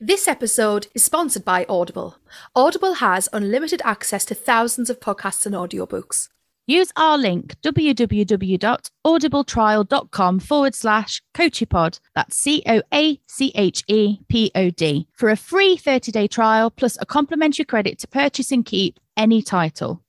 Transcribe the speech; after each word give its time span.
This 0.00 0.28
episode 0.28 0.86
is 0.94 1.02
sponsored 1.02 1.44
by 1.44 1.66
Audible. 1.68 2.18
Audible 2.54 2.94
has 2.94 3.28
unlimited 3.32 3.82
access 3.84 4.24
to 4.26 4.34
thousands 4.36 4.90
of 4.90 5.00
podcasts 5.00 5.44
and 5.44 5.56
audiobooks. 5.56 6.28
Use 6.68 6.92
our 6.94 7.18
link 7.18 7.56
www.audibletrial.com 7.62 10.38
forward 10.38 10.76
slash 10.76 11.20
coachepod. 11.34 11.98
That's 12.14 12.36
C 12.36 12.62
O 12.66 12.80
A 12.94 13.20
C 13.26 13.50
H 13.56 13.82
E 13.88 14.20
P 14.28 14.52
O 14.54 14.70
D 14.70 15.08
for 15.14 15.30
a 15.30 15.36
free 15.36 15.76
30 15.76 16.12
day 16.12 16.28
trial 16.28 16.70
plus 16.70 16.96
a 17.00 17.06
complimentary 17.06 17.64
credit 17.64 17.98
to 17.98 18.06
purchase 18.06 18.52
and 18.52 18.64
keep 18.64 19.00
any 19.16 19.42
title. 19.42 20.04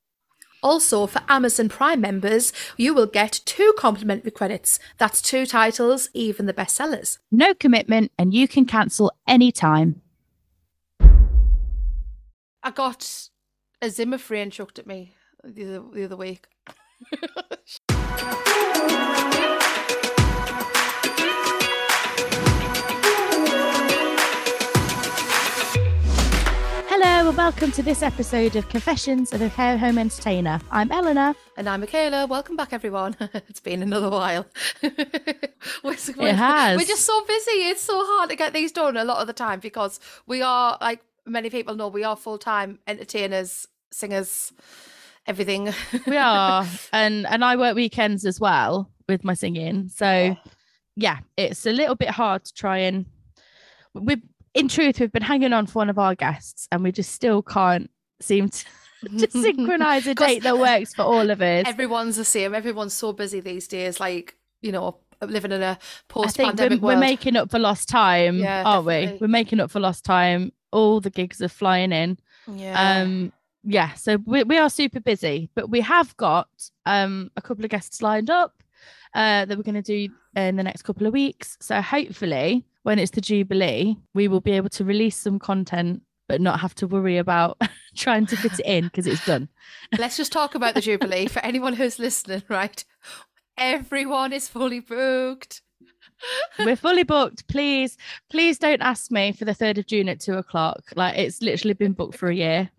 Also, 0.61 1.07
for 1.07 1.21
Amazon 1.29 1.69
Prime 1.69 2.01
members, 2.01 2.51
you 2.77 2.93
will 2.93 3.05
get 3.05 3.41
two 3.45 3.73
complimentary 3.77 4.31
credits. 4.31 4.79
That's 4.97 5.21
two 5.21 5.45
titles, 5.45 6.09
even 6.13 6.45
the 6.45 6.53
bestsellers. 6.53 7.17
No 7.31 7.53
commitment 7.53 8.11
and 8.17 8.33
you 8.33 8.47
can 8.47 8.65
cancel 8.65 9.11
anytime. 9.27 10.01
I 12.61 12.71
got 12.73 13.29
a 13.81 13.89
Zimmer 13.89 14.17
frame 14.17 14.49
chucked 14.49 14.79
at 14.79 14.87
me 14.87 15.15
the 15.43 15.77
other, 15.77 15.83
the 15.93 16.03
other 16.03 16.17
week. 16.17 16.45
Hello 27.29 27.45
and 27.45 27.53
welcome 27.53 27.71
to 27.73 27.83
this 27.83 28.01
episode 28.01 28.55
of 28.55 28.67
Confessions 28.69 29.33
of 29.33 29.43
a 29.43 29.51
Care 29.51 29.77
Home 29.77 29.99
Entertainer. 29.99 30.59
I'm 30.71 30.91
Eleanor. 30.91 31.35
And 31.57 31.69
I'm 31.69 31.81
Michaela. 31.81 32.25
Welcome 32.25 32.55
back, 32.55 32.73
everyone. 32.73 33.15
it's 33.19 33.59
been 33.59 33.83
another 33.83 34.09
while. 34.09 34.47
we're, 34.81 35.93
it 35.93 36.35
has. 36.35 36.75
We're 36.75 36.87
just 36.87 37.05
so 37.05 37.23
busy. 37.27 37.51
It's 37.51 37.83
so 37.83 38.03
hard 38.03 38.31
to 38.31 38.35
get 38.35 38.53
these 38.53 38.71
done 38.71 38.97
a 38.97 39.03
lot 39.03 39.21
of 39.21 39.27
the 39.27 39.33
time 39.33 39.59
because 39.59 39.99
we 40.25 40.41
are, 40.41 40.75
like 40.81 41.03
many 41.27 41.51
people 41.51 41.75
know, 41.75 41.87
we 41.87 42.03
are 42.03 42.15
full 42.15 42.39
time 42.39 42.79
entertainers, 42.87 43.67
singers, 43.91 44.51
everything. 45.27 45.71
we 46.07 46.17
are, 46.17 46.65
and 46.93 47.27
and 47.27 47.45
I 47.45 47.57
work 47.57 47.75
weekends 47.75 48.25
as 48.25 48.39
well 48.39 48.89
with 49.07 49.23
my 49.23 49.35
singing. 49.35 49.89
So, 49.89 50.09
yeah, 50.09 50.35
yeah 50.95 51.19
it's 51.37 51.67
a 51.67 51.71
little 51.71 51.95
bit 51.95 52.09
hard 52.09 52.45
to 52.45 52.53
try 52.55 52.79
and 52.79 53.05
we 53.93 54.19
in 54.53 54.67
truth, 54.67 54.99
we've 54.99 55.11
been 55.11 55.21
hanging 55.21 55.53
on 55.53 55.65
for 55.67 55.79
one 55.79 55.89
of 55.89 55.99
our 55.99 56.15
guests 56.15 56.67
and 56.71 56.83
we 56.83 56.91
just 56.91 57.11
still 57.11 57.41
can't 57.41 57.89
seem 58.21 58.49
to, 58.49 58.65
to 59.19 59.31
synchronize 59.41 60.07
a 60.07 60.15
date 60.15 60.43
that 60.43 60.57
works 60.57 60.93
for 60.93 61.03
all 61.03 61.29
of 61.29 61.41
us. 61.41 61.65
Everyone's 61.67 62.15
the 62.15 62.25
same. 62.25 62.53
Everyone's 62.53 62.93
so 62.93 63.13
busy 63.13 63.39
these 63.39 63.67
days. 63.67 63.99
Like, 63.99 64.37
you 64.61 64.71
know, 64.71 64.97
living 65.21 65.51
in 65.51 65.61
a 65.61 65.77
post-pandemic 66.07 66.81
we're, 66.81 66.95
we're, 66.95 66.99
making 66.99 67.35
up 67.35 67.51
for 67.51 67.59
lost 67.59 67.89
time, 67.89 68.39
yeah, 68.39 68.63
aren't 68.65 68.87
definitely. 68.87 69.13
we? 69.13 69.17
We're 69.21 69.31
making 69.31 69.59
up 69.59 69.71
for 69.71 69.79
lost 69.79 70.05
time. 70.05 70.51
All 70.71 71.01
the 71.01 71.09
gigs 71.09 71.41
are 71.41 71.49
flying 71.49 71.91
in. 71.91 72.17
Yeah. 72.47 73.01
Um, 73.01 73.33
yeah, 73.63 73.93
so 73.93 74.17
we, 74.25 74.43
we 74.43 74.57
are 74.57 74.69
super 74.69 74.99
busy, 74.99 75.49
but 75.53 75.69
we 75.69 75.81
have 75.81 76.15
got 76.17 76.47
um 76.85 77.29
a 77.35 77.41
couple 77.41 77.65
of 77.65 77.71
guests 77.71 78.01
lined 78.01 78.29
up 78.29 78.58
uh 79.13 79.45
that 79.45 79.57
we're 79.57 79.63
going 79.63 79.81
to 79.81 79.81
do 79.81 80.13
in 80.35 80.55
the 80.55 80.63
next 80.63 80.83
couple 80.83 81.07
of 81.07 81.13
weeks. 81.13 81.57
So 81.59 81.81
hopefully 81.81 82.65
when 82.83 82.99
it's 82.99 83.11
the 83.11 83.21
Jubilee, 83.21 83.97
we 84.13 84.27
will 84.27 84.41
be 84.41 84.51
able 84.51 84.69
to 84.69 84.83
release 84.83 85.17
some 85.17 85.39
content 85.39 86.01
but 86.27 86.39
not 86.39 86.59
have 86.59 86.75
to 86.75 86.87
worry 86.87 87.17
about 87.17 87.59
trying 87.95 88.27
to 88.27 88.37
fit 88.37 88.59
it 88.59 88.65
in 88.65 88.85
because 88.85 89.07
it's 89.07 89.25
done. 89.25 89.49
Let's 89.97 90.15
just 90.15 90.31
talk 90.31 90.53
about 90.53 90.75
the 90.75 90.81
Jubilee 90.81 91.27
for 91.27 91.39
anyone 91.39 91.73
who's 91.73 91.97
listening, 91.97 92.43
right? 92.47 92.85
Everyone 93.57 94.31
is 94.31 94.47
fully 94.47 94.79
booked. 94.79 95.61
We're 96.59 96.75
fully 96.75 97.03
booked. 97.03 97.47
Please, 97.47 97.97
please 98.29 98.59
don't 98.59 98.81
ask 98.81 99.11
me 99.11 99.31
for 99.31 99.45
the 99.45 99.55
3rd 99.55 99.79
of 99.79 99.87
June 99.87 100.07
at 100.07 100.19
two 100.19 100.35
o'clock. 100.35 100.83
Like 100.95 101.17
it's 101.17 101.41
literally 101.41 101.73
been 101.73 101.93
booked 101.93 102.17
for 102.17 102.29
a 102.29 102.35
year. 102.35 102.69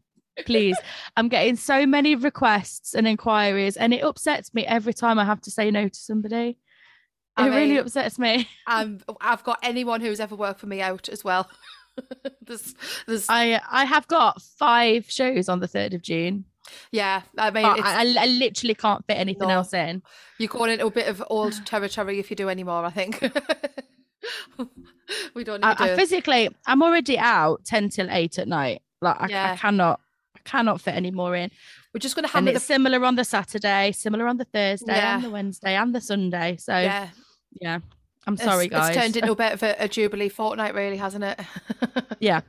Please. 0.46 0.76
I'm 1.16 1.28
getting 1.28 1.56
so 1.56 1.86
many 1.86 2.14
requests 2.14 2.94
and 2.94 3.06
inquiries, 3.06 3.76
and 3.76 3.92
it 3.94 4.02
upsets 4.02 4.54
me 4.54 4.66
every 4.66 4.94
time 4.94 5.18
I 5.18 5.24
have 5.24 5.40
to 5.42 5.50
say 5.50 5.70
no 5.70 5.88
to 5.88 5.98
somebody. 5.98 6.58
It 7.38 7.42
mean, 7.42 7.52
really 7.52 7.76
upsets 7.78 8.18
me. 8.18 8.48
Um, 8.66 9.00
I've 9.20 9.44
got 9.44 9.58
anyone 9.62 10.00
who's 10.00 10.20
ever 10.20 10.36
worked 10.36 10.60
for 10.60 10.66
me 10.66 10.80
out 10.80 11.08
as 11.08 11.24
well. 11.24 11.48
there's, 12.42 12.74
there's... 13.06 13.26
I 13.28 13.60
I 13.70 13.84
have 13.84 14.06
got 14.08 14.42
five 14.42 15.10
shows 15.10 15.48
on 15.48 15.60
the 15.60 15.68
third 15.68 15.94
of 15.94 16.02
June. 16.02 16.44
Yeah, 16.92 17.22
I 17.36 17.50
mean, 17.50 17.64
I, 17.64 18.14
I, 18.18 18.26
literally 18.26 18.74
can't 18.74 19.04
fit 19.06 19.16
anything 19.16 19.48
no. 19.48 19.54
else 19.54 19.72
in. 19.72 20.02
You're 20.38 20.48
going 20.48 20.70
into 20.70 20.86
a 20.86 20.90
bit 20.90 21.08
of 21.08 21.22
old 21.28 21.64
territory 21.66 22.18
if 22.18 22.30
you 22.30 22.36
do 22.36 22.48
anymore. 22.48 22.84
I 22.84 22.90
think 22.90 23.20
we 25.34 25.44
don't. 25.44 25.64
I, 25.64 25.74
I, 25.78 25.96
physically, 25.96 26.48
I'm 26.66 26.82
already 26.82 27.18
out 27.18 27.64
ten 27.64 27.88
till 27.88 28.08
eight 28.10 28.38
at 28.38 28.48
night. 28.48 28.82
Like 29.00 29.20
I, 29.20 29.26
yeah. 29.28 29.52
I 29.52 29.56
cannot, 29.56 30.00
I 30.40 30.48
cannot 30.48 30.80
fit 30.80 30.94
any 30.94 31.10
more 31.10 31.34
in. 31.34 31.50
We're 31.92 31.98
just 31.98 32.14
going 32.14 32.26
to 32.26 32.32
have 32.32 32.46
it 32.46 32.54
the... 32.54 32.60
similar 32.60 33.04
on 33.04 33.16
the 33.16 33.24
Saturday, 33.24 33.92
similar 33.92 34.26
on 34.26 34.36
the 34.36 34.44
Thursday, 34.44 34.96
yeah. 34.96 35.16
and 35.16 35.24
the 35.24 35.30
Wednesday, 35.30 35.74
and 35.74 35.94
the 35.94 36.00
Sunday. 36.00 36.56
So 36.58 36.76
yeah, 36.76 37.08
yeah. 37.60 37.78
I'm 38.26 38.36
sorry, 38.36 38.66
it's, 38.66 38.74
guys. 38.74 38.88
It's 38.90 38.98
turned 38.98 39.16
into 39.16 39.32
a 39.32 39.36
bit 39.36 39.52
of 39.52 39.62
a, 39.62 39.76
a 39.78 39.88
jubilee 39.88 40.28
fortnight, 40.28 40.74
really, 40.74 40.96
hasn't 40.96 41.24
it? 41.24 41.40
yeah, 42.20 42.40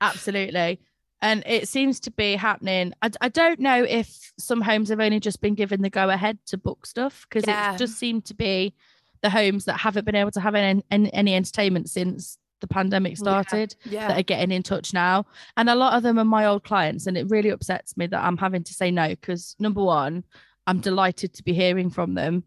absolutely. 0.00 0.80
And 1.22 1.42
it 1.46 1.68
seems 1.68 2.00
to 2.00 2.10
be 2.10 2.34
happening. 2.34 2.94
I, 3.02 3.10
I 3.20 3.28
don't 3.28 3.60
know 3.60 3.84
if 3.84 4.32
some 4.38 4.60
homes 4.62 4.88
have 4.88 5.00
only 5.00 5.20
just 5.20 5.40
been 5.40 5.54
given 5.54 5.82
the 5.82 5.90
go 5.90 6.08
ahead 6.08 6.38
to 6.46 6.56
book 6.56 6.86
stuff 6.86 7.26
because 7.28 7.46
yeah. 7.46 7.74
it 7.74 7.78
just 7.78 7.98
seemed 7.98 8.24
to 8.26 8.34
be 8.34 8.74
the 9.22 9.28
homes 9.28 9.66
that 9.66 9.78
haven't 9.78 10.06
been 10.06 10.14
able 10.14 10.30
to 10.30 10.40
have 10.40 10.54
any, 10.54 10.82
any 10.90 11.34
entertainment 11.34 11.90
since 11.90 12.38
the 12.60 12.68
pandemic 12.68 13.16
started 13.16 13.74
yeah, 13.84 13.92
yeah. 13.92 14.08
that 14.08 14.18
are 14.18 14.22
getting 14.22 14.50
in 14.50 14.62
touch 14.62 14.92
now. 14.92 15.26
And 15.56 15.68
a 15.68 15.74
lot 15.74 15.94
of 15.94 16.02
them 16.02 16.18
are 16.18 16.24
my 16.24 16.46
old 16.46 16.64
clients. 16.64 17.06
And 17.06 17.16
it 17.16 17.28
really 17.28 17.50
upsets 17.50 17.96
me 17.96 18.06
that 18.06 18.22
I'm 18.22 18.36
having 18.36 18.64
to 18.64 18.74
say 18.74 18.90
no 18.90 19.08
because 19.08 19.56
number 19.58 19.82
one, 19.82 20.24
I'm 20.66 20.80
delighted 20.80 21.34
to 21.34 21.42
be 21.42 21.52
hearing 21.52 21.90
from 21.90 22.14
them. 22.14 22.44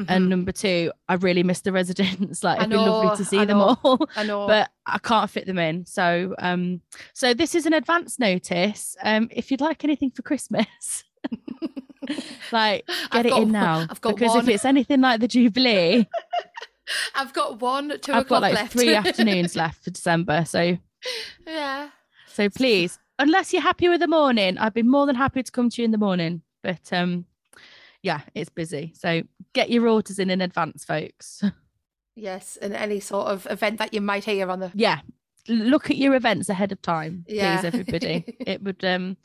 Mm-hmm. 0.00 0.12
And 0.12 0.28
number 0.28 0.52
two, 0.52 0.90
I 1.08 1.14
really 1.14 1.42
miss 1.42 1.60
the 1.60 1.72
residents. 1.72 2.42
like 2.44 2.58
it'd 2.58 2.70
know, 2.70 2.84
be 2.84 2.90
lovely 2.90 3.16
to 3.16 3.24
see 3.24 3.44
them 3.44 3.60
all. 3.60 4.06
I 4.16 4.24
know. 4.24 4.46
but 4.48 4.70
I 4.86 4.98
can't 4.98 5.30
fit 5.30 5.46
them 5.46 5.58
in. 5.58 5.86
So 5.86 6.34
um, 6.38 6.80
so 7.12 7.34
this 7.34 7.54
is 7.54 7.66
an 7.66 7.72
advance 7.72 8.18
notice. 8.18 8.96
Um, 9.02 9.28
if 9.30 9.50
you'd 9.50 9.60
like 9.60 9.84
anything 9.84 10.10
for 10.10 10.22
Christmas. 10.22 11.04
like 12.52 12.86
get 12.86 12.96
I've 13.12 13.26
it 13.26 13.30
got, 13.30 13.42
in 13.42 13.52
now. 13.52 13.86
because 13.86 14.30
one. 14.30 14.40
if 14.40 14.48
it's 14.48 14.64
anything 14.64 15.00
like 15.00 15.20
the 15.20 15.28
Jubilee, 15.28 16.08
I've 17.14 17.32
got 17.32 17.60
one, 17.60 17.98
two 18.00 18.12
I've 18.12 18.28
got 18.28 18.42
like 18.42 18.54
left. 18.54 18.72
three 18.72 18.94
afternoons 18.94 19.56
left 19.56 19.84
for 19.84 19.90
December. 19.90 20.44
So 20.44 20.78
yeah. 21.46 21.90
So 22.26 22.48
please, 22.48 22.98
unless 23.18 23.52
you're 23.52 23.62
happy 23.62 23.88
with 23.88 24.00
the 24.00 24.08
morning, 24.08 24.58
I'd 24.58 24.74
be 24.74 24.82
more 24.82 25.06
than 25.06 25.16
happy 25.16 25.42
to 25.42 25.52
come 25.52 25.70
to 25.70 25.82
you 25.82 25.84
in 25.84 25.90
the 25.90 25.98
morning. 25.98 26.42
But 26.62 26.92
um, 26.92 27.26
yeah, 28.02 28.22
it's 28.34 28.50
busy. 28.50 28.92
So 28.96 29.22
get 29.52 29.70
your 29.70 29.88
orders 29.88 30.18
in 30.18 30.30
in 30.30 30.40
advance, 30.40 30.84
folks. 30.84 31.42
Yes, 32.14 32.58
and 32.60 32.74
any 32.74 33.00
sort 33.00 33.28
of 33.28 33.46
event 33.50 33.78
that 33.78 33.94
you 33.94 34.02
might 34.02 34.24
hear 34.24 34.50
on 34.50 34.60
the 34.60 34.70
yeah. 34.74 35.00
Look 35.48 35.90
at 35.90 35.96
your 35.96 36.14
events 36.14 36.50
ahead 36.50 36.70
of 36.70 36.82
time, 36.82 37.24
yeah. 37.26 37.56
please, 37.56 37.64
everybody. 37.64 38.36
it 38.40 38.62
would 38.62 38.84
um, 38.84 39.16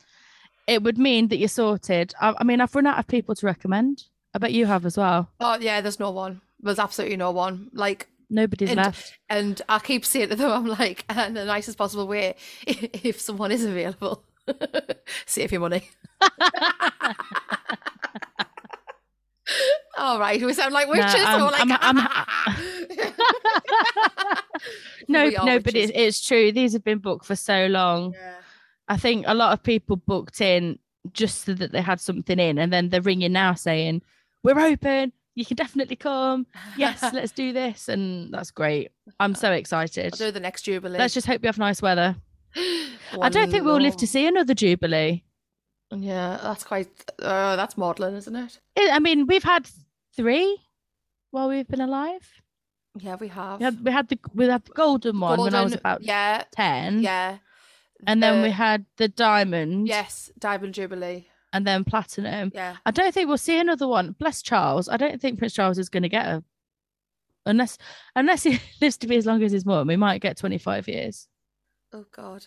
it 0.66 0.82
would 0.82 0.96
mean 0.96 1.28
that 1.28 1.36
you're 1.36 1.48
sorted. 1.48 2.14
I, 2.20 2.34
I 2.38 2.44
mean, 2.44 2.60
I've 2.60 2.74
run 2.74 2.86
out 2.86 2.98
of 2.98 3.06
people 3.06 3.34
to 3.34 3.46
recommend. 3.46 4.04
I 4.34 4.38
bet 4.38 4.52
you 4.52 4.66
have 4.66 4.86
as 4.86 4.96
well. 4.96 5.30
Oh 5.38 5.58
yeah, 5.60 5.80
there's 5.80 6.00
no 6.00 6.10
one. 6.10 6.40
There's 6.60 6.78
absolutely 6.78 7.16
no 7.16 7.30
one. 7.30 7.70
Like 7.72 8.08
nobody's 8.30 8.70
and, 8.70 8.78
left. 8.78 9.18
And 9.28 9.60
I 9.68 9.78
keep 9.78 10.04
saying 10.04 10.30
to 10.30 10.36
them, 10.36 10.50
I'm 10.50 10.66
like, 10.66 11.04
in 11.14 11.34
the 11.34 11.44
nicest 11.44 11.78
possible 11.78 12.06
way, 12.06 12.36
if 12.66 13.20
someone 13.20 13.52
is 13.52 13.64
available, 13.64 14.24
save 15.26 15.52
your 15.52 15.60
money. 15.60 15.90
All 19.96 20.20
right, 20.20 20.40
we 20.40 20.52
sound 20.52 20.74
like 20.74 20.88
witches. 20.88 21.14
No, 21.14 21.46
like, 21.46 21.60
I'm, 21.60 21.72
I'm, 21.80 21.96
no, 25.08 25.28
no, 25.44 25.58
but 25.58 25.74
it, 25.74 25.90
it's 25.94 26.24
true. 26.24 26.52
These 26.52 26.74
have 26.74 26.84
been 26.84 26.98
booked 26.98 27.24
for 27.24 27.34
so 27.34 27.66
long. 27.66 28.12
Yeah. 28.12 28.34
I 28.88 28.96
think 28.96 29.24
a 29.26 29.34
lot 29.34 29.52
of 29.52 29.62
people 29.62 29.96
booked 29.96 30.40
in 30.40 30.78
just 31.12 31.44
so 31.44 31.54
that 31.54 31.72
they 31.72 31.80
had 31.80 32.00
something 32.00 32.38
in, 32.38 32.58
and 32.58 32.72
then 32.72 32.90
they're 32.90 33.00
ringing 33.00 33.32
now 33.32 33.54
saying, 33.54 34.02
"We're 34.44 34.60
open. 34.60 35.12
You 35.38 35.46
can 35.46 35.54
definitely 35.54 35.94
come. 35.94 36.48
Yes, 36.76 37.00
let's 37.12 37.30
do 37.30 37.52
this." 37.52 37.88
And 37.88 38.34
that's 38.34 38.50
great. 38.50 38.90
I'm 39.20 39.36
so 39.36 39.52
excited. 39.52 40.12
I'll 40.12 40.18
do 40.18 40.32
the 40.32 40.40
next 40.40 40.62
jubilee. 40.62 40.98
Let's 40.98 41.14
just 41.14 41.28
hope 41.28 41.42
we 41.42 41.46
have 41.46 41.58
nice 41.58 41.80
weather. 41.80 42.16
I 42.56 43.28
don't 43.28 43.48
think 43.48 43.64
we'll 43.64 43.80
live 43.80 43.96
to 43.98 44.06
see 44.06 44.26
another 44.26 44.52
jubilee. 44.52 45.22
Yeah, 45.94 46.40
that's 46.42 46.64
quite. 46.64 46.88
Uh, 47.22 47.54
that's 47.54 47.76
maudlin, 47.78 48.16
isn't 48.16 48.34
it? 48.34 48.58
I 48.76 48.98
mean, 48.98 49.28
we've 49.28 49.44
had 49.44 49.70
three 50.16 50.58
while 51.30 51.48
we've 51.48 51.68
been 51.68 51.80
alive. 51.80 52.28
Yeah, 52.98 53.14
we 53.14 53.28
have. 53.28 53.60
We 53.60 53.64
had, 53.64 53.84
we 53.84 53.92
had 53.92 54.08
the 54.08 54.18
we 54.34 54.48
had 54.48 54.64
the 54.64 54.72
golden 54.72 55.20
one 55.20 55.36
golden, 55.36 55.52
when 55.52 55.60
I 55.60 55.62
was 55.62 55.72
about 55.72 56.02
yeah 56.02 56.42
ten. 56.50 57.00
Yeah, 57.00 57.38
and 58.08 58.20
the, 58.20 58.26
then 58.26 58.42
we 58.42 58.50
had 58.50 58.86
the 58.96 59.06
diamond. 59.06 59.86
Yes, 59.86 60.32
diamond 60.36 60.74
jubilee. 60.74 61.28
And 61.52 61.66
then 61.66 61.84
platinum. 61.84 62.52
Yeah. 62.54 62.76
I 62.84 62.90
don't 62.90 63.12
think 63.12 63.28
we'll 63.28 63.38
see 63.38 63.58
another 63.58 63.88
one. 63.88 64.14
Bless 64.18 64.42
Charles. 64.42 64.88
I 64.88 64.98
don't 64.98 65.20
think 65.20 65.38
Prince 65.38 65.54
Charles 65.54 65.78
is 65.78 65.88
going 65.88 66.02
to 66.02 66.08
get 66.08 66.26
a 66.26 66.44
Unless 67.48 67.78
unless 68.14 68.42
he 68.42 68.60
lives 68.80 68.98
to 68.98 69.06
be 69.06 69.16
as 69.16 69.26
long 69.26 69.42
as 69.42 69.52
his 69.52 69.64
mum, 69.64 69.88
he 69.88 69.96
might 69.96 70.20
get 70.20 70.36
25 70.36 70.86
years. 70.86 71.28
Oh 71.92 72.04
God. 72.14 72.46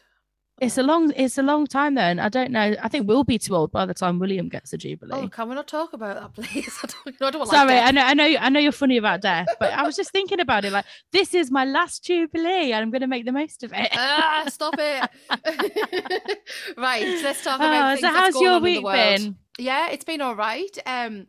It's 0.62 0.78
a 0.78 0.84
long 0.84 1.12
it's 1.16 1.40
a 1.40 1.42
long 1.42 1.66
time 1.66 1.96
though, 1.96 2.02
and 2.02 2.22
I 2.22 2.30
don't 2.30 2.52
know. 2.52 2.76
I 2.80 2.88
think 2.88 3.08
we'll 3.08 3.24
be 3.24 3.40
too 3.40 3.56
old 3.56 3.72
by 3.72 3.88
the 3.88 3.96
time 3.96 4.20
William 4.20 4.48
gets 4.48 4.72
a 4.74 4.78
jubilee. 4.78 5.12
Oh, 5.24 5.28
can 5.28 5.50
we 5.50 5.56
not 5.56 5.68
talk 5.68 5.94
about 5.94 6.22
that, 6.22 6.34
please? 6.36 6.78
I 6.84 6.88
don't, 6.88 7.16
I 7.16 7.32
don't 7.32 7.40
want 7.40 7.50
Sorry, 7.50 7.74
like 7.74 7.84
I 7.84 7.90
know, 7.90 8.02
I 8.04 8.14
know, 8.14 8.38
I 8.40 8.50
know 8.50 8.60
you're 8.60 8.72
funny 8.72 8.98
about 8.98 9.22
death, 9.22 9.48
but 9.60 9.74
I 9.74 9.82
was 9.82 9.96
just 9.96 10.12
thinking 10.12 10.40
about 10.40 10.64
it. 10.64 10.72
Like, 10.72 10.86
this 11.12 11.34
is 11.34 11.50
my 11.50 11.66
last 11.66 12.06
jubilee, 12.06 12.74
and 12.74 12.84
I'm 12.84 12.92
going 12.92 13.02
to 13.02 13.08
make 13.08 13.26
the 13.26 13.32
most 13.32 13.64
of 13.64 13.74
it. 13.74 13.90
ah, 13.94 14.44
stop 14.50 14.76
it. 14.78 15.10
right, 16.78 17.08
let's 17.24 17.44
talk 17.44 17.56
about. 17.56 17.94
Oh, 17.94 17.96
things 17.96 18.02
so, 18.02 18.08
how's 18.10 18.40
your 18.40 18.52
on 18.52 18.58
in 18.58 18.62
the 18.62 18.82
week 18.82 18.86
been? 18.86 19.38
Yeah, 19.58 19.90
it's 19.90 20.06
been 20.06 20.22
all 20.22 20.36
right. 20.36 20.78
Um, 20.86 21.26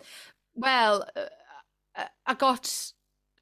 well, 0.55 1.09
uh, 1.17 1.21
uh, 1.97 2.05
I 2.27 2.35
got 2.35 2.93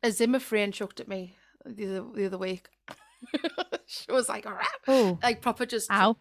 a 0.05 0.13
Zimmer 0.13 0.39
frame 0.39 0.71
chucked 0.71 1.01
at 1.01 1.09
me 1.09 1.35
the 1.67 1.87
other, 1.87 2.07
the 2.15 2.27
other 2.27 2.39
week. 2.39 2.69
she 3.87 4.11
was 4.13 4.29
like, 4.29 4.45
"Rah," 4.45 4.65
Oh, 4.89 5.19
like 5.23 5.41
proper 5.41 5.67
just. 5.67 5.91
ow! 5.91 6.17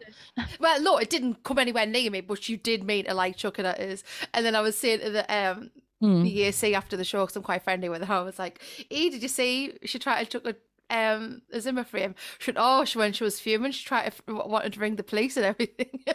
Well, 0.58 0.80
no, 0.82 0.98
it 0.98 1.10
didn't 1.10 1.42
come 1.44 1.58
anywhere 1.58 1.86
near 1.86 2.10
me, 2.10 2.20
but 2.20 2.48
you 2.48 2.56
did 2.56 2.84
mean 2.84 3.04
to 3.06 3.14
like 3.14 3.36
chuck 3.36 3.58
it 3.58 3.64
at 3.64 3.78
us. 3.80 4.02
And 4.34 4.44
then 4.44 4.54
I 4.54 4.60
was 4.60 4.76
saying 4.76 5.00
to 5.00 5.10
the 5.10 5.34
um 5.34 5.70
Hmm. 6.00 6.22
the 6.22 6.34
EAC 6.38 6.72
after 6.72 6.96
the 6.96 7.04
show 7.04 7.20
because 7.26 7.36
I'm 7.36 7.42
quite 7.42 7.62
friendly 7.62 7.90
with 7.90 8.02
her. 8.04 8.14
I 8.14 8.22
was 8.22 8.38
like, 8.38 8.62
"E, 8.88 9.10
did 9.10 9.22
you 9.22 9.28
see 9.28 9.74
she 9.84 9.98
tried 9.98 10.24
to 10.30 10.40
chuck 10.40 10.46
a 10.90 10.94
um 10.96 11.42
a 11.52 11.60
Zimmer 11.60 11.84
frame?" 11.84 12.14
She 12.38 12.50
went, 12.50 12.58
"Oh, 12.58 12.86
she 12.86 12.96
when 12.98 13.12
she 13.12 13.22
was 13.22 13.38
fuming, 13.38 13.70
she 13.72 13.84
tried 13.84 14.10
to 14.26 14.34
wanted 14.34 14.72
to 14.72 14.80
ring 14.80 14.96
the 14.96 15.02
police 15.02 15.36
and 15.36 15.44
everything." 15.44 16.00
I 16.06 16.14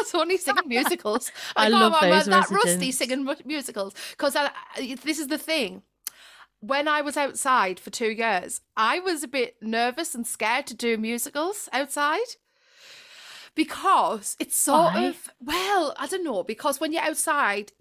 was 0.00 0.14
only 0.14 0.38
singing 0.38 0.66
musicals. 0.66 1.30
I 1.56 1.68
Like, 1.68 1.72
love 1.80 1.92
oh, 1.92 1.96
I'm 2.06 2.10
those 2.10 2.24
that 2.24 2.50
rusty 2.50 2.90
singing 2.90 3.28
musicals 3.44 3.92
because 4.12 4.34
I, 4.34 4.50
I- 4.76 4.96
this 5.04 5.18
is 5.18 5.26
the 5.26 5.36
thing. 5.36 5.82
When 6.60 6.88
I 6.88 7.02
was 7.02 7.16
outside 7.16 7.78
for 7.78 7.90
two 7.90 8.10
years, 8.10 8.60
I 8.76 8.98
was 8.98 9.22
a 9.22 9.28
bit 9.28 9.56
nervous 9.62 10.14
and 10.14 10.26
scared 10.26 10.66
to 10.66 10.74
do 10.74 10.98
musicals 10.98 11.68
outside 11.72 12.36
because 13.54 14.36
it's 14.38 14.56
sort 14.56 14.94
Why? 14.94 15.06
of 15.06 15.30
well, 15.40 15.92
I 15.96 16.06
don't 16.06 16.24
know. 16.24 16.44
Because 16.44 16.80
when 16.80 16.92
you're 16.92 17.02
outside, 17.02 17.72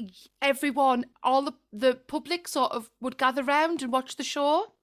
everyone, 0.42 1.06
all 1.24 1.44
the 1.44 1.54
the 1.72 1.94
public, 1.96 2.48
sort 2.48 2.72
of 2.72 2.90
would 3.00 3.18
gather 3.18 3.44
round 3.44 3.84
and 3.84 3.92
watch 3.92 4.16
the 4.16 4.24
show. 4.24 4.74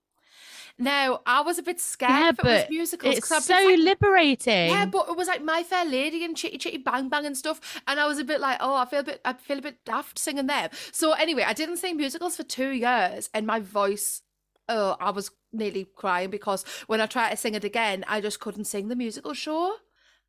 Now, 0.78 1.20
I 1.24 1.40
was 1.42 1.58
a 1.58 1.62
bit 1.62 1.78
scared 1.80 2.10
Yeah, 2.10 2.28
if 2.30 2.38
it 2.40 2.44
was 2.44 2.64
musicals 2.68 3.16
It's 3.18 3.28
so 3.46 3.54
like, 3.54 3.78
liberating. 3.78 4.70
yeah, 4.70 4.86
but 4.86 5.08
it 5.08 5.16
was 5.16 5.28
like 5.28 5.42
My 5.44 5.62
Fair 5.62 5.84
Lady 5.84 6.24
and 6.24 6.36
Chitty 6.36 6.58
Chitty 6.58 6.78
Bang 6.78 7.08
Bang 7.08 7.24
and 7.26 7.36
stuff, 7.36 7.80
and 7.86 8.00
I 8.00 8.06
was 8.06 8.18
a 8.18 8.24
bit 8.24 8.40
like, 8.40 8.58
oh, 8.60 8.74
I 8.74 8.84
feel 8.84 9.00
a 9.00 9.04
bit, 9.04 9.20
I 9.24 9.34
feel 9.34 9.58
a 9.58 9.62
bit 9.62 9.84
daft 9.84 10.18
singing 10.18 10.46
them. 10.48 10.70
So 10.90 11.12
anyway, 11.12 11.44
I 11.46 11.52
didn't 11.52 11.76
sing 11.76 11.96
musicals 11.96 12.36
for 12.36 12.42
two 12.42 12.70
years, 12.70 13.30
and 13.32 13.46
my 13.46 13.60
voice, 13.60 14.22
oh, 14.68 14.96
I 15.00 15.10
was 15.10 15.30
nearly 15.52 15.86
crying 15.94 16.30
because 16.30 16.64
when 16.88 17.00
I 17.00 17.06
tried 17.06 17.30
to 17.30 17.36
sing 17.36 17.54
it 17.54 17.62
again, 17.62 18.04
I 18.08 18.20
just 18.20 18.40
couldn't 18.40 18.64
sing 18.64 18.88
the 18.88 18.96
musical 18.96 19.32
show. 19.32 19.76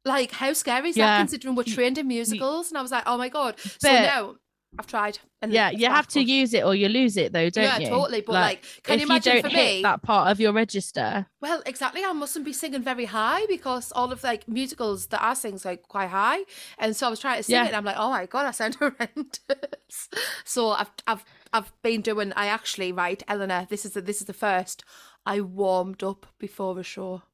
Like, 0.07 0.31
how 0.33 0.53
scary 0.53 0.89
is 0.89 0.97
Yeah. 0.97 1.07
that 1.07 1.17
considering 1.21 1.55
we're 1.55 1.63
trained 1.63 1.97
in 1.97 2.07
musicals? 2.07 2.69
And 2.69 2.77
I 2.77 2.83
was 2.83 2.91
like, 2.91 3.05
oh 3.07 3.17
my 3.17 3.29
god. 3.29 3.59
So 3.59 3.89
But- 3.89 4.01
now 4.01 4.35
I've 4.77 4.87
tried. 4.87 5.19
And 5.41 5.53
yeah, 5.53 5.69
you 5.69 5.87
have 5.87 6.07
to 6.09 6.21
use 6.21 6.53
it 6.53 6.63
or 6.65 6.73
you 6.75 6.89
lose 6.89 7.17
it, 7.17 7.31
though, 7.33 7.49
don't 7.49 7.63
yeah, 7.63 7.77
you? 7.77 7.83
Yeah, 7.83 7.89
totally. 7.89 8.21
But 8.21 8.33
like, 8.33 8.63
can 8.83 8.95
if 8.95 9.01
you 9.01 9.05
imagine 9.07 9.33
don't 9.33 9.41
for 9.43 9.49
hit 9.49 9.75
me? 9.75 9.81
that 9.83 10.01
part 10.01 10.29
of 10.31 10.39
your 10.39 10.53
register, 10.53 11.27
Well, 11.41 11.61
exactly. 11.65 12.03
I 12.03 12.11
mustn't 12.13 12.43
be 12.45 12.53
singing 12.53 12.81
very 12.81 13.05
high 13.05 13.45
because 13.47 13.91
all 13.93 14.11
of 14.11 14.23
like 14.23 14.47
musicals 14.47 15.07
that 15.07 15.21
I 15.23 15.33
sing's 15.33 15.63
like 15.65 15.83
quite 15.83 16.09
high, 16.09 16.39
and 16.77 16.95
so 16.95 17.07
I 17.07 17.09
was 17.09 17.19
trying 17.19 17.37
to 17.37 17.43
sing 17.43 17.53
Yeah. 17.55 17.63
it, 17.65 17.67
and 17.67 17.75
I'm 17.75 17.85
like, 17.85 17.97
oh 17.97 18.09
my 18.09 18.25
god, 18.25 18.45
I 18.47 18.51
sound 18.51 18.75
horrendous. 18.79 20.09
so 20.43 20.69
I've 20.71 20.91
I've 21.07 21.23
I've 21.53 21.71
been 21.83 22.01
doing. 22.01 22.33
I 22.35 22.47
actually 22.47 22.91
right, 22.91 23.21
Eleanor. 23.27 23.67
This 23.69 23.85
is 23.85 23.93
the, 23.93 24.01
this 24.01 24.19
is 24.19 24.27
the 24.27 24.33
first. 24.33 24.83
I 25.25 25.41
warmed 25.41 26.03
up 26.03 26.25
before 26.39 26.77
a 26.79 26.83
show. 26.83 27.21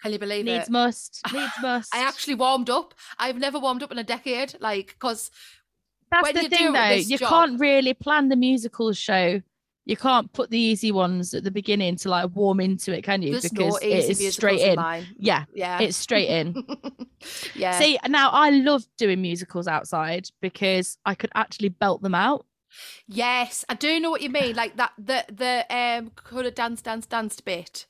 Can 0.00 0.12
you 0.12 0.18
believe 0.20 0.44
needs 0.44 0.68
it? 0.68 0.70
must, 0.70 1.20
needs 1.32 1.52
must. 1.62 1.94
I 1.94 2.00
actually 2.06 2.36
warmed 2.36 2.70
up. 2.70 2.94
I've 3.18 3.38
never 3.38 3.58
warmed 3.58 3.82
up 3.82 3.90
in 3.90 3.98
a 3.98 4.04
decade, 4.04 4.54
like 4.60 4.88
because 4.88 5.30
That's 6.10 6.32
the 6.32 6.42
you 6.42 6.48
thing, 6.48 6.72
though. 6.72 6.90
You 6.90 7.18
job- 7.18 7.28
can't 7.28 7.60
really 7.60 7.94
plan 7.94 8.28
the 8.28 8.36
musical 8.36 8.92
show. 8.92 9.42
You 9.84 9.96
can't 9.96 10.30
put 10.34 10.50
the 10.50 10.58
easy 10.58 10.92
ones 10.92 11.32
at 11.32 11.44
the 11.44 11.50
beginning 11.50 11.96
to 11.96 12.10
like 12.10 12.30
warm 12.34 12.60
into 12.60 12.94
it, 12.94 13.02
can 13.04 13.22
you? 13.22 13.32
there's 13.32 13.48
because 13.48 13.78
it 13.80 13.88
is 13.88 14.34
straight 14.34 14.60
in 14.60 14.70
in. 14.70 14.76
mine. 14.76 15.06
Yeah, 15.18 15.44
Yeah, 15.54 15.80
it's 15.80 15.96
straight 15.96 16.28
in. 16.28 16.62
yeah. 17.54 17.78
See, 17.78 17.98
now 18.06 18.28
I 18.28 18.50
love 18.50 18.84
doing 18.98 19.22
musicals 19.22 19.66
outside 19.66 20.28
because 20.42 20.98
I 21.06 21.14
could 21.14 21.30
actually 21.34 21.70
belt 21.70 22.02
them 22.02 22.14
out. 22.14 22.44
Yes, 23.06 23.64
I 23.70 23.74
do 23.74 23.98
know 23.98 24.10
what 24.10 24.20
you 24.20 24.28
mean. 24.28 24.54
Like 24.54 24.76
that, 24.76 24.92
the 24.98 25.24
the 25.32 25.64
um, 25.74 26.12
could 26.16 26.44
have 26.44 26.54
dance, 26.54 26.82
dance, 26.82 27.06
danced 27.06 27.46
bit. 27.46 27.86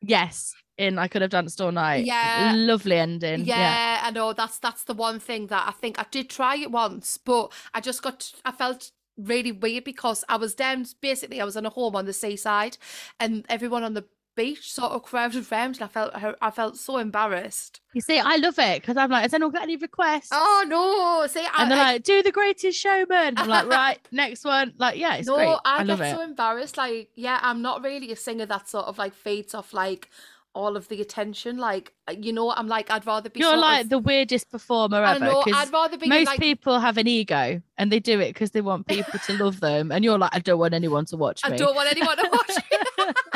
Yes, 0.00 0.54
in 0.80 0.98
I 0.98 1.08
could 1.08 1.22
have 1.22 1.30
danced 1.30 1.60
all 1.60 1.72
night. 1.72 2.04
Yeah. 2.04 2.52
lovely 2.56 2.96
ending. 2.96 3.44
Yeah, 3.44 3.56
Yeah, 3.58 4.00
I 4.04 4.10
know. 4.10 4.32
That's 4.32 4.58
that's 4.58 4.84
the 4.84 4.94
one 4.94 5.20
thing 5.20 5.46
that 5.48 5.68
I 5.68 5.72
think 5.72 5.98
I 5.98 6.06
did 6.10 6.30
try 6.30 6.56
it 6.56 6.70
once, 6.70 7.18
but 7.18 7.52
I 7.74 7.80
just 7.80 8.02
got 8.02 8.32
I 8.44 8.52
felt 8.52 8.90
really 9.16 9.52
weird 9.52 9.84
because 9.84 10.24
I 10.28 10.36
was 10.36 10.54
down. 10.54 10.86
Basically, 11.00 11.40
I 11.40 11.44
was 11.44 11.56
in 11.56 11.66
a 11.66 11.70
home 11.70 11.94
on 11.96 12.06
the 12.06 12.12
seaside, 12.12 12.78
and 13.18 13.44
everyone 13.48 13.84
on 13.84 13.94
the 13.94 14.06
beach 14.36 14.72
sort 14.72 14.92
of 14.92 15.02
crowded 15.02 15.50
round, 15.52 15.74
and 15.76 15.82
I 15.84 15.88
felt 15.88 16.12
I 16.40 16.50
felt 16.50 16.76
so 16.78 16.96
embarrassed. 16.96 17.80
you 17.92 18.00
see, 18.00 18.18
I 18.18 18.36
love 18.36 18.58
it 18.58 18.80
because 18.80 18.96
I'm 18.96 19.10
like, 19.10 19.22
has 19.22 19.34
anyone 19.34 19.52
got 19.52 19.62
any 19.64 19.76
requests? 19.76 20.30
Oh 20.32 20.64
no! 20.66 21.26
See, 21.26 21.40
I, 21.44 21.62
and 21.62 21.70
they're 21.70 21.78
I- 21.78 21.92
like, 21.94 22.04
do 22.04 22.22
the 22.22 22.32
greatest 22.32 22.78
showman. 22.80 23.34
I'm 23.36 23.48
like, 23.48 23.66
right, 23.66 23.98
next 24.12 24.44
one. 24.44 24.72
Like, 24.78 24.96
yeah, 24.98 25.16
it's 25.16 25.28
no, 25.28 25.34
great. 25.36 25.56
I, 25.64 25.80
I, 25.80 25.84
get 25.84 26.00
it. 26.00 26.14
so 26.14 26.22
embarrassed. 26.22 26.76
Like, 26.78 27.10
yeah, 27.14 27.38
I'm 27.42 27.60
not 27.60 27.82
really 27.82 28.10
a 28.12 28.16
singer 28.16 28.46
that 28.46 28.68
sort 28.68 28.86
of 28.86 28.96
like 28.96 29.14
fades 29.14 29.52
off 29.54 29.74
like 29.74 30.08
all 30.54 30.76
of 30.76 30.88
the 30.88 31.00
attention. 31.00 31.58
Like, 31.58 31.92
uh, 32.08 32.14
you 32.18 32.32
know, 32.32 32.50
I'm 32.50 32.66
like, 32.68 32.90
I'd 32.90 33.06
rather 33.06 33.30
be. 33.30 33.40
You're 33.40 33.56
like 33.56 33.84
of, 33.84 33.88
the 33.90 33.98
weirdest 33.98 34.50
performer 34.50 34.98
I 34.98 35.16
ever. 35.16 35.24
know. 35.24 35.42
'cause 35.42 35.54
I'd 35.56 35.72
rather 35.72 35.96
be 35.96 36.08
most 36.08 36.26
like. 36.26 36.40
people 36.40 36.78
have 36.80 36.96
an 36.98 37.06
ego 37.06 37.62
and 37.78 37.90
they 37.92 38.00
do 38.00 38.18
it 38.20 38.28
because 38.34 38.50
they 38.50 38.60
want 38.60 38.86
people 38.86 39.18
to 39.18 39.32
love 39.44 39.60
them. 39.60 39.92
And 39.92 40.04
you're 40.04 40.18
like, 40.18 40.34
I 40.34 40.38
don't 40.40 40.58
want 40.58 40.74
anyone 40.74 41.04
to 41.06 41.16
watch 41.16 41.42
me. 41.46 41.54
I 41.54 41.56
don't 41.56 41.74
want 41.74 41.90
anyone 41.90 42.16
to 42.16 42.28
watch 42.30 42.56
it. 42.70 43.16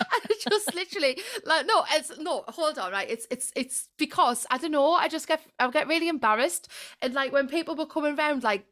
I 0.00 0.20
just 0.48 0.74
literally 0.74 1.20
like 1.44 1.66
no, 1.66 1.84
it's 1.92 2.16
no. 2.18 2.44
Hold 2.48 2.78
on, 2.78 2.92
right? 2.92 3.08
It's 3.10 3.26
it's 3.30 3.52
it's 3.54 3.88
because 3.98 4.46
I 4.50 4.58
don't 4.58 4.70
know. 4.70 4.92
I 4.92 5.08
just 5.08 5.28
get 5.28 5.40
I 5.58 5.68
get 5.70 5.86
really 5.88 6.08
embarrassed, 6.08 6.68
and 7.02 7.12
like 7.14 7.32
when 7.32 7.48
people 7.48 7.74
were 7.76 7.86
coming 7.86 8.18
around, 8.18 8.42
like 8.42 8.64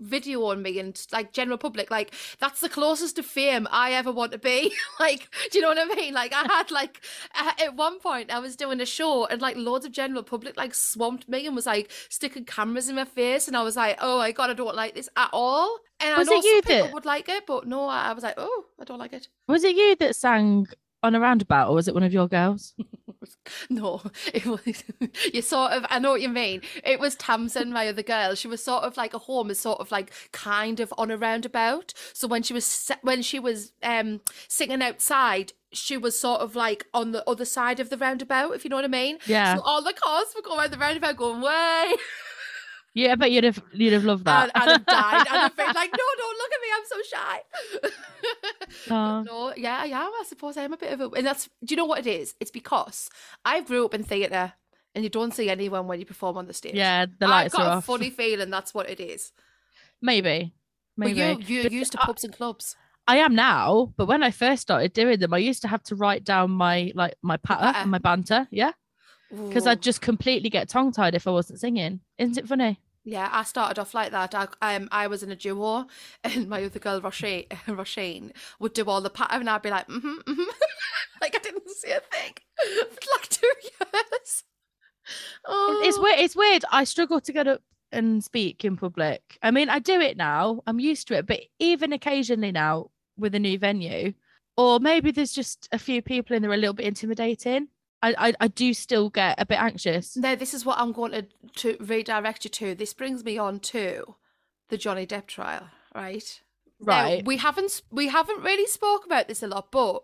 video 0.00 0.44
on 0.46 0.62
me 0.62 0.78
and 0.78 1.06
like 1.12 1.32
general 1.32 1.58
public 1.58 1.90
like 1.90 2.14
that's 2.40 2.60
the 2.60 2.68
closest 2.68 3.16
to 3.16 3.22
fame 3.22 3.68
i 3.70 3.92
ever 3.92 4.10
want 4.12 4.32
to 4.32 4.38
be. 4.38 4.72
Like 5.00 5.28
do 5.50 5.58
you 5.58 5.62
know 5.62 5.68
what 5.68 5.78
i 5.78 5.84
mean? 5.94 6.14
Like 6.14 6.32
i 6.32 6.42
had 6.44 6.70
like 6.70 7.00
uh, 7.34 7.52
at 7.62 7.74
one 7.76 7.98
point 8.00 8.32
i 8.32 8.38
was 8.38 8.56
doing 8.56 8.80
a 8.80 8.86
show 8.86 9.26
and 9.26 9.40
like 9.42 9.56
loads 9.56 9.84
of 9.84 9.92
general 9.92 10.22
public 10.22 10.56
like 10.56 10.74
swamped 10.74 11.28
me 11.28 11.46
and 11.46 11.54
was 11.56 11.66
like 11.66 11.90
sticking 12.08 12.44
cameras 12.44 12.88
in 12.88 12.96
my 12.96 13.04
face 13.04 13.48
and 13.48 13.56
i 13.56 13.62
was 13.62 13.76
like 13.76 13.98
oh 14.00 14.18
my 14.18 14.32
god 14.32 14.50
i 14.50 14.54
don't 14.54 14.76
like 14.76 14.94
this 14.94 15.08
at 15.16 15.30
all. 15.32 15.78
And 16.00 16.16
Was 16.16 16.28
i 16.28 16.32
know 16.32 16.38
it 16.38 16.44
you 16.44 16.50
some 16.54 16.62
people 16.62 16.84
that- 16.86 16.94
would 16.94 17.04
like 17.04 17.28
it 17.28 17.46
but 17.46 17.66
no 17.66 17.84
i 17.86 18.12
was 18.12 18.22
like 18.24 18.34
oh 18.36 18.64
i 18.80 18.84
don't 18.84 18.98
like 18.98 19.12
it. 19.12 19.28
Was 19.48 19.64
it 19.64 19.76
you 19.76 19.96
that 19.96 20.16
sang 20.16 20.66
on 21.02 21.14
a 21.14 21.20
roundabout 21.20 21.68
or 21.68 21.74
was 21.74 21.88
it 21.88 21.94
one 21.94 22.02
of 22.02 22.12
your 22.12 22.28
girls? 22.28 22.74
No, 23.70 24.02
it 24.32 24.46
was 24.46 24.84
you 25.32 25.42
sort 25.42 25.72
of. 25.72 25.84
I 25.90 25.98
know 25.98 26.10
what 26.10 26.22
you 26.22 26.28
mean. 26.28 26.62
It 26.84 27.00
was 27.00 27.14
Tamsin, 27.16 27.72
my 27.72 27.88
other 27.88 28.02
girl. 28.02 28.34
She 28.34 28.48
was 28.48 28.62
sort 28.62 28.84
of 28.84 28.96
like 28.96 29.14
a 29.14 29.18
home 29.18 29.50
is 29.50 29.60
sort 29.60 29.80
of 29.80 29.90
like 29.90 30.12
kind 30.32 30.80
of 30.80 30.92
on 30.98 31.10
a 31.10 31.16
roundabout. 31.16 31.92
So 32.12 32.26
when 32.28 32.42
she 32.42 32.52
was 32.52 32.90
when 33.02 33.22
she 33.22 33.38
was 33.38 33.72
um 33.82 34.20
singing 34.48 34.82
outside, 34.82 35.52
she 35.72 35.96
was 35.96 36.18
sort 36.18 36.40
of 36.40 36.56
like 36.56 36.86
on 36.92 37.12
the 37.12 37.28
other 37.28 37.44
side 37.44 37.80
of 37.80 37.90
the 37.90 37.96
roundabout. 37.96 38.52
If 38.52 38.64
you 38.64 38.70
know 38.70 38.76
what 38.76 38.84
I 38.84 38.88
mean. 38.88 39.18
Yeah. 39.26 39.56
So 39.56 39.62
all 39.62 39.82
the 39.82 39.92
cars 39.92 40.26
were 40.34 40.42
going 40.42 40.58
around 40.58 40.72
the 40.72 40.78
roundabout, 40.78 41.16
going 41.16 41.40
way, 41.40 41.94
Yeah, 42.94 43.12
I 43.12 43.14
bet 43.14 43.30
you'd 43.32 43.44
have 43.44 43.62
you'd 43.72 43.92
have 43.94 44.04
loved 44.04 44.24
that. 44.26 44.50
and, 44.54 44.62
and 44.62 44.70
have 44.72 44.86
died. 44.86 45.26
And 45.26 45.28
have 45.28 45.56
been 45.56 45.66
like, 45.74 45.90
no, 45.92 46.04
don't 46.18 46.38
look 46.38 46.52
at 46.52 46.60
me. 46.60 46.68
I'm 46.76 46.84
so 46.86 47.02
shy. 47.16 47.90
Oh. 48.90 49.22
No, 49.22 49.52
yeah, 49.56 49.78
I 49.82 49.86
am. 49.86 50.10
I 50.20 50.24
suppose 50.26 50.56
I 50.56 50.62
am 50.62 50.72
a 50.72 50.76
bit 50.76 50.92
of 50.92 51.00
a. 51.00 51.08
And 51.10 51.26
that's. 51.26 51.48
Do 51.64 51.72
you 51.72 51.76
know 51.76 51.84
what 51.84 52.00
it 52.00 52.06
is? 52.06 52.34
It's 52.40 52.50
because 52.50 53.10
I 53.44 53.60
grew 53.60 53.84
up 53.84 53.94
in 53.94 54.02
theatre, 54.02 54.52
and 54.94 55.04
you 55.04 55.10
don't 55.10 55.34
see 55.34 55.48
anyone 55.50 55.86
when 55.86 55.98
you 56.00 56.06
perform 56.06 56.36
on 56.36 56.46
the 56.46 56.54
stage. 56.54 56.74
yeah, 56.74 57.06
the 57.18 57.28
lights 57.28 57.54
I've 57.54 57.58
got 57.60 57.66
are 57.66 57.74
a 57.74 57.76
off. 57.78 57.84
funny 57.84 58.10
feeling 58.10 58.50
that's 58.50 58.72
what 58.74 58.88
it 58.88 58.98
is. 59.00 59.32
Maybe. 60.00 60.54
Maybe. 60.96 61.12
But 61.14 61.48
you, 61.48 61.54
you're 61.54 61.62
But 61.64 61.72
used 61.72 61.92
to 61.92 62.02
I- 62.02 62.06
pubs 62.06 62.24
and 62.24 62.34
clubs. 62.34 62.76
I 63.08 63.16
am 63.18 63.34
now, 63.34 63.92
but 63.96 64.06
when 64.06 64.22
I 64.22 64.30
first 64.30 64.62
started 64.62 64.92
doing 64.92 65.18
them, 65.18 65.34
I 65.34 65.38
used 65.38 65.62
to 65.62 65.68
have 65.68 65.82
to 65.84 65.96
write 65.96 66.22
down 66.24 66.52
my 66.52 66.92
like 66.94 67.14
my 67.20 67.36
patter 67.36 67.60
patter. 67.64 67.78
and 67.78 67.90
my 67.90 67.98
banter. 67.98 68.46
Yeah. 68.52 68.72
Because 69.32 69.66
I'd 69.66 69.80
just 69.80 70.02
completely 70.02 70.50
get 70.50 70.68
tongue 70.68 70.92
tied 70.92 71.14
if 71.14 71.26
I 71.26 71.30
wasn't 71.30 71.60
singing. 71.60 72.00
Isn't 72.18 72.36
it 72.36 72.46
funny? 72.46 72.78
Yeah, 73.04 73.28
I 73.32 73.42
started 73.42 73.80
off 73.80 73.94
like 73.94 74.12
that. 74.12 74.34
I, 74.34 74.76
um, 74.76 74.88
I 74.92 75.06
was 75.08 75.22
in 75.22 75.32
a 75.32 75.36
duo, 75.36 75.86
and 76.24 76.48
my 76.48 76.64
other 76.64 76.78
girl, 76.78 77.00
Roshane, 77.00 77.48
Roshane 77.66 78.32
would 78.60 78.74
do 78.74 78.84
all 78.84 79.00
the 79.00 79.10
pattern, 79.10 79.40
and 79.40 79.50
I'd 79.50 79.62
be 79.62 79.70
like, 79.70 79.88
mm-hmm, 79.88 80.06
mm-hmm. 80.06 80.50
like 81.20 81.34
I 81.34 81.38
didn't 81.38 81.68
see 81.70 81.90
a 81.90 82.00
thing 82.00 82.34
for 82.90 83.10
like 83.14 83.28
two 83.28 83.52
years. 83.62 84.44
Oh, 85.46 85.82
It's 85.84 85.98
weird. 85.98 86.18
It's 86.20 86.36
weird. 86.36 86.64
I 86.70 86.84
struggle 86.84 87.20
to 87.20 87.32
get 87.32 87.48
up 87.48 87.62
and 87.90 88.22
speak 88.22 88.64
in 88.64 88.76
public. 88.76 89.38
I 89.42 89.50
mean, 89.50 89.68
I 89.68 89.78
do 89.78 90.00
it 90.00 90.16
now. 90.16 90.62
I'm 90.66 90.78
used 90.78 91.08
to 91.08 91.14
it. 91.18 91.26
But 91.26 91.40
even 91.58 91.92
occasionally 91.92 92.52
now, 92.52 92.90
with 93.18 93.34
a 93.34 93.40
new 93.40 93.58
venue, 93.58 94.14
or 94.56 94.78
maybe 94.80 95.10
there's 95.10 95.32
just 95.32 95.68
a 95.72 95.78
few 95.78 96.02
people 96.02 96.36
in 96.36 96.42
there 96.42 96.52
a 96.52 96.56
little 96.56 96.74
bit 96.74 96.86
intimidating. 96.86 97.68
I, 98.02 98.14
I, 98.18 98.32
I 98.40 98.48
do 98.48 98.74
still 98.74 99.10
get 99.10 99.36
a 99.40 99.46
bit 99.46 99.60
anxious. 99.60 100.16
No, 100.16 100.34
this 100.34 100.54
is 100.54 100.64
what 100.64 100.78
I'm 100.78 100.92
going 100.92 101.12
to, 101.12 101.26
to 101.56 101.76
redirect 101.84 102.44
you 102.44 102.50
to. 102.50 102.74
This 102.74 102.92
brings 102.94 103.22
me 103.24 103.38
on 103.38 103.60
to 103.60 104.16
the 104.70 104.76
Johnny 104.76 105.06
Depp 105.06 105.26
trial, 105.26 105.68
right? 105.94 106.40
Now, 106.80 106.86
Right. 107.04 107.24
we 107.24 107.36
haven't 107.36 107.80
we 107.92 108.08
haven't 108.08 108.42
really 108.42 108.66
spoke 108.66 109.06
about 109.06 109.28
this 109.28 109.42
a 109.42 109.46
lot, 109.46 109.70
but 109.70 110.02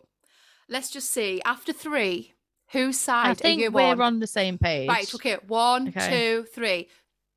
let's 0.69 0.91
just 0.91 1.11
see. 1.11 1.43
After 1.45 1.73
three, 1.73 2.35
whose 2.71 2.99
side 3.01 3.27
I 3.27 3.31
are 3.33 3.35
think 3.35 3.61
you 3.63 3.71
we're 3.73 3.83
on? 3.83 4.01
on 4.01 4.19
the 4.21 4.29
same 4.29 4.59
page. 4.59 4.89
Right. 4.89 5.13
Okay. 5.13 5.39
One, 5.49 5.89
Okay. 5.89 6.09
two, 6.09 6.45
three. 6.55 6.89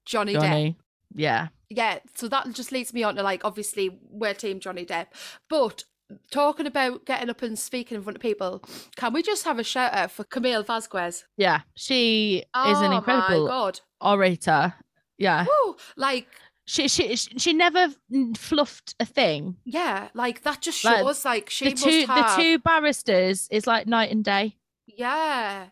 Johnny, 0.06 0.36
Depp. 0.36 0.42
Johnny. 0.42 0.78
Yeah. 1.16 1.48
Yeah. 1.70 2.00
So 2.16 2.28
that 2.28 2.52
just 2.54 2.72
leads 2.72 2.94
me 2.94 3.02
on 3.04 3.16
to 3.16 3.24
like 3.24 3.44
obviously 3.44 3.98
we're 4.10 4.36
team 4.36 4.60
Johnny 4.60 4.86
Depp, 4.86 5.08
but. 5.50 5.86
Talking 6.32 6.68
about 6.68 7.06
getting 7.06 7.30
up 7.30 7.42
and 7.42 7.58
speaking 7.58 7.96
in 7.98 8.04
front 8.04 8.18
of 8.18 8.22
people, 8.22 8.64
can 8.96 9.14
we 9.14 9.22
just 9.24 9.44
have 9.46 9.60
a 9.60 9.64
shout 9.64 9.94
out 9.94 10.12
for 10.12 10.24
Camille 10.24 10.64
Vasquez? 10.64 11.26
Yeah. 11.38 11.62
She 11.76 12.38
is 12.40 12.46
oh 12.54 12.84
an 12.84 12.92
my 12.92 12.98
incredible 12.98 13.48
god! 13.48 13.80
orator. 14.00 14.74
Yeah. 15.18 15.46
Woo! 15.46 15.76
Like 15.96 16.28
She, 16.66 16.88
she 16.88 17.16
she 17.16 17.38
she 17.38 17.54
never 17.54 17.90
fluffed 18.38 18.96
a 19.00 19.06
thing. 19.06 19.58
Yeah, 19.66 20.10
like 20.14 20.44
that 20.44 20.62
just 20.62 20.84
Like, 20.84 20.98
shows 21.00 21.26
like 21.26 21.50
she 21.50 21.70
the 21.70 21.76
two 21.76 22.06
have. 22.08 22.36
the 22.38 22.42
two 22.44 22.60
barristers 22.60 23.48
is 23.52 23.68
like 23.68 23.88
night 23.88 24.12
and 24.12 24.24
day. 24.24 24.56
Yeah, 24.88 25.66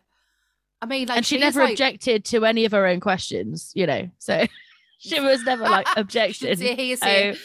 I 0.82 0.86
mean, 0.86 1.08
like 1.08 1.16
and 1.18 1.26
she 1.26 1.36
she's 1.36 1.40
never 1.40 1.60
like, 1.62 1.72
objected 1.72 2.24
to 2.26 2.44
any 2.44 2.64
of 2.64 2.72
her 2.72 2.86
own 2.86 3.00
questions, 3.00 3.72
you 3.74 3.86
know. 3.86 4.10
So 4.18 4.46
she 4.98 5.20
was 5.20 5.42
never 5.44 5.64
like 5.64 5.86
She 5.94 6.00
objection. 6.00 6.46
didn't 6.48 6.58
say 6.60 6.74
hearsay. 6.76 7.36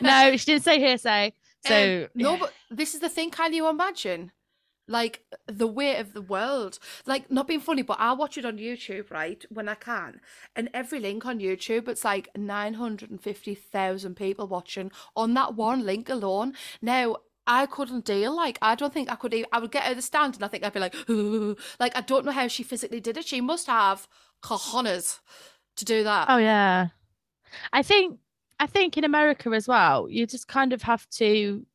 no, 0.00 0.36
she 0.36 0.44
didn't 0.46 0.64
say 0.64 0.78
hearsay. 0.78 1.32
So 1.66 2.04
Um, 2.04 2.08
no, 2.14 2.36
but 2.36 2.52
this 2.70 2.94
is 2.94 3.00
the 3.00 3.08
thing. 3.08 3.30
Can 3.30 3.52
you 3.52 3.68
imagine, 3.68 4.32
like 4.88 5.24
the 5.46 5.66
weight 5.66 5.98
of 5.98 6.12
the 6.14 6.22
world? 6.22 6.78
Like 7.06 7.30
not 7.30 7.46
being 7.46 7.60
funny, 7.60 7.82
but 7.82 7.98
I 8.00 8.12
watch 8.12 8.38
it 8.38 8.44
on 8.44 8.58
YouTube, 8.58 9.10
right, 9.10 9.44
when 9.50 9.68
I 9.68 9.74
can, 9.74 10.20
and 10.56 10.70
every 10.72 11.00
link 11.00 11.26
on 11.26 11.38
YouTube, 11.38 11.88
it's 11.88 12.04
like 12.04 12.28
nine 12.36 12.74
hundred 12.74 13.10
and 13.10 13.22
fifty 13.22 13.54
thousand 13.54 14.16
people 14.16 14.46
watching 14.48 14.90
on 15.14 15.34
that 15.34 15.54
one 15.54 15.84
link 15.84 16.08
alone. 16.08 16.54
Now. 16.82 17.16
I 17.46 17.66
couldn't 17.66 18.04
deal. 18.04 18.36
Like, 18.36 18.58
I 18.62 18.76
don't 18.76 18.92
think 18.92 19.10
I 19.10 19.16
could. 19.16 19.34
Even, 19.34 19.48
I 19.50 19.58
would 19.58 19.72
get 19.72 19.82
out 19.84 19.92
of 19.92 19.96
the 19.96 20.02
stand, 20.02 20.34
and 20.36 20.44
I 20.44 20.48
think 20.48 20.62
I'd 20.62 20.72
be 20.72 20.78
like, 20.78 20.94
like 21.80 21.96
I 21.96 22.00
don't 22.00 22.24
know 22.24 22.30
how 22.30 22.46
she 22.46 22.62
physically 22.62 23.00
did 23.00 23.16
it. 23.16 23.26
She 23.26 23.40
must 23.40 23.66
have 23.66 24.06
cojones 24.40 25.18
to 25.76 25.84
do 25.84 26.04
that. 26.04 26.26
Oh 26.28 26.36
yeah. 26.36 26.88
I 27.72 27.82
think 27.82 28.20
I 28.60 28.66
think 28.66 28.96
in 28.96 29.04
America 29.04 29.48
as 29.50 29.66
well, 29.66 30.08
you 30.08 30.26
just 30.26 30.46
kind 30.46 30.72
of 30.72 30.82
have 30.82 31.08
to 31.18 31.66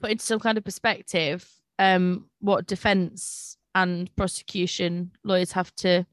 put 0.00 0.10
into 0.12 0.24
some 0.24 0.38
kind 0.38 0.56
of 0.58 0.64
perspective 0.64 1.48
um 1.80 2.26
what 2.40 2.66
defense 2.66 3.56
and 3.74 4.14
prosecution 4.16 5.10
lawyers 5.24 5.52
have 5.52 5.74
to 5.76 6.04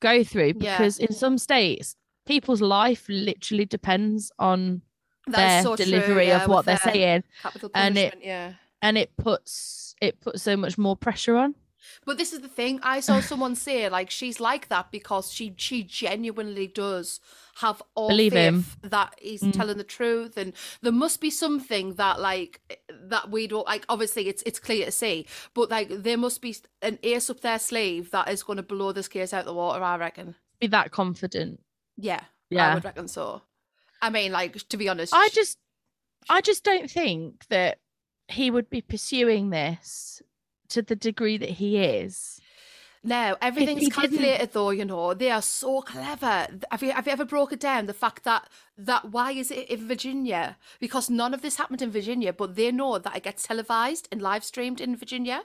go 0.00 0.24
through 0.24 0.52
Yeah. 0.58 0.76
because 0.76 0.98
in 0.98 1.12
some 1.12 1.36
states 1.38 1.96
people's 2.26 2.60
life 2.62 3.04
literally 3.08 3.66
depends 3.66 4.32
on 4.38 4.80
That 5.26 5.36
their 5.36 5.62
so 5.62 5.76
delivery 5.76 6.28
yeah, 6.28 6.42
of 6.42 6.48
what 6.48 6.64
they're 6.64 6.78
saying 6.78 7.24
Capital 7.42 7.70
and 7.74 7.96
it- 7.98 8.18
yeah. 8.22 8.54
and 8.80 8.96
it 8.98 9.16
puts 9.16 9.94
it 10.00 10.20
puts 10.20 10.42
so 10.42 10.56
much 10.56 10.76
more 10.78 10.96
pressure 10.96 11.36
on 11.36 11.54
But 12.04 12.18
this 12.18 12.32
is 12.32 12.40
the 12.40 12.48
thing. 12.48 12.80
I 12.82 13.00
saw 13.00 13.20
someone 13.20 13.54
say 13.54 13.88
like 13.88 14.10
she's 14.10 14.40
like 14.40 14.68
that 14.68 14.90
because 14.90 15.32
she 15.32 15.54
she 15.56 15.82
genuinely 15.82 16.66
does 16.66 17.20
have 17.56 17.82
all 17.94 18.08
Believe 18.08 18.32
faith 18.32 18.44
him. 18.44 18.64
that 18.82 19.14
he's 19.20 19.42
Mm. 19.42 19.52
telling 19.52 19.76
the 19.78 19.84
truth, 19.84 20.36
and 20.36 20.52
there 20.80 20.92
must 20.92 21.20
be 21.20 21.30
something 21.30 21.94
that 21.94 22.20
like 22.20 22.60
that 22.90 23.30
we 23.30 23.46
don't 23.46 23.66
like. 23.66 23.84
Obviously, 23.88 24.28
it's 24.28 24.42
it's 24.44 24.58
clear 24.58 24.86
to 24.86 24.92
see, 24.92 25.26
but 25.54 25.70
like 25.70 25.88
there 25.90 26.16
must 26.18 26.40
be 26.40 26.56
an 26.80 26.98
ace 27.02 27.28
up 27.30 27.40
their 27.40 27.58
sleeve 27.58 28.10
that 28.10 28.28
is 28.28 28.42
going 28.42 28.56
to 28.58 28.62
blow 28.62 28.92
this 28.92 29.08
case 29.08 29.32
out 29.32 29.44
the 29.44 29.52
water. 29.54 29.82
I 29.82 29.96
reckon. 29.96 30.34
be 30.60 30.66
that 30.68 30.90
confident 30.92 31.60
Yeah, 31.96 32.20
Yeah. 32.50 32.70
I 32.70 32.74
would 32.74 32.84
reckon 32.84 33.08
so. 33.08 33.42
I 34.00 34.10
mean, 34.10 34.32
like 34.32 34.54
to 34.68 34.76
be 34.76 34.88
honest, 34.88 35.12
I 35.14 35.28
just 35.32 35.58
I 36.30 36.40
just 36.40 36.64
don't 36.64 36.90
think 36.90 37.46
that 37.48 37.78
he 38.28 38.50
would 38.50 38.70
be 38.70 38.80
pursuing 38.80 39.50
this 39.50 40.22
to 40.72 40.82
the 40.82 40.96
degree 40.96 41.36
that 41.38 41.50
he 41.50 41.78
is. 41.78 42.40
No, 43.04 43.36
everything's 43.42 43.92
calculated 43.92 44.52
though, 44.52 44.70
you 44.70 44.84
know. 44.84 45.12
They 45.12 45.30
are 45.30 45.42
so 45.42 45.82
clever. 45.82 46.46
Have 46.70 46.82
you 46.82 46.92
have 46.92 47.06
you 47.06 47.12
ever 47.12 47.24
broken 47.24 47.58
down 47.58 47.86
the 47.86 47.94
fact 47.94 48.22
that 48.24 48.48
that 48.78 49.10
why 49.10 49.32
is 49.32 49.50
it 49.50 49.68
in 49.68 49.88
Virginia? 49.88 50.56
Because 50.78 51.10
none 51.10 51.34
of 51.34 51.42
this 51.42 51.56
happened 51.56 51.82
in 51.82 51.90
Virginia, 51.90 52.32
but 52.32 52.54
they 52.54 52.70
know 52.70 52.98
that 52.98 53.16
it 53.16 53.24
gets 53.24 53.42
televised 53.42 54.08
and 54.12 54.22
live 54.22 54.44
streamed 54.44 54.80
in 54.80 54.94
Virginia. 54.94 55.42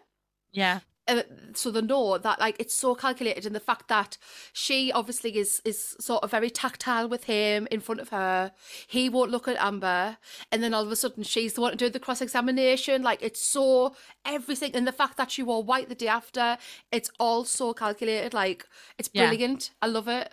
Yeah. 0.51 0.81
Uh, 1.07 1.23
so 1.53 1.71
they 1.71 1.81
know 1.81 2.17
that 2.17 2.37
like 2.39 2.57
it's 2.59 2.73
so 2.75 2.93
calculated 2.93 3.45
and 3.45 3.55
the 3.55 3.61
fact 3.61 3.87
that 3.87 4.17
she 4.51 4.91
obviously 4.91 5.37
is 5.37 5.61
is 5.63 5.95
sort 5.99 6.21
of 6.23 6.31
very 6.31 6.49
tactile 6.49 7.07
with 7.07 7.23
him 7.23 7.65
in 7.71 7.79
front 7.79 8.01
of 8.01 8.09
her. 8.09 8.51
He 8.87 9.07
won't 9.07 9.31
look 9.31 9.47
at 9.47 9.55
amber. 9.57 10.17
And 10.51 10.61
then 10.61 10.73
all 10.73 10.83
of 10.83 10.91
a 10.91 10.95
sudden 10.97 11.23
she's 11.23 11.53
the 11.53 11.61
one 11.61 11.71
to 11.71 11.77
do 11.77 11.89
the 11.89 11.99
cross-examination. 11.99 13.03
Like 13.03 13.23
it's 13.23 13.41
so 13.41 13.95
everything 14.25 14.71
and 14.75 14.85
the 14.85 14.91
fact 14.91 15.15
that 15.17 15.31
she 15.31 15.43
wore 15.43 15.63
white 15.63 15.87
the 15.87 15.95
day 15.95 16.09
after 16.09 16.57
it's 16.91 17.09
all 17.19 17.45
so 17.45 17.73
calculated. 17.73 18.33
Like 18.33 18.65
it's 18.97 19.09
Yeah. 19.13 19.27
brilliant. 19.27 19.71
I 19.81 19.87
love 19.87 20.07
it. 20.09 20.29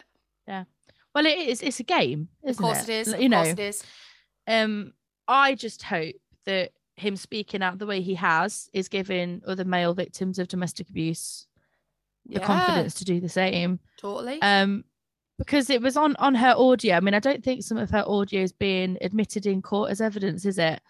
Yeah. 0.49 0.64
Well, 1.14 1.26
it 1.26 1.38
is. 1.38 1.62
It's 1.62 1.78
a 1.78 1.85
game, 1.85 2.28
isn't 2.43 2.64
of 2.64 2.71
course 2.75 2.88
it? 2.88 2.93
is. 2.93 3.07
Like, 3.07 3.16
of 3.16 3.23
You 3.23 3.28
know, 3.28 3.43
it 3.43 3.59
is. 3.61 3.85
Um, 4.49 4.93
I 5.28 5.54
just 5.54 5.85
hope 5.85 6.16
that 6.47 6.73
him 6.97 7.17
speaking 7.17 7.63
out 7.63 7.79
the 7.79 7.87
way 7.87 8.01
he 8.01 8.15
has 8.15 8.69
is 8.73 8.89
giving 8.89 9.43
other 9.47 9.65
male 9.65 9.95
victims 9.95 10.39
of 10.39 10.49
domestic 10.49 10.89
abuse 10.89 11.47
the 12.27 12.35
yeah 12.41 12.47
confidence 12.47 12.95
to 12.95 13.05
do 13.05 13.21
the 13.21 13.29
same. 13.29 13.81
totally 13.99 14.41
Um, 14.41 14.85
because 15.37 15.69
it 15.69 15.83
was 15.83 15.97
on 15.97 16.15
on 16.17 16.35
her 16.37 16.55
audio. 16.57 16.97
I 16.97 17.01
mean, 17.01 17.13
I 17.15 17.19
don't 17.19 17.43
think 17.45 17.63
some 17.65 17.77
of 17.77 17.91
her 17.91 18.05
audio 18.07 18.41
is 18.43 18.53
being 18.53 18.97
admitted 19.01 19.45
in 19.47 19.61
court 19.61 19.91
as 19.91 20.01
evidence, 20.01 20.45
is 20.47 20.59
it? 20.59 20.81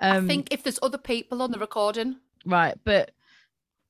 Um, 0.00 0.24
i 0.24 0.28
think 0.28 0.52
if 0.52 0.62
there's 0.64 0.80
other 0.82 0.98
people 0.98 1.40
on 1.42 1.50
the 1.52 1.58
recording 1.58 2.16
right, 2.44 2.76
but 2.84 3.12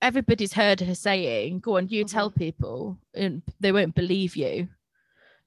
everybody's 0.03 0.53
heard 0.53 0.81
her 0.81 0.95
saying, 0.95 1.61
"Go 1.61 1.77
on, 1.79 1.89
you 1.89 2.05
tell 2.05 2.31
Mhm. 2.31 2.37
people," 2.37 2.99
and 3.15 3.43
they 3.61 3.73
won't 3.73 3.95
believe 3.95 4.37
you. 4.37 4.69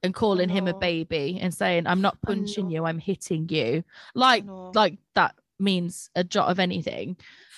And 0.03 0.13
calling 0.13 0.50
him 0.50 0.67
a 0.67 0.74
baby 0.74 1.39
and 1.41 1.53
saying, 1.53 1.88
"I'm 1.88 2.01
not 2.01 2.22
punching 2.22 2.70
you. 2.70 2.86
I'm 2.86 3.00
hitting 3.00 3.48
you," 3.50 3.84
like 4.13 4.44
like 4.75 4.98
that 5.13 5.36
means 5.59 6.09
a 6.15 6.24
jot 6.24 6.50
of 6.50 6.59
anything. 6.59 7.17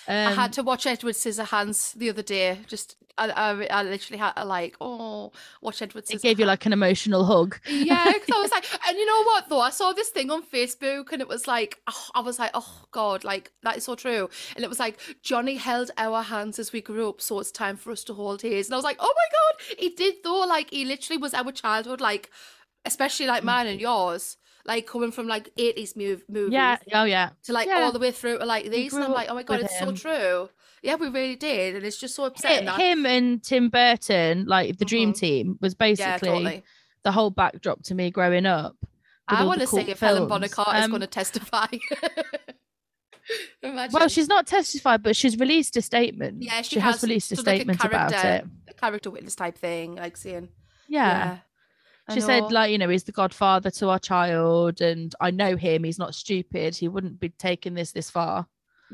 Um, 0.10 0.28
I 0.28 0.32
had 0.32 0.54
to 0.54 0.64
watch 0.64 0.86
Edward 0.86 1.16
Scissorhands 1.16 1.94
the 1.94 2.10
other 2.10 2.22
day. 2.22 2.60
Just 2.68 2.96
I, 3.18 3.30
I, 3.30 3.66
I 3.66 3.84
literally 3.84 4.20
had 4.20 4.34
to 4.34 4.46
like, 4.46 4.78
oh, 4.80 5.34
watch 5.62 5.82
Edward 5.82 6.06
Scissorhands. 6.06 6.14
it 6.16 6.22
gave 6.22 6.40
you 6.40 6.46
like 6.46 6.66
an 6.66 6.72
emotional 6.72 7.26
hug. 7.26 7.60
yeah, 7.68 8.06
'cause 8.06 8.30
I 8.34 8.40
was 8.42 8.52
like, 8.52 8.66
and 8.88 8.98
you 8.98 9.06
know 9.06 9.24
what 9.24 9.50
though? 9.50 9.60
I 9.60 9.70
saw 9.72 9.92
this 9.92 10.08
thing 10.10 10.32
on 10.32 10.44
Facebook, 10.44 11.12
and 11.12 11.22
it 11.22 11.28
was 11.28 11.46
like, 11.46 11.80
oh, 11.88 12.06
I 12.16 12.22
was 12.22 12.40
like, 12.40 12.52
oh 12.54 12.86
god, 12.92 13.26
like 13.26 13.52
that 13.64 13.76
is 13.76 13.84
so 13.84 13.96
true. 13.96 14.30
And 14.56 14.64
it 14.64 14.70
was 14.70 14.80
like 14.80 14.98
Johnny 15.24 15.56
held 15.56 15.92
our 15.98 16.22
hands 16.22 16.58
as 16.58 16.72
we 16.72 16.80
grew 16.80 17.10
up, 17.10 17.20
so 17.20 17.40
it's 17.42 17.52
time 17.52 17.76
for 17.76 17.92
us 17.92 18.06
to 18.06 18.14
hold 18.14 18.42
his. 18.44 18.68
And 18.68 18.76
I 18.76 18.78
was 18.78 18.86
like, 18.86 18.98
oh 19.02 19.14
my 19.14 19.38
god, 19.38 19.78
he 19.78 19.90
did 19.90 20.16
though. 20.24 20.46
Like 20.46 20.70
he 20.70 20.86
literally 20.86 21.22
was 21.22 21.34
our 21.34 21.52
childhood, 21.52 22.00
like 22.00 22.30
especially 22.86 23.26
like 23.28 23.44
mine 23.44 23.68
and 23.68 23.82
yours. 23.82 24.38
Like 24.68 24.86
coming 24.86 25.12
from 25.12 25.28
like 25.28 25.50
80s 25.56 25.96
move, 25.96 26.24
movies 26.28 26.52
Yeah. 26.54 26.78
Oh 26.94 27.06
yeah. 27.06 27.30
to 27.44 27.54
like 27.54 27.68
Yeah. 27.68 27.84
all 27.84 27.92
the 27.94 28.00
way 28.00 28.12
through 28.12 28.40
to 28.40 28.46
like 28.46 28.70
these. 28.70 28.94
And 28.94 29.04
I'm 29.04 29.12
like, 29.14 29.30
oh 29.30 29.34
my 29.36 29.44
god, 29.44 29.62
it's 29.62 29.80
so 29.80 29.92
true. 29.94 30.50
Yeah, 30.84 30.96
we 30.96 31.08
really 31.08 31.36
did. 31.38 31.76
And 31.76 31.86
it's 31.86 31.98
just 31.98 32.16
so 32.16 32.26
upsetting. 32.26 32.68
Him 32.70 33.06
and 33.06 33.42
Tim 33.42 33.70
Burton, 33.70 34.46
like 34.46 34.78
the 34.78 34.86
Dream 34.86 35.14
Mhm. 35.14 35.18
Team, 35.20 35.58
was 35.62 35.74
yeah, 35.74 35.78
basically 35.88 36.30
totally. 36.30 36.64
the 37.04 37.12
whole 37.14 37.30
backdrop 37.32 37.82
to 37.84 37.96
me 37.96 38.12
growing 38.12 38.46
up. 38.46 38.76
I 39.30 39.44
want 39.46 39.60
to 39.62 39.68
see 39.68 39.82
if 39.82 40.00
Helen. 40.00 40.28
Bonham 40.30 40.50
Carter 40.50 40.78
is 40.78 40.84
Um, 40.86 40.92
going 40.92 41.02
to 41.02 41.08
testify. 41.08 41.68
Imagine. 43.62 43.94
Well, 43.94 44.08
she's 44.08 44.28
not 44.30 44.48
testified, 44.48 45.04
but 45.04 45.16
she's 45.16 45.38
released 45.38 45.76
a 45.76 45.82
statement. 45.82 46.44
Yeah, 46.44 46.62
she 46.62 46.76
she 46.76 46.80
has, 46.80 46.96
has 46.96 47.04
released 47.04 47.32
a 47.34 47.36
done, 47.36 47.46
like, 47.46 47.54
a 47.54 47.58
statement 47.58 47.84
about 47.84 48.12
it. 48.14 48.46
a 48.70 48.74
character 48.74 49.10
witness 49.12 49.36
type 49.36 49.58
thing, 49.58 49.96
like 49.96 50.16
seeing. 50.16 50.48
Yeah. 50.88 51.40
I 51.40 51.42
She 52.14 52.22
said, 52.22 52.52
like, 52.52 52.72
you 52.72 52.78
know, 52.78 52.90
he's 52.90 53.04
the 53.04 53.12
godfather 53.12 53.70
to 53.72 53.90
our 53.90 54.00
child, 54.00 54.82
and 54.82 55.14
I 55.20 55.32
know 55.32 55.56
him. 55.58 55.84
He's 55.84 56.00
not 56.00 56.16
stupid. 56.16 56.76
He 56.76 56.88
wouldn't 56.88 57.20
be 57.20 57.30
taking 57.30 57.74
this 57.74 57.92
this 57.92 58.10
far. 58.10 58.48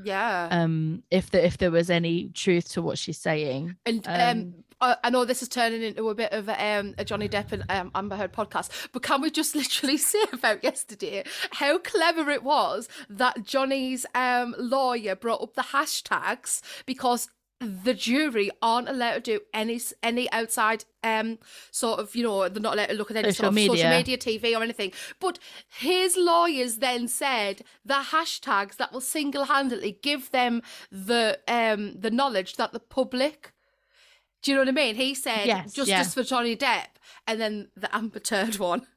yeah. 0.03 0.48
Um, 0.50 1.03
if 1.12 1.29
there 1.32 1.43
if 1.43 1.58
there 1.58 1.72
was 1.72 1.89
any 1.89 2.29
truth 2.29 2.70
to 2.74 2.82
what 2.82 2.98
she's 2.98 3.20
saying. 3.20 3.75
And 3.86 4.05
um, 4.08 4.13
Um, 4.20 4.53
I, 4.82 4.98
I 5.05 5.10
know 5.12 5.24
this 5.25 5.41
is 5.41 5.48
turning 5.48 5.82
into 5.82 6.10
a 6.10 6.15
bit 6.15 6.34
of 6.34 6.50
a, 6.50 6.65
um, 6.65 6.96
a 6.98 7.05
Johnny 7.05 7.29
Depp 7.29 7.51
and 7.51 7.63
um, 7.70 7.91
Amber 7.96 8.15
Heard 8.17 8.34
podcast, 8.34 8.89
but 8.91 9.03
can 9.03 9.22
we 9.22 9.32
just 9.32 9.55
literally 9.62 9.98
say 9.98 10.24
about 10.34 10.63
yesterday 10.63 11.24
how 11.51 11.77
clever 11.77 12.29
it 12.32 12.43
was 12.43 12.89
that 13.10 13.43
Johnny's 13.43 14.05
um, 14.15 14.55
lawyer 14.58 15.15
brought 15.15 15.41
up 15.41 15.53
the 15.53 15.62
hashtags 15.62 16.62
because 16.86 17.29
the 17.63 17.93
jury 17.93 18.50
aren't 18.62 18.89
allowed 18.89 19.25
to 19.25 19.38
do 19.38 19.39
any 19.53 19.79
any 20.01 20.32
outside 20.32 20.86
um 21.03 21.39
sort 21.72 22.00
of 22.00 22.15
you 22.15 22.24
know 22.24 22.48
they're 22.50 22.62
not 22.62 22.74
allowed 22.74 22.88
to 22.88 22.93
look 22.93 23.12
at 23.12 23.17
any 23.17 23.32
Social 23.32 23.51
sort 23.51 23.53
of 23.53 23.60
social 23.77 23.89
media. 23.89 24.17
media 24.17 24.17
tv 24.17 24.60
or 24.60 24.63
anything. 24.63 24.91
But 25.20 25.39
his 25.67 26.17
lawyers 26.17 26.77
then 26.77 27.08
said 27.08 27.63
the 27.86 28.05
hashtags 28.12 28.77
that 28.77 28.91
will 28.91 29.01
single-handedly 29.01 30.00
give 30.01 30.32
them 30.32 30.62
the 30.91 31.39
um 31.48 31.93
the 32.00 32.12
knowledge 32.12 32.55
that 32.55 32.74
the 32.74 32.79
public 32.79 33.53
do 34.41 34.51
you 34.51 34.58
know 34.58 34.62
what 34.62 34.70
i 34.70 34.72
mean? 34.72 34.96
He 34.96 35.13
said 35.15 35.46
Yes, 35.46 35.74
justice 35.74 35.88
yeah. 35.88 36.03
for 36.03 36.24
johnny 36.24 36.55
depp 36.55 36.88
and 37.25 37.39
then 37.39 37.70
the 37.75 37.93
amber 37.96 38.20
turd 38.20 38.60
one. 38.60 38.88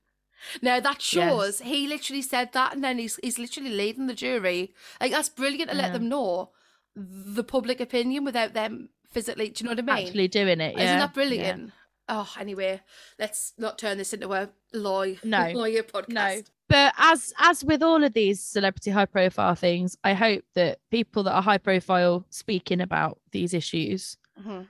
Now 0.61 0.80
that 0.80 1.00
shows 1.00 1.61
he 1.61 1.87
literally 1.88 2.23
said 2.23 2.52
that 2.52 2.75
and 2.75 2.85
then 2.85 2.99
he's 2.99 3.16
he's 3.23 3.38
literally 3.38 3.70
leading 3.70 4.06
the 4.06 4.14
jury. 4.14 4.75
Like 5.00 5.12
that's 5.12 5.28
brilliant 5.28 5.70
to 5.70 5.76
let 5.76 5.92
them 5.92 6.08
know 6.08 6.50
the 6.96 7.44
public 7.44 7.80
opinion 7.80 8.24
without 8.24 8.54
them 8.54 8.88
physically. 9.10 9.50
Do 9.50 9.62
you 9.62 9.70
know 9.70 9.82
what 9.82 9.90
I 9.90 9.96
mean? 9.96 10.06
Actually 10.08 10.28
doing 10.28 10.60
it. 10.60 10.74
Yeah. 10.76 10.82
Isn't 10.84 10.98
that 10.98 11.10
Yeah. 11.10 11.12
brilliant? 11.12 11.72
Oh, 12.08 12.32
anyway, 12.38 12.80
let's 13.18 13.52
not 13.58 13.78
turn 13.78 13.98
this 13.98 14.12
into 14.14 14.32
a 14.32 14.48
lawyer, 14.72 15.16
No. 15.24 15.50
lawyer 15.52 15.82
podcast. 15.82 16.08
No. 16.12 16.42
But 16.68 16.94
as 16.98 17.32
as 17.38 17.64
with 17.64 17.82
all 17.82 18.02
of 18.02 18.12
these 18.12 18.40
celebrity 18.42 18.90
high 18.90 19.06
profile 19.06 19.54
things, 19.54 19.96
I 20.02 20.14
hope 20.14 20.44
that 20.54 20.78
people 20.90 21.22
that 21.24 21.32
are 21.32 21.42
high 21.42 21.58
profile 21.58 22.26
speaking 22.30 22.80
about 22.80 23.20
these 23.32 23.52
issues 23.54 24.16
Mhm. 24.40 24.66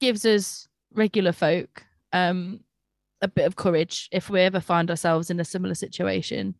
gives 0.00 0.24
us 0.24 0.66
regular 0.92 1.32
folk 1.32 1.84
um 2.12 2.64
a 3.22 3.28
bit 3.28 3.46
of 3.46 3.54
courage 3.54 4.08
if 4.12 4.28
we 4.30 4.40
ever 4.40 4.60
find 4.60 4.90
ourselves 4.90 5.30
in 5.30 5.38
a 5.38 5.44
similar 5.44 5.74
situation. 5.74 6.54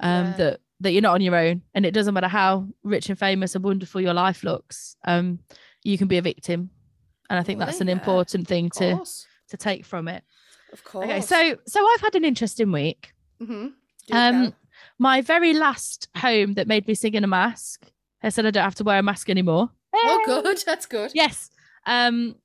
Um 0.00 0.26
Yeah. 0.26 0.36
that 0.36 0.60
that 0.80 0.92
you're 0.92 1.02
not 1.02 1.14
on 1.14 1.20
your 1.22 1.36
own 1.36 1.62
and 1.74 1.86
it 1.86 1.92
doesn't 1.92 2.12
matter 2.14 2.28
how 2.28 2.66
rich 2.82 3.08
and 3.08 3.18
famous 3.18 3.54
and 3.54 3.64
wonderful 3.64 4.00
your 4.00 4.14
life 4.14 4.44
looks. 4.44 4.96
Um 5.06 5.38
you 5.84 5.96
can 5.98 6.08
be 6.08 6.18
a 6.18 6.22
victim. 6.22 6.70
And 7.30 7.38
I 7.38 7.42
think 7.42 7.58
Well, 7.58 7.66
that's 7.66 7.80
an 7.80 7.88
yeah, 7.88 7.94
important 7.94 8.46
thing 8.46 8.70
to 8.70 9.04
to 9.48 9.56
take 9.56 9.84
from 9.84 10.08
it. 10.08 10.22
of 10.72 10.82
course. 10.84 11.04
Okay, 11.04 11.20
so 11.20 11.56
so 11.66 11.86
I've 11.86 12.00
had 12.00 12.14
an 12.14 12.24
interesting 12.24 12.72
week. 12.72 13.12
Mhm. 13.40 13.72
Um, 14.12 14.54
my 14.98 15.20
very 15.22 15.52
last 15.52 16.08
home 16.16 16.54
that 16.54 16.66
made 16.68 16.86
me 16.86 16.94
sing 16.94 17.14
in 17.14 17.24
a 17.24 17.26
mask 17.26 17.86
i 18.22 18.28
said 18.28 18.46
I 18.46 18.50
don't 18.50 18.64
have 18.64 18.74
to 18.76 18.84
wear 18.84 18.98
a 18.98 19.02
mask 19.02 19.28
anymore. 19.30 19.70
oh, 19.94 20.22
good. 20.26 20.58
That's 20.66 20.86
good. 20.86 21.10
Yes. 21.14 21.50
Um, 21.86 22.36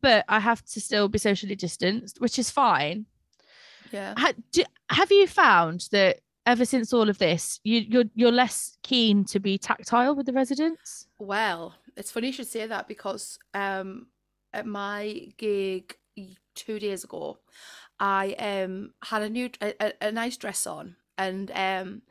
but 0.00 0.24
I 0.28 0.40
have 0.40 0.64
to 0.72 0.80
still 0.80 1.08
be 1.08 1.18
socially 1.18 1.54
distanced, 1.54 2.20
which 2.20 2.38
is 2.38 2.50
fine. 2.50 3.06
Yeah. 3.92 4.14
Ha- 4.16 4.32
do, 4.52 4.64
have 4.90 5.10
you 5.12 5.26
found 5.26 5.88
that 5.92 6.20
ever 6.48 6.64
since 6.64 6.92
all 6.92 7.08
of 7.08 7.18
this, 7.18 7.60
you, 7.62 7.80
you're 7.80 8.04
you're 8.14 8.32
less 8.32 8.78
keen 8.82 9.24
to 9.26 9.38
be 9.38 9.58
tactile 9.58 10.14
with 10.16 10.26
the 10.26 10.32
residents? 10.32 11.06
Well, 11.18 11.74
it's 11.96 12.10
funny 12.10 12.28
you 12.28 12.32
should 12.32 12.48
say 12.48 12.66
that 12.66 12.88
because 12.88 13.38
um, 13.54 14.06
at 14.52 14.66
my 14.66 15.28
gig 15.36 15.94
two 16.54 16.78
days 16.78 17.04
ago, 17.04 17.38
I 18.00 18.32
um 18.38 18.92
had 19.02 19.22
a 19.22 19.28
new 19.28 19.50
a, 19.60 19.74
a, 19.80 19.92
a 20.08 20.12
nice 20.12 20.36
dress 20.36 20.66
on, 20.66 20.96
and 21.16 21.50
um, 21.54 22.02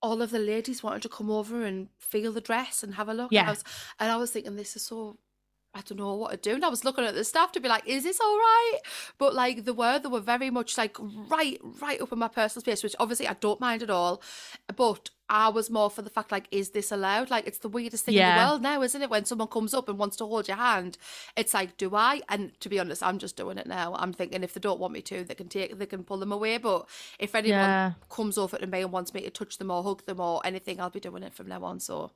all 0.00 0.22
of 0.22 0.30
the 0.30 0.38
ladies 0.38 0.82
wanted 0.82 1.02
to 1.02 1.08
come 1.08 1.30
over 1.30 1.64
and 1.64 1.88
feel 1.98 2.32
the 2.32 2.40
dress 2.40 2.82
and 2.82 2.94
have 2.94 3.08
a 3.08 3.14
look. 3.14 3.32
And 3.32 3.42
Yeah. 3.42 3.48
I 3.48 3.50
was, 3.50 3.64
and 3.98 4.10
I 4.12 4.16
was 4.16 4.30
thinking, 4.30 4.56
this 4.56 4.76
is 4.76 4.82
so. 4.82 5.18
I 5.74 5.82
don't 5.82 5.98
know 5.98 6.14
what 6.14 6.30
to 6.30 6.36
do. 6.36 6.54
And 6.54 6.64
I 6.64 6.68
was 6.68 6.84
looking 6.84 7.04
at 7.04 7.14
the 7.14 7.24
staff 7.24 7.52
to 7.52 7.60
be 7.60 7.68
like, 7.68 7.86
is 7.86 8.02
this 8.02 8.20
all 8.20 8.36
right? 8.36 8.78
But 9.18 9.34
like 9.34 9.64
the 9.64 9.74
were, 9.74 9.98
they 9.98 10.08
were 10.08 10.18
very 10.20 10.50
much 10.50 10.76
like 10.78 10.96
right, 10.98 11.60
right 11.62 12.00
up 12.00 12.10
in 12.10 12.18
my 12.18 12.28
personal 12.28 12.62
space, 12.62 12.82
which 12.82 12.96
obviously 12.98 13.28
I 13.28 13.34
don't 13.34 13.60
mind 13.60 13.82
at 13.82 13.90
all. 13.90 14.22
But 14.74 15.10
I 15.28 15.50
was 15.50 15.68
more 15.68 15.90
for 15.90 16.00
the 16.02 16.10
fact 16.10 16.32
like, 16.32 16.48
is 16.50 16.70
this 16.70 16.90
allowed? 16.90 17.30
Like 17.30 17.46
it's 17.46 17.58
the 17.58 17.68
weirdest 17.68 18.06
thing 18.06 18.14
in 18.16 18.24
the 18.24 18.36
world 18.36 18.62
now, 18.62 18.80
isn't 18.82 19.02
it? 19.02 19.10
When 19.10 19.26
someone 19.26 19.48
comes 19.48 19.74
up 19.74 19.88
and 19.88 19.98
wants 19.98 20.16
to 20.16 20.24
hold 20.26 20.48
your 20.48 20.56
hand, 20.56 20.96
it's 21.36 21.52
like, 21.52 21.76
do 21.76 21.94
I? 21.94 22.22
And 22.30 22.58
to 22.60 22.68
be 22.70 22.80
honest, 22.80 23.02
I'm 23.02 23.18
just 23.18 23.36
doing 23.36 23.58
it 23.58 23.66
now. 23.66 23.94
I'm 23.98 24.14
thinking 24.14 24.42
if 24.42 24.54
they 24.54 24.60
don't 24.60 24.80
want 24.80 24.94
me 24.94 25.02
to, 25.02 25.22
they 25.22 25.34
can 25.34 25.48
take, 25.48 25.78
they 25.78 25.86
can 25.86 26.02
pull 26.02 26.16
them 26.16 26.32
away. 26.32 26.56
But 26.58 26.88
if 27.18 27.34
anyone 27.34 27.58
Yeah. 27.58 27.92
comes 28.08 28.38
over 28.38 28.56
to 28.56 28.66
me 28.66 28.80
and 28.80 28.90
wants 28.90 29.12
me 29.12 29.20
to 29.20 29.30
touch 29.30 29.58
them 29.58 29.70
or 29.70 29.82
hug 29.82 30.06
them 30.06 30.18
or 30.18 30.40
anything, 30.44 30.80
I'll 30.80 30.90
be 30.90 30.98
doing 30.98 31.22
it 31.22 31.34
from 31.34 31.48
now 31.48 31.62
on. 31.62 31.78
So, 31.78 32.12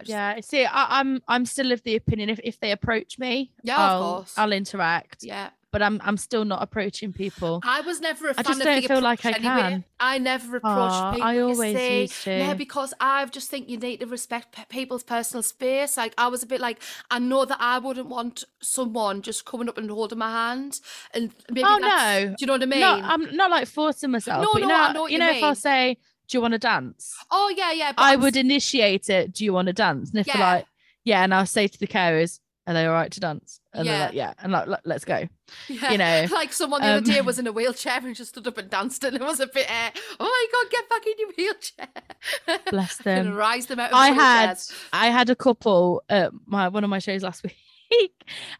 just, 0.00 0.10
Yeah. 0.10 0.40
See, 0.40 0.64
I, 0.64 1.00
I'm 1.00 1.22
I'm 1.28 1.46
still 1.46 1.72
of 1.72 1.82
the 1.82 1.96
opinion 1.96 2.28
if, 2.30 2.40
if 2.44 2.60
they 2.60 2.72
approach 2.72 3.18
me, 3.18 3.52
Yeah, 3.62 3.76
I'll, 3.78 4.02
course. 4.16 4.34
I'll 4.36 4.52
interact. 4.52 5.22
yeah. 5.22 5.50
But 5.70 5.82
I'm 5.82 6.00
I'm 6.04 6.16
still 6.16 6.44
not 6.44 6.62
approaching 6.62 7.12
people. 7.12 7.60
I 7.64 7.80
was 7.80 8.00
never 8.00 8.28
a 8.28 8.34
fan 8.34 8.44
I 8.46 8.48
just 8.48 8.60
of 8.60 8.64
don't 8.64 8.84
feel 8.86 9.00
like 9.00 9.26
I 9.26 9.30
anyway. 9.30 9.42
can. 9.42 9.84
I 9.98 10.18
never 10.18 10.58
approach 10.58 10.72
Aw, 10.72 11.12
people. 11.14 11.26
I 11.26 11.38
always 11.38 11.76
see. 11.76 12.00
used 12.02 12.22
to. 12.22 12.30
Yeah, 12.30 12.54
because 12.54 12.94
I 13.00 13.24
just 13.26 13.50
think 13.50 13.68
you 13.68 13.76
need 13.76 13.98
to 13.98 14.06
respect 14.06 14.56
people's 14.68 15.02
personal 15.02 15.42
space. 15.42 15.96
Like 15.96 16.14
I 16.16 16.28
was 16.28 16.44
a 16.44 16.46
bit 16.46 16.60
like, 16.60 16.80
I 17.10 17.18
know 17.18 17.44
that 17.44 17.56
I 17.60 17.80
wouldn't 17.80 18.06
want 18.06 18.44
someone 18.62 19.20
just 19.20 19.46
coming 19.46 19.68
up 19.68 19.76
and 19.76 19.90
holding 19.90 20.18
my 20.18 20.30
hand, 20.30 20.78
and 21.12 21.32
maybe 21.50 21.66
Oh, 21.66 21.78
that's, 21.80 22.24
no. 22.24 22.28
do 22.28 22.34
you 22.38 22.46
know 22.46 22.52
what 22.52 22.62
I 22.62 22.66
mean? 22.66 22.78
No, 22.80 23.00
I'm 23.02 23.34
not 23.34 23.50
like 23.50 23.66
forcing 23.66 24.12
myself. 24.12 24.42
No, 24.44 24.50
but 24.52 24.62
you 24.62 24.68
no, 24.68 24.74
know, 24.76 24.80
I 24.80 24.92
know 24.92 25.02
what 25.02 25.10
you 25.10 25.18
you 25.18 25.24
know, 25.24 25.30
if 25.32 25.42
I 25.42 25.54
say, 25.54 25.98
"Do 26.28 26.36
you 26.36 26.42
want 26.42 26.52
to 26.52 26.58
dance?" 26.58 27.14
oh 27.30 27.52
yeah, 27.56 27.72
yeah. 27.72 27.92
I 27.98 28.14
I'm 28.14 28.20
would 28.20 28.36
initiate 28.36 29.08
it. 29.10 29.32
Do 29.32 29.44
you 29.44 29.52
want 29.52 29.66
to 29.66 29.72
dance? 29.72 30.10
And 30.10 30.20
if 30.20 30.26
they're 30.26 30.36
Yeah. 30.36 30.52
like, 30.54 30.66
"Yeah," 31.04 31.22
and 31.24 31.34
I'll 31.34 31.46
say 31.46 31.66
to 31.68 31.78
the 31.78 31.86
carers, 31.86 32.40
"Are 32.66 32.74
they 32.74 32.86
all 32.86 32.92
right 32.94 33.10
to 33.12 33.20
dance?" 33.20 33.60
And 33.72 33.86
they're 33.88 33.98
Yeah. 33.98 34.04
like, 34.06 34.14
"Yeah," 34.14 34.32
and 34.42 34.52
like, 34.52 34.66
"Let- 34.68 34.86
"Let's 34.86 35.04
go." 35.04 35.28
yeah. 35.68 35.90
you 35.92 35.98
know, 35.98 36.26
like 36.32 36.52
someone 36.52 36.80
the 36.80 36.86
other 36.88 36.98
um, 36.98 37.04
day 37.04 37.20
was 37.20 37.38
in 37.38 37.46
a 37.46 37.52
wheelchair 37.52 37.98
and 38.02 38.14
just 38.16 38.30
stood 38.30 38.46
up 38.46 38.56
and 38.58 38.70
danced, 38.70 39.04
and 39.04 39.14
it 39.14 39.22
was 39.22 39.40
a 39.40 39.46
bit, 39.46 39.70
uh, 39.70 39.90
oh 40.20 40.24
my 40.24 40.46
god, 40.52 40.70
get 40.70 40.88
back 40.88 41.06
in 41.06 41.12
your 41.18 41.28
wheelchair. 41.36 42.58
Bless 42.70 42.96
them. 43.04 43.26
and 43.28 43.36
rise 43.36 43.66
them 43.66 43.80
out. 43.80 43.90
Of 43.90 43.96
I 43.96 44.08
had. 44.10 44.58
I 44.92 45.06
had 45.08 45.28
a 45.30 45.36
couple 45.36 46.02
at 46.08 46.32
my 46.46 46.68
one 46.68 46.84
of 46.84 46.90
my 46.90 46.98
shows 47.00 47.22
last 47.22 47.42
week. 47.42 47.56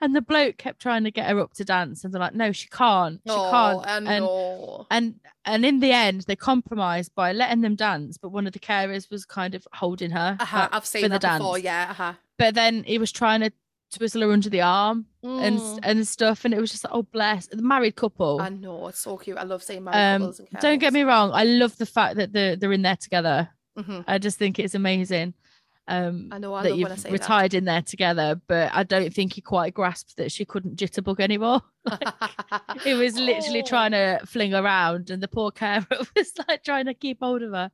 And 0.01 0.14
the 0.14 0.20
bloke 0.20 0.57
kept 0.59 0.81
trying 0.83 1.05
to 1.05 1.11
get 1.11 1.29
her 1.31 1.40
up 1.40 1.55
to 1.55 1.64
dance, 1.64 2.05
and 2.05 2.12
they're 2.12 2.20
like, 2.20 2.35
"No, 2.35 2.53
she 2.53 2.68
can't. 2.68 3.20
She 3.27 3.33
Oh, 3.33 3.51
can't." 3.51 4.07
And 4.09 4.25
know. 4.25 4.87
and 4.90 5.14
and 5.47 5.64
in 5.64 5.81
the 5.81 5.92
end 5.92 6.23
they 6.27 6.37
compromised 6.37 7.14
by 7.14 7.33
letting 7.33 7.61
them 7.62 7.75
dance 7.75 8.16
but 8.18 8.31
one 8.31 8.47
of 8.47 8.53
the 8.53 8.59
carers 8.59 9.11
was 9.11 9.25
kind 9.27 9.55
of 9.55 9.66
holding 9.73 10.11
her 10.11 10.37
Uh-huh, 10.40 10.59
like, 10.59 10.75
I've 10.75 10.87
seen 10.87 11.03
for 11.03 11.09
the 11.09 11.18
that 11.18 11.38
before. 11.38 11.59
Yeah. 11.59 11.88
Uh-huh. 11.90 12.12
but 12.38 12.55
then 12.55 12.85
he 12.85 12.99
was 12.99 13.12
trying 13.12 13.40
to 13.40 13.51
twizzle 13.92 14.23
her 14.23 14.33
under 14.33 14.49
the 14.51 14.61
arm 14.62 15.07
and 15.23 15.59
Mm. 15.59 15.79
and 15.83 16.09
stuff 16.09 16.44
and 16.44 16.53
it 16.55 16.61
was 16.61 16.70
just 16.70 16.85
like 16.85 16.92
oh 16.92 17.03
bless 17.03 17.47
the 17.47 17.62
married 17.62 17.97
couple 17.97 18.40
I 18.40 18.49
know 18.51 18.88
it's 18.88 18.99
so 19.01 19.16
cute. 19.16 19.37
I 19.38 19.44
love 19.44 19.62
seeing 19.62 19.85
married 19.85 20.14
um 20.14 20.20
couples 20.23 20.40
and 20.40 20.49
don't 20.61 20.79
get 20.79 20.92
me 20.92 21.03
wrong 21.03 21.31
i 21.33 21.44
love 21.44 21.77
the 21.79 21.87
fact 21.87 22.16
that 22.16 22.33
they're, 22.33 22.57
they're 22.57 22.73
in 22.73 22.83
there 22.83 22.97
together 22.97 23.49
hmm 23.77 24.01
i 24.07 24.18
just 24.18 24.38
think 24.38 24.59
it's 24.59 24.75
amazing 24.75 25.35
um 25.87 26.29
I 26.33 26.38
know. 26.38 26.55
I 26.55 26.62
that 26.62 26.70
love 26.70 26.79
when 26.81 26.92
I 26.92 26.94
you've 26.94 27.12
retired 27.12 27.53
in 27.55 27.64
there 27.66 27.83
together 27.83 28.40
but 28.47 28.70
i 28.73 28.83
don't 28.83 29.12
think 29.12 29.35
he 29.35 29.40
quite 29.42 29.75
grasped 29.75 30.16
that 30.16 30.33
she 30.33 30.44
couldn't 30.47 30.77
jitterbug 30.77 31.20
anymore 31.20 31.61
that. 31.85 32.31
he 32.85 32.94
was 32.94 33.16
literally 33.18 33.62
Oh. 33.62 33.66
trying 33.66 33.90
to 33.90 34.20
fling 34.25 34.55
around 34.55 35.11
and 35.11 35.23
the 35.23 35.29
poor 35.29 35.51
carer 35.51 35.85
was 36.16 36.33
like 36.49 36.64
trying 36.64 36.87
to 36.87 36.94
keep 36.94 37.18
hold 37.20 37.42
of 37.42 37.53
her 37.53 37.70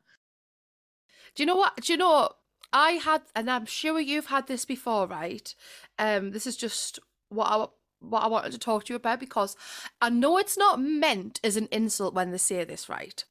Do 1.35 1.43
you 1.43 1.47
know 1.47 1.57
what? 1.57 1.77
Do 1.77 1.93
you 1.93 1.97
know? 1.99 2.31
I 2.73 2.93
had, 2.93 3.23
and 3.35 3.51
I'm 3.51 3.67
sure 3.67 3.99
you've 3.99 4.27
had 4.27 4.47
this 4.47 4.65
before, 4.65 5.07
right? 5.09 5.55
Um, 5.99 6.31
this 6.31 6.47
is 6.47 6.57
just 6.57 6.99
what 7.29 7.47
I 7.47 7.67
what 8.01 8.23
I 8.23 8.29
wanted 8.29 8.53
to 8.53 8.59
talk 8.59 8.85
to 8.85 8.93
you 8.93 8.97
about 8.97 9.21
because 9.21 9.57
I 10.01 10.09
know 10.09 10.39
it's 10.39 10.57
not 10.57 10.81
meant 10.81 11.39
as 11.45 11.57
an 11.57 11.69
insult 11.71 12.15
when 12.15 12.31
they 12.31 12.39
say 12.39 12.65
this, 12.65 12.89
right? 12.89 13.25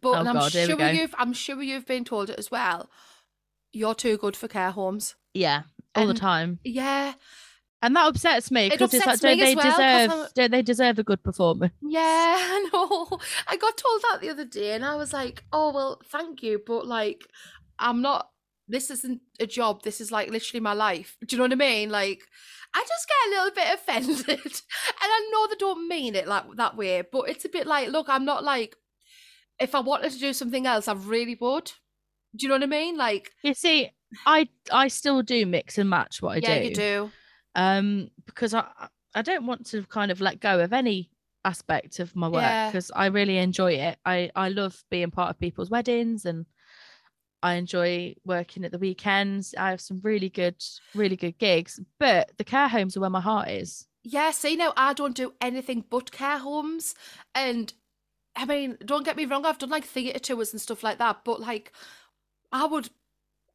But 0.00 0.12
Oh 0.12 0.24
I'm 0.26 0.34
God, 0.34 0.52
sure 0.52 0.80
you've 0.92 1.14
I'm 1.18 1.32
sure 1.32 1.62
you've 1.62 1.86
been 1.86 2.04
told 2.04 2.30
it 2.30 2.38
as 2.38 2.50
well. 2.50 2.90
You're 3.72 3.94
too 3.94 4.16
good 4.18 4.36
for 4.36 4.48
care 4.48 4.70
homes. 4.70 5.14
yeah 5.34 5.62
all 5.96 6.06
the 6.06 6.14
time 6.14 6.58
Yeah, 6.62 7.14
And 7.82 7.96
that 7.96 8.06
upsets 8.06 8.50
me 8.50 8.66
It 8.66 8.72
because 8.72 8.94
it's 8.94 9.04
like, 9.06 9.20
don't 9.20 9.38
they 9.38 9.54
well, 9.56 9.70
deserve? 10.08 10.32
Don't 10.34 10.50
they 10.52 10.62
deserve 10.62 10.98
a 10.98 11.02
good 11.02 11.22
performance? 11.22 11.72
Yeah, 11.82 12.00
I 12.38 12.68
know. 12.72 13.18
I 13.48 13.56
got 13.56 13.76
told 13.76 14.02
that 14.02 14.18
the 14.20 14.28
other 14.28 14.44
day, 14.44 14.72
and 14.72 14.84
I 14.84 14.94
was 14.94 15.12
like, 15.12 15.44
"Oh 15.52 15.72
well, 15.72 16.00
thank 16.06 16.42
you," 16.42 16.60
but 16.64 16.86
like, 16.86 17.22
I'm 17.78 18.02
not. 18.02 18.30
This 18.68 18.90
isn't 18.90 19.20
a 19.40 19.46
job. 19.46 19.82
This 19.82 20.00
is 20.00 20.12
like 20.12 20.30
literally 20.30 20.60
my 20.60 20.74
life. 20.74 21.16
Do 21.26 21.34
you 21.34 21.38
know 21.38 21.44
what 21.44 21.52
I 21.52 21.56
mean? 21.56 21.90
Like, 21.90 22.20
I 22.72 22.84
just 22.86 23.08
get 23.08 23.26
a 23.26 23.30
little 23.34 23.54
bit 23.54 23.74
offended, 23.78 24.44
and 24.46 25.10
I 25.16 25.28
know 25.32 25.46
they 25.48 25.56
don't 25.58 25.88
mean 25.88 26.14
it 26.14 26.28
like 26.28 26.44
that 26.56 26.76
way, 26.76 27.02
but 27.10 27.28
it's 27.28 27.44
a 27.44 27.48
bit 27.48 27.66
like, 27.66 27.88
look, 27.88 28.08
I'm 28.08 28.24
not 28.24 28.44
like. 28.44 28.76
If 29.58 29.74
I 29.74 29.80
wanted 29.80 30.12
to 30.12 30.18
do 30.18 30.32
something 30.32 30.66
else, 30.66 30.86
I 30.88 30.94
really 30.94 31.36
would. 31.40 31.72
Do 32.36 32.44
you 32.44 32.48
know 32.48 32.54
what 32.56 32.62
I 32.62 32.66
mean? 32.66 32.96
Like, 32.96 33.32
You 33.42 33.54
see, 33.54 33.90
I 34.26 34.48
I 34.72 34.88
still 34.88 35.22
do 35.22 35.46
mix 35.46 35.78
and 35.78 35.88
match 35.90 36.22
what 36.22 36.36
I 36.36 36.40
do. 36.40 36.50
yeah, 36.50 36.58
do. 36.60 36.68
you 36.68 36.74
do. 36.74 37.10
Um, 37.54 38.10
because 38.26 38.54
I 38.54 38.66
I 39.14 39.22
don't 39.22 39.46
want 39.46 39.66
to 39.66 39.82
kind 39.84 40.10
of 40.10 40.20
let 40.20 40.40
go 40.40 40.60
of 40.60 40.72
any 40.72 41.10
aspect 41.44 41.98
of 41.98 42.14
my 42.14 42.28
work 42.28 42.42
Yeah. 42.42 42.68
because 42.68 42.90
I 42.94 43.06
really 43.06 43.38
enjoy 43.38 43.72
it. 43.72 43.98
I 44.04 44.30
I 44.36 44.48
love 44.50 44.82
being 44.90 45.10
part 45.10 45.30
of 45.30 45.38
people's 45.38 45.70
weddings 45.70 46.24
and 46.24 46.46
I 47.42 47.54
enjoy 47.54 48.14
working 48.24 48.64
at 48.64 48.72
the 48.72 48.78
weekends. 48.78 49.54
I 49.56 49.70
have 49.70 49.80
some 49.80 50.00
really 50.02 50.28
good, 50.28 50.62
really 50.94 51.16
good 51.16 51.38
gigs, 51.38 51.80
but 51.98 52.30
the 52.36 52.44
care 52.44 52.68
homes 52.68 52.96
are 52.96 53.00
where 53.00 53.08
my 53.10 53.20
heart 53.20 53.48
is. 53.48 53.86
Yeah, 54.02 54.30
see 54.30 54.56
now 54.56 54.72
I 54.76 54.92
don't 54.92 55.16
do 55.16 55.32
anything 55.40 55.84
but 55.88 56.10
care 56.12 56.38
homes. 56.38 56.94
And 57.34 57.72
I 58.36 58.44
mean, 58.44 58.76
don't 58.84 59.04
get 59.04 59.16
me 59.16 59.24
wrong, 59.24 59.44
I've 59.46 59.58
done 59.58 59.70
like 59.70 59.84
theatre 59.84 60.18
tours 60.18 60.52
and 60.52 60.60
stuff 60.60 60.82
like 60.82 60.98
that, 60.98 61.24
but 61.24 61.40
like 61.40 61.72
I 62.52 62.66
would 62.66 62.90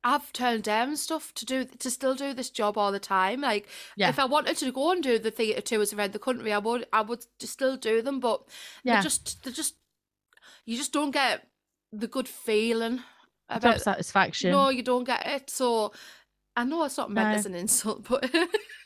I've 0.04 0.32
turned 0.34 0.64
down 0.64 0.98
stuff 0.98 1.34
to 1.34 1.46
do 1.46 1.66
to 1.66 1.90
still 1.90 2.14
do 2.14 2.34
this 2.34 2.50
job 2.52 2.78
all 2.78 2.92
the 2.92 3.00
time. 3.00 3.42
Like 3.42 3.68
Yeah. 3.96 4.10
if 4.10 4.20
I 4.20 4.26
wanted 4.26 4.58
to 4.58 4.72
go 4.72 4.92
and 4.92 5.02
do 5.02 5.18
the 5.18 5.32
theatre 5.32 5.62
tours 5.62 5.94
around 5.94 6.14
the 6.14 6.20
country, 6.20 6.54
I 6.54 6.60
would 6.60 6.86
I 6.94 7.02
would 7.02 7.26
still 7.40 7.76
do 7.78 8.02
them, 8.02 8.20
but 8.20 8.44
Yeah. 8.84 8.98
they 8.98 9.04
just 9.04 9.44
they 9.44 9.52
just 9.52 9.76
you 10.66 10.78
just 10.78 10.94
don't 10.94 11.12
get 11.12 11.48
the 11.92 12.08
good 12.08 12.28
feeling 12.28 12.98
Job 12.98 13.04
about 13.64 13.82
satisfaction. 13.82 14.52
no, 14.52 14.70
you 14.70 14.84
don't 14.84 15.04
get 15.06 15.26
it. 15.26 15.50
So 15.50 15.92
I 16.56 16.64
know 16.66 16.84
it's 16.84 16.98
not 16.98 17.12
meant 17.12 17.30
No. 17.32 17.36
as 17.36 17.46
an 17.46 17.56
insult, 17.56 18.08
but 18.08 18.24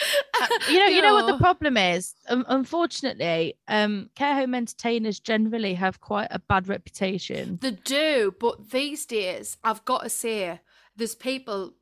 you 0.70 0.78
know, 0.78 0.86
you 0.86 1.02
know 1.02 1.14
what 1.14 1.26
the 1.26 1.38
problem 1.38 1.76
is. 1.76 2.14
Um, 2.28 2.44
unfortunately, 2.48 3.56
um, 3.68 4.10
care 4.14 4.34
home 4.34 4.54
entertainers 4.54 5.20
generally 5.20 5.74
have 5.74 6.00
quite 6.00 6.28
a 6.30 6.38
bad 6.38 6.68
reputation. 6.68 7.58
They 7.60 7.72
do, 7.72 8.34
but 8.38 8.70
these 8.70 9.06
days, 9.06 9.56
I've 9.64 9.84
got 9.84 10.02
to 10.02 10.08
say, 10.10 10.60
there's 10.96 11.14
people 11.14 11.74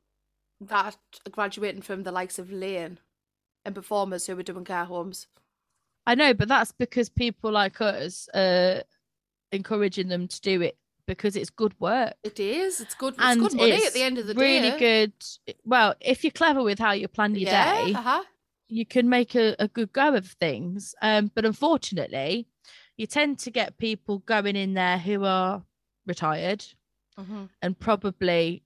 that 0.61 0.95
are 1.25 1.29
graduating 1.29 1.81
from 1.81 2.03
the 2.03 2.11
likes 2.11 2.39
of 2.39 2.51
Lane 2.51 2.99
and 3.65 3.75
performers 3.75 4.27
who 4.27 4.37
are 4.37 4.43
doing 4.43 4.65
care 4.65 4.85
homes. 4.85 5.27
I 6.07 6.15
know, 6.15 6.33
but 6.33 6.47
that's 6.47 6.71
because 6.71 7.09
people 7.09 7.51
like 7.51 7.81
us 7.81 8.29
are 8.33 8.83
encouraging 9.51 10.07
them 10.07 10.27
to 10.27 10.41
do 10.41 10.61
it 10.61 10.77
because 11.05 11.35
it's 11.35 11.49
good 11.49 11.79
work. 11.79 12.13
It 12.23 12.39
is. 12.39 12.79
It's 12.79 12.95
good. 12.95 13.13
It's 13.15 13.23
And 13.23 13.39
good 13.41 13.55
money 13.55 13.71
it's 13.73 13.87
at 13.87 13.93
the 13.93 14.01
end 14.03 14.17
of 14.17 14.27
the 14.27 14.33
really 14.33 14.59
day. 14.61 14.69
Really 14.69 14.79
good. 14.79 15.13
Well, 15.65 15.95
if 16.01 16.23
you're 16.23 16.31
clever 16.31 16.63
with 16.63 16.79
how 16.79 16.91
you 16.91 17.07
plan 17.07 17.35
your 17.35 17.49
yeah, 17.51 17.73
day, 17.73 17.93
Uh-huh. 17.93 18.23
you 18.67 18.85
can 18.85 19.09
make 19.09 19.35
a, 19.35 19.55
a 19.59 19.67
good 19.67 19.93
go 19.93 20.13
of 20.15 20.27
things. 20.27 20.95
Um, 21.01 21.31
but 21.33 21.45
unfortunately, 21.45 22.47
you 22.97 23.07
tend 23.07 23.39
to 23.39 23.51
get 23.51 23.77
people 23.77 24.19
going 24.19 24.55
in 24.55 24.73
there 24.73 24.97
who 24.97 25.23
are 25.25 25.63
retired 26.05 26.63
hmm 27.17 27.45
and 27.61 27.79
probably, 27.79 28.61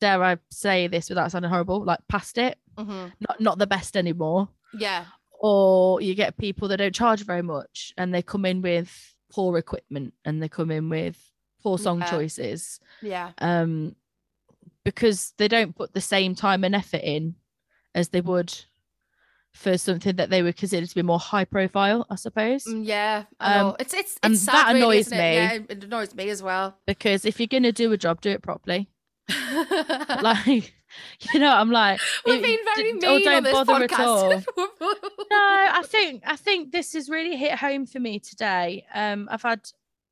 dare 0.00 0.22
I 0.22 0.36
say 0.50 0.88
this 0.88 1.08
without 1.08 1.30
sounding 1.30 1.50
horrible, 1.50 1.84
like 1.84 2.00
past 2.08 2.36
it, 2.38 2.58
hmm 2.76 3.06
not 3.20 3.40
not 3.40 3.58
the 3.58 3.66
best 3.66 3.96
anymore. 3.96 4.48
Yeah. 4.74 5.04
Or 5.38 6.00
you 6.00 6.14
get 6.14 6.38
people 6.38 6.68
that 6.68 6.78
don't 6.78 6.94
charge 6.94 7.22
very 7.22 7.42
much 7.42 7.92
and 7.96 8.12
they 8.12 8.22
come 8.22 8.44
in 8.46 8.62
with 8.62 9.14
poor 9.30 9.58
equipment 9.58 10.14
and 10.24 10.42
they 10.42 10.48
come 10.48 10.70
in 10.70 10.88
with 10.88 11.18
poor 11.66 11.78
song 11.78 11.98
Yeah. 12.00 12.10
choices. 12.10 12.80
Yeah. 13.02 13.32
Um, 13.38 13.96
because 14.84 15.32
they 15.36 15.48
don't 15.48 15.74
put 15.74 15.92
the 15.94 16.00
same 16.00 16.34
time 16.36 16.62
and 16.62 16.74
effort 16.76 17.00
in 17.02 17.34
as 17.92 18.10
they 18.10 18.20
would 18.20 18.54
for 19.52 19.76
something 19.78 20.14
that 20.16 20.30
they 20.30 20.42
would 20.42 20.56
consider 20.56 20.86
to 20.86 20.94
be 20.94 21.02
more 21.02 21.18
high 21.18 21.44
profile, 21.44 22.06
I 22.08 22.14
suppose. 22.16 22.64
Mm, 22.66 22.86
Yeah. 22.86 23.24
I. 23.40 23.58
Um, 23.58 23.76
it's 23.80 23.94
it's 23.94 24.12
it's 24.12 24.18
and 24.22 24.38
sad, 24.38 24.54
that 24.54 24.76
annoys 24.76 25.08
it? 25.08 25.12
me. 25.12 25.34
Yeah, 25.34 25.58
it 25.68 25.82
annoys 25.84 26.14
me 26.14 26.28
as 26.28 26.40
well. 26.42 26.76
Because 26.86 27.24
if 27.24 27.40
you're 27.40 27.46
gonna 27.48 27.72
do 27.72 27.90
a 27.92 27.96
job, 27.96 28.20
do 28.20 28.30
it 28.30 28.42
properly. 28.42 28.88
Like, 30.22 30.72
you 31.32 31.40
know, 31.40 31.50
I'm 31.52 31.70
like, 31.70 31.98
we've 32.24 32.40
been 32.42 32.58
very 32.74 32.92
d- 32.92 32.92
mean 32.92 33.04
or 33.04 33.18
don't 33.24 33.36
on 33.38 33.42
this 33.42 33.52
bother 33.52 33.84
at 33.84 34.00
all. 34.00 34.30
podcast. 34.40 34.44
no, 35.30 35.36
I 35.80 35.82
think 35.84 36.22
I 36.26 36.36
think 36.36 36.70
this 36.72 36.92
has 36.92 37.08
really 37.08 37.36
hit 37.36 37.58
home 37.58 37.86
for 37.86 37.98
me 37.98 38.18
today. 38.20 38.86
Um, 38.94 39.28
I've 39.30 39.42
had 39.42 39.60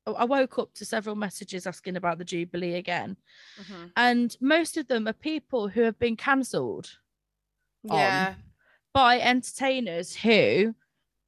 I 0.07 0.23
woke 0.25 0.59
up 0.59 0.73
to 0.75 0.85
several 0.85 1.15
messages 1.15 1.65
asking 1.65 1.95
about 1.95 2.17
the 2.19 2.25
Jubilee 2.25 2.75
again, 2.75 3.17
Mhm. 3.59 3.91
and 3.95 4.37
most 4.39 4.77
of 4.77 4.87
them 4.87 5.07
are 5.07 5.13
people 5.13 5.67
who 5.67 5.81
have 5.81 5.97
been 5.99 6.15
cancelled. 6.15 6.97
Yeah. 7.83 8.35
by 8.93 9.19
entertainers 9.19 10.15
who, 10.15 10.73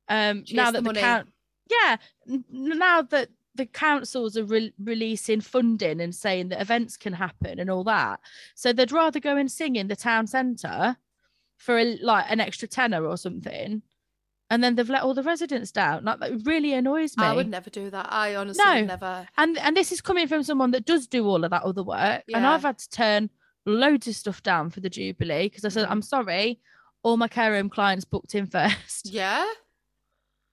um, 0.08 0.44
now 0.54 0.72
that 0.72 0.80
the 0.80 0.82
money. 0.82 1.02
count, 1.02 1.34
yeah, 1.70 1.98
n- 2.30 2.46
now 2.50 3.02
that 3.02 3.30
the 3.56 3.66
councils 3.66 4.38
are 4.38 4.44
re- 4.46 4.74
releasing 4.80 5.42
funding 5.42 6.00
and 6.00 6.16
saying 6.16 6.48
that 6.48 6.62
events 6.62 6.96
can 6.96 7.12
happen 7.14 7.60
and 7.60 7.70
all 7.70 7.84
that, 7.84 8.22
so 8.56 8.72
they'd 8.72 8.92
rather 8.94 9.20
go 9.20 9.36
and 9.36 9.52
sing 9.52 9.76
in 9.76 9.88
the 9.90 9.96
town 9.98 10.26
centre 10.28 10.96
for 11.58 11.78
a, 11.78 11.98
like 11.98 12.26
an 12.30 12.40
extra 12.40 12.68
tenner 12.70 13.06
or 13.06 13.18
something, 13.18 13.82
and 14.50 14.64
then 14.64 14.76
they've 14.76 14.90
let 14.90 15.04
all 15.04 15.14
the 15.14 15.24
residents 15.24 15.72
down. 15.72 16.06
Like 16.06 16.20
that 16.20 16.46
really 16.46 16.74
annoys 16.74 17.18
me. 17.18 17.24
I 17.26 17.34
would 17.34 17.50
never 17.50 17.70
do 17.70 17.90
that. 17.90 18.08
I 18.12 18.36
honestly 18.36 18.64
No. 18.66 18.76
would 18.76 18.88
never. 18.88 19.28
and 19.38 19.58
and 19.58 19.76
this 19.76 19.92
is 19.92 20.02
coming 20.02 20.28
from 20.28 20.44
someone 20.44 20.72
that 20.72 20.86
does 20.86 21.08
do 21.08 21.26
all 21.28 21.44
of 21.44 21.52
that 21.52 21.64
other 21.64 21.84
work, 21.84 22.24
Yeah. 22.28 22.38
and 22.38 22.48
I've 22.48 22.62
had 22.64 22.78
to 22.80 22.90
turn 22.90 23.30
loads 23.66 24.08
of 24.08 24.16
stuff 24.16 24.42
down 24.44 24.70
for 24.70 24.80
the 24.80 24.90
Jubilee 24.90 25.50
because 25.50 25.66
I 25.66 25.70
said 25.70 25.88
Mhm. 25.88 25.92
I'm 25.92 26.02
sorry, 26.02 26.60
all 27.04 27.18
my 27.18 27.28
care 27.28 27.54
home 27.56 27.70
clients 27.70 28.06
booked 28.06 28.34
in 28.36 28.46
first. 28.58 29.06
Yeah. 29.10 29.46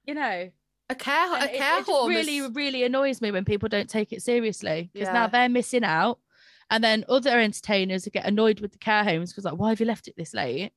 You 0.05 0.15
know, 0.15 0.51
A 0.91 0.95
care, 0.95 1.33
and 1.35 1.45
a 1.45 1.55
it, 1.55 1.57
care 1.57 1.79
it 1.79 1.85
home 1.87 2.09
really 2.11 2.39
is- 2.39 2.51
really 2.55 2.85
annoys 2.85 3.21
me 3.23 3.31
when 3.31 3.45
people 3.45 3.69
don't 3.69 3.89
take 3.89 4.13
it 4.13 4.23
seriously 4.23 4.91
because 4.93 5.07
Yeah. 5.09 5.13
now 5.15 5.27
they're 5.29 5.49
missing 5.49 5.85
out, 5.85 6.19
and 6.71 6.83
then 6.85 7.05
other 7.09 7.39
entertainers 7.39 8.07
get 8.13 8.27
annoyed 8.27 8.61
with 8.61 8.73
the 8.73 8.79
care 8.79 9.05
homes 9.05 9.31
because 9.33 9.45
like, 9.45 9.55
why 9.59 9.71
have 9.71 9.81
you 9.81 9.87
left 9.87 10.09
it 10.09 10.15
this 10.17 10.35
late? 10.35 10.73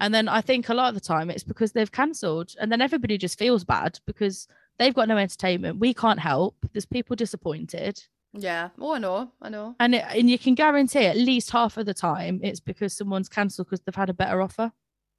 And 0.00 0.14
then 0.14 0.28
I 0.28 0.40
think 0.40 0.68
a 0.68 0.74
lot 0.74 0.88
of 0.88 0.94
the 0.94 1.00
time 1.00 1.30
it's 1.30 1.44
because 1.44 1.72
they've 1.72 1.90
cancelled, 1.92 2.54
and 2.60 2.70
then 2.70 2.80
everybody 2.80 3.18
just 3.18 3.38
feels 3.38 3.64
bad 3.64 3.98
because 4.06 4.46
they've 4.78 4.94
got 4.94 5.08
no 5.08 5.16
entertainment. 5.16 5.78
We 5.78 5.94
can't 5.94 6.20
help. 6.20 6.56
There's 6.72 6.86
people 6.86 7.16
disappointed. 7.16 8.02
Yeah. 8.32 8.68
Oh, 8.78 8.92
I 8.94 8.98
know. 8.98 9.32
I 9.42 9.48
know. 9.48 9.74
And 9.80 9.94
it, 9.96 10.04
and 10.08 10.30
you 10.30 10.38
can 10.38 10.54
guarantee 10.54 11.06
at 11.06 11.16
least 11.16 11.50
half 11.50 11.76
of 11.76 11.86
the 11.86 11.94
time 11.94 12.40
it's 12.42 12.60
because 12.60 12.92
someone's 12.96 13.28
cancelled 13.28 13.66
because 13.68 13.80
they've 13.80 13.94
had 13.94 14.08
a 14.10 14.14
better 14.14 14.40
offer. 14.40 14.72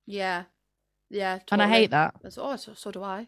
Yeah. 0.06 0.44
Yeah. 1.10 1.40
And 1.52 1.62
I 1.62 1.68
hate 1.68 1.92
that. 1.92 2.14
That's- 2.22 2.38
Oh, 2.38 2.56
so, 2.56 2.74
so 2.74 2.90
do 2.92 3.04
I. 3.04 3.28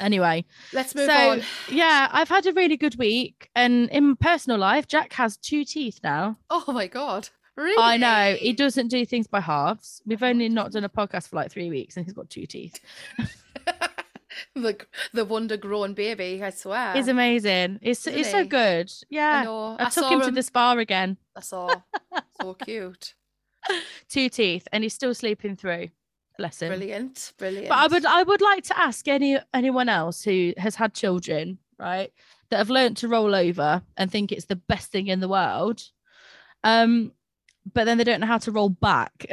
Anyway, 0.00 0.44
Let's 0.72 0.96
move 0.96 1.06
so 1.06 1.12
on. 1.30 1.42
yeah, 1.70 2.08
I've 2.10 2.28
had 2.28 2.46
a 2.46 2.52
really 2.52 2.76
good 2.76 2.96
week. 2.98 3.48
And 3.54 3.88
in 3.90 4.16
personal 4.16 4.58
life, 4.58 4.88
Jack 4.88 5.12
has 5.12 5.36
two 5.36 5.64
teeth 5.64 6.00
now. 6.02 6.36
Oh 6.50 6.64
my 6.72 6.88
god. 6.88 7.28
Really? 7.56 7.82
I 7.82 7.96
know 7.96 8.36
he 8.36 8.52
doesn't 8.52 8.88
do 8.88 9.06
things 9.06 9.26
by 9.26 9.40
halves. 9.40 10.02
We've 10.04 10.22
only 10.22 10.48
not 10.48 10.72
done 10.72 10.84
a 10.84 10.88
podcast 10.88 11.28
for 11.28 11.36
like 11.36 11.52
three 11.52 11.70
weeks 11.70 11.96
and 11.96 12.04
he's 12.04 12.12
got 12.12 12.28
two 12.28 12.46
teeth. 12.46 12.80
the 14.54 14.76
the 15.12 15.24
wonder 15.24 15.56
grown 15.56 15.94
baby. 15.94 16.42
I 16.42 16.50
swear. 16.50 16.94
He's 16.94 17.08
amazing. 17.08 17.78
It's 17.82 18.06
Isn't 18.06 18.20
it's 18.20 18.30
so 18.30 18.42
he? 18.42 18.48
good. 18.48 18.90
I 18.90 19.06
Yeah. 19.10 19.42
know. 19.44 19.76
I, 19.78 19.82
I, 19.82 19.84
took 19.84 19.92
saw 19.92 20.10
him 20.10 20.20
to 20.22 20.30
the 20.30 20.42
spa 20.42 20.72
again. 20.72 21.16
I 21.36 21.40
saw. 21.40 21.74
so 22.40 22.54
cute. 22.54 23.14
Two 24.08 24.28
teeth, 24.28 24.68
and 24.72 24.82
he's 24.82 24.94
still 24.94 25.14
sleeping 25.14 25.56
through. 25.56 25.88
Bless 26.36 26.60
him. 26.60 26.68
Brilliant. 26.68 27.32
Brilliant. 27.38 27.68
But 27.68 27.78
I 27.78 27.86
would 27.86 28.04
I 28.04 28.22
would 28.22 28.40
like 28.40 28.64
to 28.64 28.78
ask 28.78 29.06
any 29.08 29.38
anyone 29.52 29.88
else 29.88 30.22
who 30.22 30.52
has 30.58 30.74
had 30.74 30.92
children, 30.92 31.58
right, 31.78 32.12
that 32.50 32.58
have 32.58 32.70
learned 32.70 32.96
to 32.98 33.08
roll 33.08 33.34
over 33.34 33.82
and 33.96 34.10
think 34.10 34.32
it's 34.32 34.46
the 34.46 34.56
best 34.56 34.90
thing 34.90 35.06
in 35.06 35.20
the 35.20 35.28
world, 35.28 35.82
um, 36.64 37.12
but 37.72 37.84
then 37.84 37.98
they 37.98 38.04
don't 38.04 38.20
know 38.20 38.26
how 38.26 38.38
to 38.38 38.52
roll 38.52 38.68
back. 38.68 39.26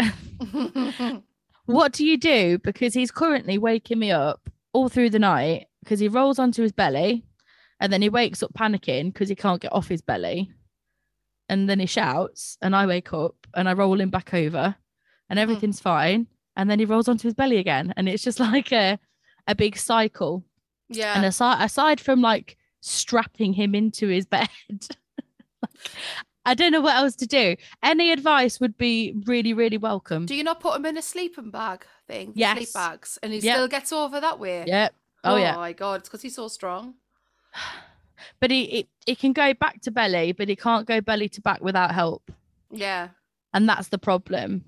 what 1.65 1.93
do 1.93 2.05
you 2.05 2.17
do? 2.17 2.57
Because 2.59 2.93
he's 2.93 3.11
currently 3.11 3.57
waking 3.57 3.99
me 3.99 4.11
up 4.11 4.49
all 4.73 4.89
through 4.89 5.09
the 5.09 5.19
night 5.19 5.67
because 5.83 5.99
he 5.99 6.07
rolls 6.07 6.39
onto 6.39 6.61
his 6.61 6.71
belly 6.71 7.23
and 7.81 7.91
then 7.91 8.01
he 8.01 8.09
wakes 8.09 8.43
up 8.43 8.53
panicking 8.53 9.11
because 9.11 9.27
he 9.27 9.35
can't 9.35 9.61
get 9.61 9.73
off 9.73 9.87
his 9.87 10.01
belly. 10.01 10.51
And 11.49 11.67
then 11.67 11.79
he 11.79 11.85
shouts, 11.85 12.57
and 12.61 12.73
I 12.73 12.85
wake 12.85 13.11
up 13.11 13.35
and 13.53 13.67
I 13.67 13.73
roll 13.73 13.99
him 13.99 14.09
back 14.09 14.33
over, 14.33 14.75
and 15.29 15.37
hmm. 15.37 15.41
everything's 15.41 15.81
fine. 15.81 16.27
And 16.55 16.69
then 16.69 16.79
he 16.79 16.85
rolls 16.85 17.09
onto 17.09 17.27
his 17.27 17.33
belly 17.33 17.57
again, 17.57 17.93
and 17.97 18.07
it's 18.07 18.23
just 18.23 18.39
like 18.51 18.71
a 18.71 18.97
a 19.47 19.55
big 19.55 19.75
cycle. 19.77 20.45
yeah. 20.87 21.13
And 21.15 21.25
aside 21.25 21.65
aside 21.65 21.99
from 21.99 22.21
like 22.21 22.55
strapping 22.79 23.51
him 23.51 23.75
into 23.75 24.07
his 24.07 24.25
bed, 24.25 24.47
I 26.45 26.53
don't 26.55 26.71
know 26.71 26.81
what 26.81 26.95
else 26.95 27.15
to 27.17 27.27
do. 27.27 27.55
Any 27.83 28.11
advice 28.11 28.59
would 28.59 28.77
be 28.77 29.13
really, 29.25 29.53
really 29.53 29.77
welcome. 29.77 30.25
Do 30.25 30.35
you 30.35 30.43
not 30.43 30.59
put 30.59 30.75
him 30.75 30.85
in 30.85 30.97
a 30.97 31.01
sleeping 31.01 31.51
bag 31.51 31.85
thing? 32.07 32.33
Yes. 32.35 32.57
Sleep 32.57 32.73
bags, 32.73 33.19
and 33.21 33.31
he 33.31 33.39
Yep. 33.39 33.55
still 33.55 33.67
gets 33.67 33.91
over 33.93 34.19
that 34.19 34.39
way. 34.39 34.63
Yep. 34.65 34.95
Oh, 35.23 35.33
oh 35.33 35.37
yeah. 35.37 35.55
my 35.55 35.71
god! 35.73 35.99
It's 35.99 36.09
because 36.09 36.21
he's 36.23 36.35
so 36.35 36.47
strong. 36.47 36.95
But 38.39 38.51
he, 38.51 38.65
he 38.67 38.89
he 39.07 39.15
can 39.15 39.33
go 39.33 39.51
back 39.55 39.81
to 39.81 39.89
belly, 39.91 40.31
but 40.31 40.47
he 40.47 40.55
can't 40.55 40.85
go 40.87 41.01
belly 41.01 41.27
to 41.29 41.41
back 41.41 41.59
without 41.61 41.91
help. 41.91 42.31
Yeah. 42.69 43.09
And 43.51 43.67
that's 43.67 43.87
the 43.87 43.97
problem. 43.97 44.63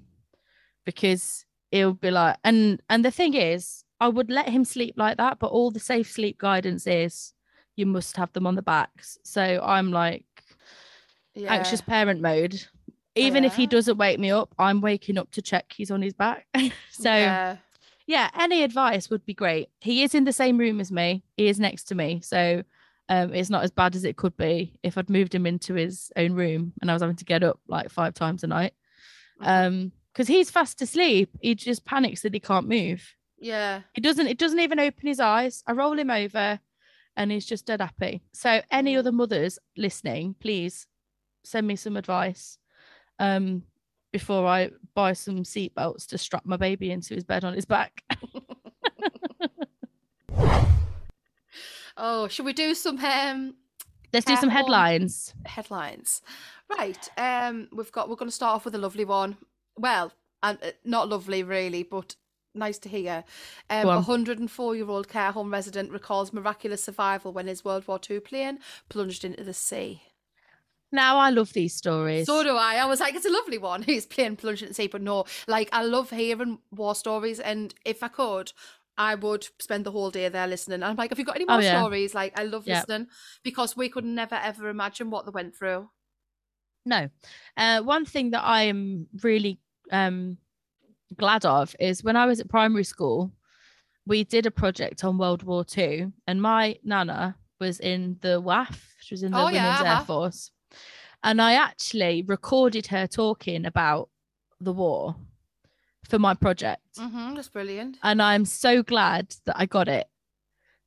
Because 0.85 1.45
he'll 1.71 1.93
be 1.93 2.09
like 2.09 2.37
and 2.43 2.81
and 2.89 3.05
the 3.05 3.11
thing 3.11 3.35
is, 3.35 3.83
I 3.99 4.07
would 4.07 4.31
let 4.31 4.49
him 4.49 4.65
sleep 4.65 4.95
like 4.97 5.17
that, 5.17 5.37
but 5.37 5.51
all 5.51 5.69
the 5.69 5.79
safe 5.79 6.09
sleep 6.11 6.39
guidance 6.39 6.87
is 6.87 7.33
you 7.75 7.85
must 7.85 8.17
have 8.17 8.33
them 8.33 8.47
on 8.47 8.55
the 8.55 8.63
backs. 8.63 9.19
So 9.23 9.61
I'm 9.63 9.91
like 9.91 10.25
Yeah. 11.35 11.53
anxious 11.53 11.81
parent 11.81 12.21
mode. 12.21 12.63
Even 13.15 13.43
if 13.43 13.55
he 13.55 13.67
doesn't 13.67 13.97
wake 13.97 14.19
me 14.19 14.31
up, 14.31 14.53
I'm 14.57 14.81
waking 14.81 15.17
up 15.19 15.29
to 15.31 15.41
check 15.41 15.71
he's 15.75 15.91
on 15.91 16.01
his 16.01 16.13
back. 16.13 16.47
so 16.91 17.09
Yeah. 17.13 17.57
yeah, 18.07 18.29
any 18.39 18.63
advice 18.63 19.09
would 19.09 19.23
be 19.25 19.33
great. 19.35 19.69
He 19.79 20.03
is 20.03 20.15
in 20.15 20.23
the 20.23 20.33
same 20.33 20.57
room 20.57 20.79
as 20.79 20.91
me. 20.91 21.23
He 21.37 21.47
is 21.47 21.59
next 21.59 21.83
to 21.85 21.95
me. 21.95 22.21
So 22.23 22.63
um, 23.09 23.33
it's 23.33 23.49
not 23.51 23.63
as 23.63 23.69
bad 23.71 23.95
as 23.95 24.03
it 24.03 24.17
could 24.17 24.35
be 24.37 24.79
if 24.81 24.97
I'd 24.97 25.09
moved 25.11 25.35
him 25.35 25.45
into 25.45 25.73
his 25.75 26.11
own 26.15 26.33
room 26.33 26.73
and 26.81 26.89
I 26.89 26.93
was 26.93 27.01
having 27.03 27.17
to 27.17 27.25
get 27.25 27.43
up 27.43 27.59
like 27.67 27.89
five 27.91 28.13
times 28.15 28.43
a 28.43 28.47
night. 28.47 28.73
Mhm. 29.41 29.47
Um, 29.67 29.91
because 30.11 30.27
he's 30.27 30.51
fast 30.51 30.79
asleep. 30.81 31.29
He 31.41 31.55
just 31.55 31.85
panics 31.85 32.21
that 32.21 32.33
he 32.35 32.39
can't 32.39 32.67
move. 32.67 33.15
yeah. 33.39 33.81
He 33.93 34.01
doesn't, 34.01 34.27
it 34.27 34.37
doesn't 34.37 34.59
even 34.59 34.79
open 34.79 35.07
his 35.07 35.19
eyes. 35.19 35.63
I 35.67 35.71
roll 35.73 35.97
him 35.99 36.09
over 36.11 36.59
and 37.17 37.31
he's 37.31 37.45
just 37.45 37.65
dead 37.65 37.81
happy. 37.81 38.21
So 38.31 38.61
any 38.71 38.93
Mm. 38.95 38.99
other 38.99 39.11
mothers 39.11 39.59
listening, 39.77 40.35
please 40.39 40.87
send 41.43 41.67
me 41.67 41.75
some 41.75 41.97
advice. 41.97 42.57
um, 43.19 43.63
before 44.11 44.45
I 44.45 44.69
buy 44.93 45.13
some 45.13 45.39
seatbelts 45.39 46.05
to 46.07 46.17
strap 46.19 46.45
my 46.45 46.55
baby 46.55 46.91
into 46.91 47.15
his 47.15 47.23
bed 47.23 47.43
on 47.43 47.55
his 47.55 47.65
back. 47.65 48.03
oh, 51.97 52.27
should 52.27 52.45
we 52.45 52.53
do 52.53 52.75
some 52.75 53.03
um 53.03 53.55
Let's 54.13 54.27
do 54.27 54.35
some 54.35 54.49
headlines. 54.49 55.33
headlines? 55.45 56.21
Right. 56.69 57.09
Um, 57.17 57.67
we've 57.73 57.91
got. 57.91 58.09
We're 58.09 58.15
going 58.15 58.29
to 58.29 58.35
start 58.35 58.55
off 58.55 58.65
with 58.65 58.75
a 58.75 58.77
lovely 58.77 59.05
one. 59.05 59.37
Well, 59.75 60.13
and 60.43 60.59
uh, 60.61 60.71
not 60.85 61.09
lovely 61.09 61.41
really, 61.41 61.81
but 61.81 62.15
nice 62.53 62.77
to 62.79 62.89
hear. 62.89 63.23
Um, 63.71 63.87
a 63.87 63.89
on. 63.89 63.95
104 63.95 64.75
year 64.75 64.87
old 64.87 65.09
care 65.09 65.31
home 65.31 65.51
resident 65.51 65.91
recalls 65.91 66.31
miraculous 66.31 66.83
survival 66.83 67.33
when 67.33 67.47
his 67.47 67.65
World 67.65 67.87
War 67.87 67.99
II 68.07 68.19
plane 68.19 68.59
plunged 68.87 69.25
into 69.25 69.43
the 69.43 69.53
sea. 69.53 70.03
Now 70.93 71.17
I 71.17 71.31
love 71.31 71.51
these 71.53 71.75
stories. 71.75 72.27
So 72.27 72.43
do 72.43 72.55
I. 72.55 72.75
I 72.75 72.85
was 72.85 72.99
like, 73.01 73.15
it's 73.15 73.25
a 73.25 73.31
lovely 73.31 73.57
one. 73.57 73.81
He's 73.91 74.05
playing 74.05 74.37
plunged 74.37 74.61
into 74.61 74.69
the 74.69 74.75
sea, 74.75 74.87
but 74.87 75.01
no, 75.01 75.25
like 75.47 75.67
I 75.73 75.83
love 75.83 76.11
hearing 76.11 76.59
war 76.71 76.95
stories, 76.95 77.39
and 77.41 77.73
if 77.83 78.01
I 78.03 78.07
could. 78.07 78.53
I 78.95 79.15
would 79.15 79.47
spend 79.59 79.85
the 79.87 79.91
whole 79.91 80.11
day 80.11 80.29
there 80.29 80.45
listening. 80.45 80.83
I'm 80.83 80.95
like, 80.95 81.09
have 81.09 81.17
you 81.17 81.25
got 81.25 81.35
any 81.35 81.45
Oh, 81.49 81.53
more 81.53 81.63
yeah. 81.63 81.81
stories? 81.81 82.13
Like, 82.13 82.39
I 82.39 82.43
love 82.43 82.67
Yeah. 82.67 82.81
listening 82.81 83.07
because 83.41 83.75
we 83.75 83.89
could 83.89 84.05
never 84.05 84.35
ever 84.35 84.69
imagine 84.69 85.09
what 85.09 85.25
they 85.25 85.31
went 85.31 85.55
through. 85.55 85.89
No. 86.85 87.09
Uh, 87.57 87.81
one 87.81 88.05
thing 88.05 88.29
that 88.31 88.43
I 88.43 88.63
am 88.65 89.07
really 89.23 89.59
um, 89.91 90.37
glad 91.17 91.43
of 91.43 91.75
is 91.79 92.03
when 92.03 92.15
I 92.15 92.27
was 92.27 92.39
at 92.39 92.49
primary 92.49 92.83
school, 92.83 93.31
we 94.05 94.23
did 94.23 94.45
a 94.45 94.51
project 94.51 95.03
on 95.03 95.17
World 95.17 95.41
War 95.41 95.63
Two, 95.65 96.13
and 96.27 96.39
my 96.39 96.77
nana 96.83 97.35
was 97.59 97.79
in 97.79 98.17
the 98.21 98.39
WAAF, 98.39 98.77
she 98.99 99.15
was 99.15 99.23
in 99.23 99.31
the 99.31 99.39
Oh, 99.39 99.45
Women's 99.45 99.55
yeah, 99.55 99.81
Air 99.81 99.91
uh-huh. 99.93 100.03
Force. 100.03 100.51
And 101.23 101.41
I 101.41 101.53
actually 101.53 102.23
recorded 102.23 102.87
her 102.87 103.07
talking 103.07 103.65
about 103.65 104.09
the 104.59 104.73
war 104.73 105.15
for 106.09 106.19
my 106.19 106.33
project. 106.33 106.81
Mm-hmm, 106.97 107.35
that's 107.35 107.49
brilliant. 107.49 107.97
And 108.03 108.21
I'm 108.21 108.45
so 108.45 108.83
glad 108.83 109.35
that 109.45 109.55
I 109.57 109.65
got 109.65 109.87
it 109.87 110.07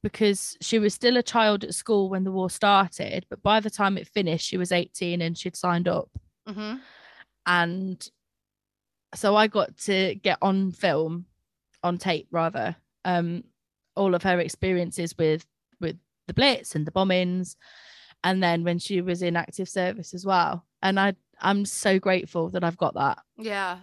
because 0.02 0.56
she 0.60 0.78
was 0.78 0.94
still 0.94 1.16
a 1.16 1.22
child 1.22 1.64
at 1.64 1.74
school 1.74 2.08
when 2.10 2.24
the 2.24 2.30
war 2.30 2.50
started. 2.50 3.26
But 3.28 3.42
by 3.42 3.60
the 3.60 3.70
time 3.70 3.96
it 3.96 4.08
finished, 4.08 4.46
she 4.46 4.56
was 4.56 4.72
18 4.72 5.22
and 5.22 5.36
she'd 5.36 5.56
signed 5.56 5.88
up. 5.88 6.10
Mm-hmm. 6.48 6.76
And 7.46 8.10
so 9.14 9.36
I 9.36 9.46
got 9.46 9.76
to 9.78 10.14
get 10.16 10.38
on 10.42 10.72
film, 10.72 11.26
on 11.82 11.98
tape 11.98 12.28
rather, 12.30 12.76
um, 13.04 13.44
all 13.96 14.14
of 14.14 14.22
her 14.22 14.38
experiences 14.38 15.16
with 15.16 15.46
with 15.80 15.96
the 16.26 16.34
Blitz 16.34 16.74
and 16.74 16.86
the 16.86 16.92
bombings. 16.92 17.56
And 18.24 18.42
then 18.42 18.64
when 18.64 18.78
she 18.78 19.00
was 19.00 19.22
in 19.22 19.36
active 19.36 19.68
service 19.68 20.14
as 20.14 20.24
well. 20.26 20.64
And 20.82 20.98
I 20.98 21.14
I'm 21.40 21.64
so 21.64 21.98
grateful 21.98 22.48
that 22.50 22.64
I've 22.64 22.78
got 22.78 22.94
that. 22.94 23.18
Yeah. 23.36 23.78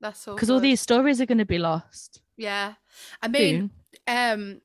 That's 0.00 0.20
so 0.20 0.34
Because 0.34 0.50
all 0.50 0.60
these 0.60 0.80
stories 0.80 1.20
are 1.20 1.26
going 1.26 1.38
to 1.38 1.44
be 1.46 1.58
lost 1.58 2.20
Yeah. 2.36 2.74
I 3.22 3.28
mean, 3.28 3.70
soon. 4.06 4.16
um 4.16 4.60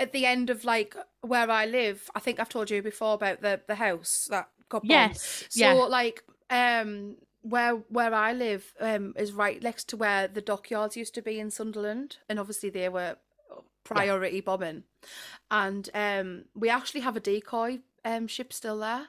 at 0.00 0.12
the 0.12 0.26
end 0.26 0.50
of 0.50 0.64
like 0.64 0.96
where 1.20 1.50
I 1.50 1.64
live, 1.66 2.10
I 2.14 2.20
think 2.20 2.40
I've 2.40 2.48
told 2.48 2.70
you 2.70 2.82
before 2.82 3.14
about 3.14 3.40
the 3.40 3.60
the 3.66 3.76
house 3.76 4.28
that 4.30 4.48
got 4.68 4.82
bombed. 4.82 4.90
Yes. 4.90 5.44
So 5.50 5.60
yeah. 5.60 5.72
like 5.72 6.22
um 6.50 7.16
where 7.42 7.74
where 7.88 8.14
I 8.14 8.32
live 8.32 8.74
um 8.80 9.14
is 9.16 9.32
right 9.32 9.62
next 9.62 9.88
to 9.90 9.96
where 9.96 10.28
the 10.28 10.40
dockyards 10.40 10.96
used 10.96 11.14
to 11.14 11.22
be 11.22 11.40
in 11.40 11.50
Sunderland 11.50 12.18
and 12.28 12.38
obviously 12.38 12.70
they 12.70 12.88
were 12.88 13.16
priority 13.84 14.40
bombing. 14.40 14.84
And 15.50 15.88
um 15.94 16.44
we 16.54 16.68
actually 16.68 17.00
have 17.00 17.16
a 17.16 17.20
decoy 17.20 17.80
um 18.04 18.26
ship 18.26 18.52
still 18.52 18.78
there. 18.78 19.08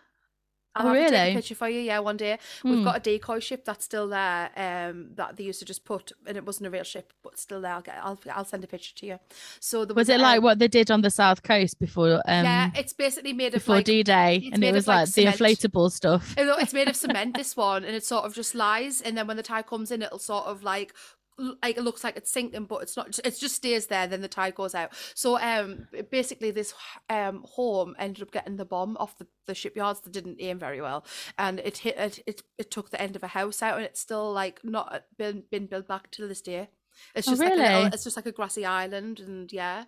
I'll 0.75 0.87
Oh, 0.87 0.89
have 0.89 0.99
really? 1.01 1.15
a 1.17 1.33
picture 1.33 1.53
for 1.53 1.69
you, 1.69 1.81
yeah, 1.81 1.99
one 1.99 2.17
day. 2.17 2.39
We've 2.67 2.79
Hmm. 2.79 2.85
got 2.85 2.97
a 2.97 2.99
decoy 2.99 3.39
ship 3.39 3.63
that's 3.63 3.85
still 3.85 4.07
there, 4.07 4.49
um, 4.57 5.09
that 5.15 5.37
they 5.37 5.43
used 5.43 5.59
to 5.59 5.65
just 5.65 5.85
put, 5.85 6.11
and 6.25 6.35
it 6.35 6.45
wasn't 6.47 6.65
a 6.67 6.71
real 6.71 6.83
ship, 6.83 7.13
but 7.21 7.37
still 7.37 7.61
there. 7.61 7.73
I'll 7.73 7.81
get, 7.81 7.95
I'll, 8.01 8.19
I'll 8.31 8.43
send 8.45 8.63
a 8.63 8.67
picture 8.67 8.95
to 8.95 9.05
you. 9.05 9.19
So 9.59 9.85
was, 9.85 9.95
Was 9.95 10.09
it 10.09 10.19
like 10.19 10.37
um, 10.37 10.43
what 10.43 10.57
they 10.59 10.67
did 10.67 10.89
on 10.89 11.01
the 11.01 11.11
south 11.11 11.43
coast 11.43 11.79
before 11.79 12.21
um 12.27 12.45
yeah, 12.45 12.69
it's 12.75 12.93
basically 12.93 13.33
made 13.33 13.53
of 13.53 13.53
before 13.59 13.75
like, 13.75 13.85
D-Day 13.85 14.49
and 14.51 14.59
made 14.61 14.69
it 14.69 14.73
was 14.73 14.87
like, 14.87 15.05
like, 15.05 15.13
the 15.13 15.25
inflatable 15.25 15.91
stuff. 15.91 16.35
It's 16.35 16.73
made 16.73 16.87
of 16.87 16.95
cement, 16.95 17.35
this 17.35 17.55
one, 17.55 17.83
and 17.83 17.95
it 17.95 18.03
sort 18.03 18.25
of 18.25 18.33
just 18.33 18.55
lies, 18.55 19.01
and 19.01 19.15
then 19.17 19.27
when 19.27 19.37
the 19.37 19.43
tide 19.43 19.67
comes 19.67 19.91
in, 19.91 20.01
it'll 20.01 20.19
sort 20.19 20.45
of 20.45 20.63
like 20.63 20.93
like 21.37 21.77
it 21.77 21.83
looks 21.83 22.03
like 22.03 22.17
it's 22.17 22.31
sinking, 22.31 22.65
but 22.65 22.81
it's 22.83 22.95
not. 22.97 23.19
It 23.23 23.37
just 23.39 23.55
stays 23.55 23.87
there. 23.87 24.07
Then 24.07 24.21
the 24.21 24.27
tide 24.27 24.55
goes 24.55 24.75
out. 24.75 24.91
So 25.15 25.39
um, 25.39 25.87
basically, 26.11 26.51
this 26.51 26.73
um 27.09 27.43
home 27.55 27.95
ended 27.99 28.23
up 28.23 28.31
getting 28.31 28.57
the 28.57 28.65
bomb 28.65 28.97
off 28.97 29.17
the, 29.17 29.27
the 29.47 29.55
shipyards 29.55 30.01
that 30.01 30.13
didn't 30.13 30.37
aim 30.41 30.59
very 30.59 30.81
well, 30.81 31.05
and 31.37 31.59
it 31.59 31.77
hit 31.79 31.97
it, 31.97 32.19
it. 32.27 32.41
It 32.57 32.71
took 32.71 32.89
the 32.89 33.01
end 33.01 33.15
of 33.15 33.23
a 33.23 33.27
house 33.27 33.61
out, 33.61 33.77
and 33.77 33.85
it's 33.85 33.99
still 33.99 34.31
like 34.31 34.59
not 34.63 35.03
been 35.17 35.43
been 35.51 35.67
built 35.67 35.87
back 35.87 36.11
to 36.11 36.27
this 36.27 36.41
day. 36.41 36.69
It's 37.15 37.27
Oh, 37.27 37.31
just 37.31 37.41
like 37.41 37.53
a 37.53 37.55
little, 37.55 37.71
really? 37.79 37.89
it's 37.91 38.03
just 38.03 38.15
like 38.15 38.27
a 38.27 38.31
grassy 38.31 38.65
island, 38.65 39.19
and 39.19 39.51
yeah, 39.51 39.85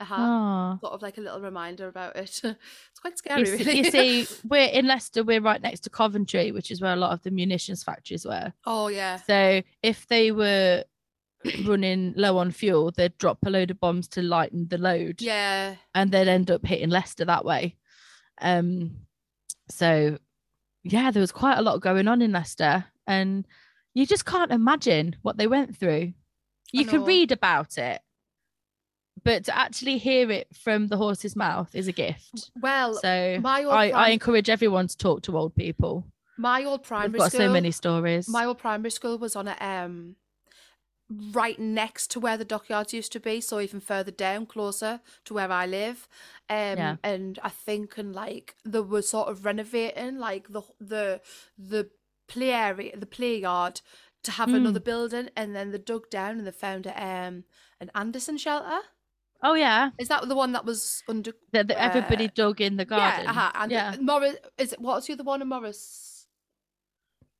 uh-huh. 0.00 0.16
Oh. 0.18 0.78
sort 0.80 0.92
of 0.92 1.02
like 1.02 1.18
a 1.18 1.20
little 1.20 1.40
reminder 1.40 1.88
about 1.88 2.16
it. 2.16 2.40
it's 2.44 3.00
quite 3.00 3.18
scary, 3.18 3.42
You, 3.42 3.52
really. 3.52 3.64
see, 3.64 3.78
you 3.78 4.24
see, 4.24 4.34
we're 4.48 4.68
in 4.68 4.86
Leicester, 4.86 5.24
we're 5.24 5.40
right 5.40 5.60
next 5.60 5.80
to 5.80 5.90
Coventry, 5.90 6.52
which 6.52 6.70
is 6.70 6.80
where 6.80 6.92
a 6.92 6.96
lot 6.96 7.12
of 7.12 7.22
the 7.22 7.30
munitions 7.30 7.82
factories 7.82 8.24
were. 8.24 8.52
oh 8.66 8.88
yeah, 8.88 9.16
So 9.26 9.62
if 9.82 10.06
they 10.06 10.30
were 10.32 10.84
running 11.64 12.14
low 12.16 12.38
on 12.38 12.50
fuel, 12.50 12.90
they'd 12.90 13.16
drop 13.18 13.38
a 13.44 13.50
load 13.50 13.70
of 13.70 13.80
bombs 13.80 14.08
to 14.08 14.22
lighten 14.22 14.68
the 14.68 14.78
load 14.78 15.20
yeah. 15.20 15.76
and 15.94 16.10
they'd 16.12 16.28
end 16.28 16.50
up 16.50 16.64
hitting 16.64 16.90
Leicester 16.90 17.24
that 17.24 17.44
way. 17.44 17.76
Um, 18.40 18.98
so 19.68 20.18
yeah, 20.84 21.10
there 21.10 21.20
was 21.20 21.32
quite 21.32 21.58
a 21.58 21.62
lot 21.62 21.80
going 21.80 22.08
on 22.08 22.22
in 22.22 22.32
Leicester, 22.32 22.84
and 23.06 23.46
you 23.94 24.06
just 24.06 24.24
can't 24.24 24.52
imagine 24.52 25.16
what 25.22 25.36
they 25.36 25.46
went 25.46 25.76
through. 25.76 26.12
You 26.72 26.84
can 26.84 27.04
read 27.04 27.32
about 27.32 27.78
it, 27.78 28.00
but 29.24 29.44
to 29.46 29.56
actually 29.56 29.98
hear 29.98 30.30
it 30.30 30.48
from 30.54 30.88
the 30.88 30.96
horse's 30.96 31.34
mouth 31.36 31.74
is 31.74 31.88
a 31.88 31.92
gift. 31.92 32.50
Well, 32.60 32.94
So 32.94 33.38
my 33.40 33.64
old 33.64 33.74
I, 33.74 33.90
I 33.90 34.08
encourage 34.10 34.48
everyone 34.50 34.88
to 34.88 34.96
talk 34.96 35.22
to 35.22 35.36
old 35.36 35.54
people. 35.54 36.04
my 36.36 36.64
old 36.64 36.80
We've 36.80 36.88
primary 36.88 37.18
got 37.18 37.32
school. 37.32 37.40
so 37.40 37.48
many 37.52 37.70
stories. 37.70 38.28
My 38.28 38.44
old 38.44 38.58
primary 38.58 38.90
school 38.90 39.18
was 39.18 39.34
on 39.36 39.48
a 39.48 39.56
um 39.60 40.16
right 41.32 41.58
next 41.58 42.10
to 42.10 42.20
where 42.20 42.36
the 42.36 42.44
dockyards 42.44 42.92
used 42.92 43.12
to 43.12 43.20
be, 43.20 43.40
so 43.40 43.60
even 43.60 43.80
further 43.80 44.10
down, 44.10 44.44
closer 44.46 45.00
to 45.24 45.34
where 45.34 45.50
I 45.50 45.66
live. 45.66 46.06
Um 46.50 46.78
Yeah. 46.78 46.96
and 47.02 47.38
I 47.42 47.48
think 47.48 47.96
and 47.98 48.14
like 48.14 48.54
they 48.64 48.80
were 48.80 49.02
sort 49.02 49.28
of 49.28 49.44
renovating 49.44 50.18
like 50.18 50.48
the 50.48 50.62
the 50.80 51.20
the 51.56 51.90
play 52.26 52.50
area 52.52 52.94
the 52.96 53.06
play 53.06 53.38
yard 53.38 53.80
to 54.24 54.30
have 54.32 54.50
Mm. 54.50 54.56
another 54.56 54.80
building 54.80 55.30
and 55.36 55.54
then 55.56 55.70
they 55.70 55.78
dug 55.78 56.10
down 56.10 56.38
and 56.38 56.46
they 56.46 56.50
found 56.50 56.86
a, 56.86 56.92
um 57.02 57.44
an 57.80 57.90
Anderson 57.94 58.36
shelter. 58.36 58.80
Oh 59.42 59.54
yeah, 59.54 59.90
Is 59.98 60.08
that 60.08 60.26
the 60.28 60.34
one 60.34 60.52
that 60.52 60.64
was 60.64 61.02
under 61.08 61.32
that 61.52 61.70
everybody 61.70 62.26
Uh, 62.26 62.30
dug 62.34 62.60
in 62.60 62.76
the 62.76 62.84
garden. 62.84 63.24
Yeah, 63.24 63.30
uh-huh. 63.30 63.52
And 63.54 63.72
yeah. 63.72 63.96
Morris 64.00 64.36
is 64.58 64.72
it 64.72 64.80
what's 64.80 65.06
the 65.06 65.12
other 65.14 65.24
one 65.24 65.42
in 65.42 65.48
Morris? 65.48 66.26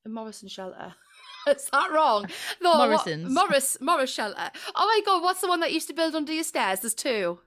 In 0.05 0.13
Morrison 0.13 0.49
Shelter. 0.49 0.95
is 1.49 1.69
that 1.73 1.91
wrong? 1.93 2.27
No, 2.61 2.71
what- 2.89 3.07
Morris 3.29 3.77
Morris 3.81 4.13
Shelter. 4.13 4.51
Oh 4.75 4.87
my 4.87 5.01
god, 5.05 5.23
what's 5.23 5.41
the 5.41 5.49
one 5.49 5.61
that 5.61 5.73
used 5.73 5.89
to 5.89 5.95
build 5.95 6.15
under 6.15 6.33
your 6.33 6.45
stairs? 6.45 6.81
There's 6.81 6.95
two. 6.95 7.41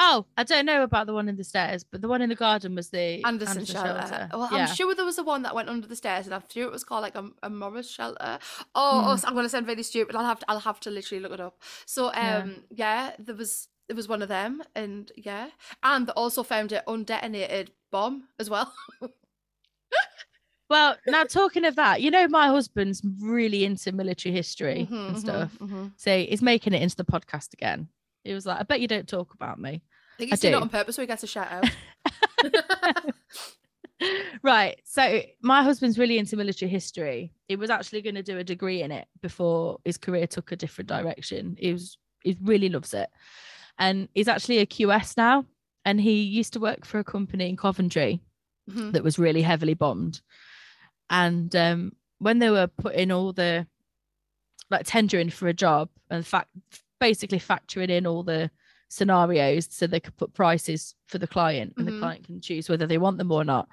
Oh, 0.00 0.26
I 0.36 0.44
don't 0.44 0.64
know 0.66 0.84
about 0.84 1.06
the 1.08 1.12
one 1.14 1.28
in 1.28 1.34
the 1.34 1.42
stairs, 1.42 1.82
but 1.82 2.00
the 2.02 2.06
one 2.08 2.22
in 2.22 2.28
the 2.28 2.36
garden 2.36 2.76
was 2.76 2.90
the 2.90 3.20
Anderson, 3.24 3.64
Shelter. 3.64 4.28
Well, 4.32 4.48
yeah. 4.52 4.58
I'm 4.68 4.74
sure 4.74 4.94
there 4.94 5.04
was 5.04 5.18
a 5.18 5.24
one 5.24 5.42
that 5.42 5.56
went 5.56 5.68
under 5.68 5.88
the 5.88 5.96
stairs, 5.96 6.26
and 6.26 6.34
I'm 6.36 6.44
sure 6.48 6.64
it 6.66 6.70
was 6.70 6.84
called 6.84 7.02
like 7.02 7.16
a, 7.16 7.28
a 7.42 7.50
Morris 7.50 7.90
Shelter. 7.90 8.38
Oh, 8.76 9.02
oh, 9.06 9.16
Hmm. 9.16 9.26
I'm 9.26 9.34
gonna 9.34 9.48
sound 9.48 9.66
really 9.66 9.82
stupid. 9.82 10.14
I'll 10.14 10.24
have 10.24 10.38
to, 10.38 10.46
I'll 10.48 10.60
have 10.60 10.78
to 10.80 10.90
literally 10.90 11.20
look 11.20 11.32
it 11.32 11.40
up. 11.40 11.60
So, 11.84 12.08
um, 12.08 12.12
Yeah. 12.14 12.46
yeah, 12.70 13.10
there 13.18 13.34
was 13.34 13.66
it 13.88 13.96
was 13.96 14.08
one 14.08 14.22
of 14.22 14.28
them, 14.28 14.62
and 14.74 15.10
yeah, 15.16 15.48
and 15.82 16.10
also 16.10 16.42
found 16.42 16.72
an 16.72 16.82
undetonated 16.86 17.68
bomb 17.90 18.24
as 18.38 18.48
well. 18.50 18.72
Well, 20.70 20.96
now 21.06 21.24
talking 21.24 21.64
of 21.64 21.76
that, 21.76 22.02
you 22.02 22.10
know, 22.10 22.28
my 22.28 22.48
husband's 22.48 23.00
really 23.22 23.64
into 23.64 23.90
military 23.90 24.34
history 24.34 24.86
Mhm, 24.90 25.06
and 25.08 25.16
mhm, 25.16 25.18
stuff. 25.20 25.56
mhm. 25.58 25.92
So 25.96 26.18
he's 26.18 26.42
making 26.42 26.74
it 26.74 26.82
into 26.82 26.94
the 26.96 27.06
podcast 27.06 27.54
again. 27.54 27.88
He 28.22 28.34
was 28.34 28.44
like, 28.44 28.60
I 28.60 28.64
bet 28.64 28.82
you 28.82 28.86
don't 28.86 29.08
talk 29.08 29.32
about 29.32 29.58
me. 29.58 29.80
I 29.80 30.18
think 30.18 30.30
he's 30.30 30.40
doing 30.40 30.52
it 30.52 30.60
on 30.60 30.68
purpose 30.68 30.96
so 30.96 31.00
he 31.02 31.06
gets 31.06 31.22
a 31.22 31.26
shout 31.26 31.48
out. 31.50 31.64
right. 34.42 34.78
So 34.84 35.22
my 35.40 35.62
husband's 35.62 35.98
really 35.98 36.18
into 36.18 36.36
military 36.36 36.70
history. 36.70 37.32
He 37.48 37.56
was 37.56 37.70
actually 37.70 38.02
going 38.02 38.16
to 38.16 38.22
do 38.22 38.36
a 38.36 38.44
degree 38.44 38.82
in 38.82 38.92
it 38.92 39.08
before 39.22 39.78
his 39.86 39.96
career 39.96 40.26
took 40.26 40.52
a 40.52 40.56
different 40.56 40.88
direction. 40.88 41.56
He 41.58 41.72
was 41.72 41.96
he 42.20 42.36
really 42.42 42.68
loves 42.68 42.92
it. 42.92 43.08
And 43.78 44.08
he's 44.14 44.28
actually 44.28 44.58
a 44.58 44.66
QS 44.66 45.16
now. 45.16 45.44
And 45.84 46.00
he 46.00 46.22
used 46.22 46.52
to 46.54 46.60
work 46.60 46.84
for 46.84 46.98
a 46.98 47.04
company 47.04 47.48
in 47.48 47.56
Coventry 47.56 48.20
Mhm. 48.68 48.92
that 48.92 49.02
was 49.04 49.18
really 49.18 49.42
heavily 49.42 49.74
bombed. 49.74 50.20
And 51.08 51.54
um, 51.56 51.92
when 52.18 52.38
they 52.38 52.50
were 52.50 52.66
putting 52.66 53.10
all 53.10 53.32
the 53.32 53.66
like 54.70 54.82
tendering 54.84 55.30
for 55.30 55.48
a 55.48 55.54
job 55.54 55.88
and 56.10 56.26
fact 56.26 56.50
basically 57.00 57.38
factoring 57.40 57.88
in 57.88 58.06
all 58.06 58.22
the 58.22 58.50
scenarios 58.90 59.68
so 59.70 59.86
they 59.86 60.00
could 60.00 60.16
put 60.16 60.34
prices 60.34 60.94
for 61.06 61.16
the 61.18 61.26
client 61.26 61.72
and 61.76 61.86
Mhm. 61.86 61.90
the 61.92 61.98
client 62.00 62.24
can 62.26 62.40
choose 62.40 62.68
whether 62.68 62.86
they 62.86 62.98
want 62.98 63.16
them 63.18 63.32
or 63.32 63.44
not. 63.44 63.68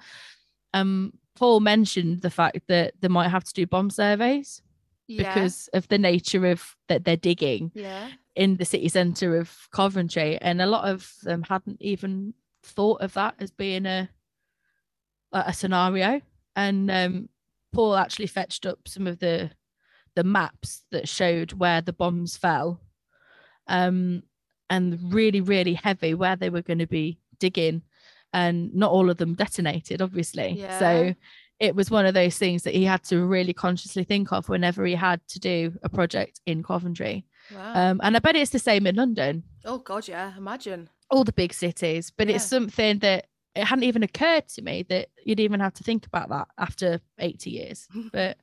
Um, 0.72 1.12
Paul 1.34 1.60
mentioned 1.60 2.22
the 2.22 2.30
fact 2.30 2.60
that 2.68 2.94
they 3.00 3.08
might 3.08 3.28
have 3.28 3.44
to 3.44 3.52
do 3.52 3.66
bomb 3.66 3.90
surveys 3.90 4.62
Yeah. 5.06 5.34
because 5.34 5.68
of 5.74 5.86
the 5.88 5.98
nature 5.98 6.46
of 6.46 6.76
that 6.88 7.04
they're 7.04 7.16
digging 7.16 7.72
yeah. 7.74 8.10
In 8.36 8.56
the 8.56 8.64
city 8.64 8.88
centre 8.88 9.36
of 9.38 9.68
Coventry, 9.72 10.38
and 10.38 10.60
a 10.60 10.66
lot 10.66 10.88
of 10.88 11.10
them 11.22 11.42
hadn't 11.42 11.80
even 11.80 12.34
thought 12.62 13.00
of 13.00 13.14
that 13.14 13.34
as 13.40 13.50
being 13.50 13.86
a 13.86 14.08
a 15.32 15.52
scenario. 15.52 16.20
And 16.54 16.90
um, 16.90 17.28
Paul 17.72 17.96
actually 17.96 18.28
fetched 18.28 18.64
up 18.64 18.86
some 18.86 19.06
of 19.06 19.18
the 19.18 19.50
the 20.14 20.24
maps 20.24 20.84
that 20.92 21.08
showed 21.08 21.52
where 21.54 21.80
the 21.80 21.92
bombs 21.92 22.36
fell, 22.36 22.80
um, 23.66 24.22
and 24.70 25.12
really, 25.12 25.40
really 25.40 25.74
heavy 25.74 26.14
where 26.14 26.36
they 26.36 26.50
were 26.50 26.62
going 26.62 26.78
to 26.78 26.86
be 26.86 27.18
digging, 27.38 27.82
and 28.32 28.74
not 28.74 28.92
all 28.92 29.10
of 29.10 29.16
them 29.16 29.34
detonated, 29.34 30.00
obviously. 30.02 30.52
Yeah. 30.58 30.78
So 30.78 31.14
it 31.58 31.74
was 31.74 31.90
one 31.90 32.04
of 32.04 32.14
those 32.14 32.36
things 32.36 32.64
that 32.64 32.74
he 32.74 32.84
had 32.84 33.02
to 33.04 33.24
really 33.24 33.54
consciously 33.54 34.04
think 34.04 34.32
of 34.32 34.48
whenever 34.48 34.84
he 34.84 34.94
had 34.94 35.26
to 35.28 35.40
do 35.40 35.74
a 35.82 35.88
project 35.88 36.40
in 36.44 36.62
Coventry. 36.62 37.24
Wow. 37.54 37.90
Um, 37.90 38.00
and 38.02 38.16
I 38.16 38.18
bet 38.18 38.36
it's 38.36 38.50
the 38.50 38.58
same 38.58 38.86
in 38.86 38.96
London, 38.96 39.44
oh 39.64 39.78
God, 39.78 40.08
yeah. 40.08 40.32
Imagine. 40.36 40.88
all 41.10 41.24
the 41.24 41.32
big 41.32 41.52
cities, 41.54 42.12
but 42.16 42.28
it's 42.28 42.44
something 42.44 42.98
that 43.00 43.26
it 43.54 43.64
hadn't 43.64 43.84
even 43.84 44.02
occurred 44.02 44.48
to 44.48 44.62
me 44.62 44.84
that 44.88 45.08
you'd 45.24 45.40
even 45.40 45.60
have 45.60 45.74
to 45.74 45.84
think 45.84 46.06
about 46.06 46.28
that 46.28 46.48
after 46.58 47.00
80 47.18 47.50
years. 47.50 47.88
But 48.12 48.36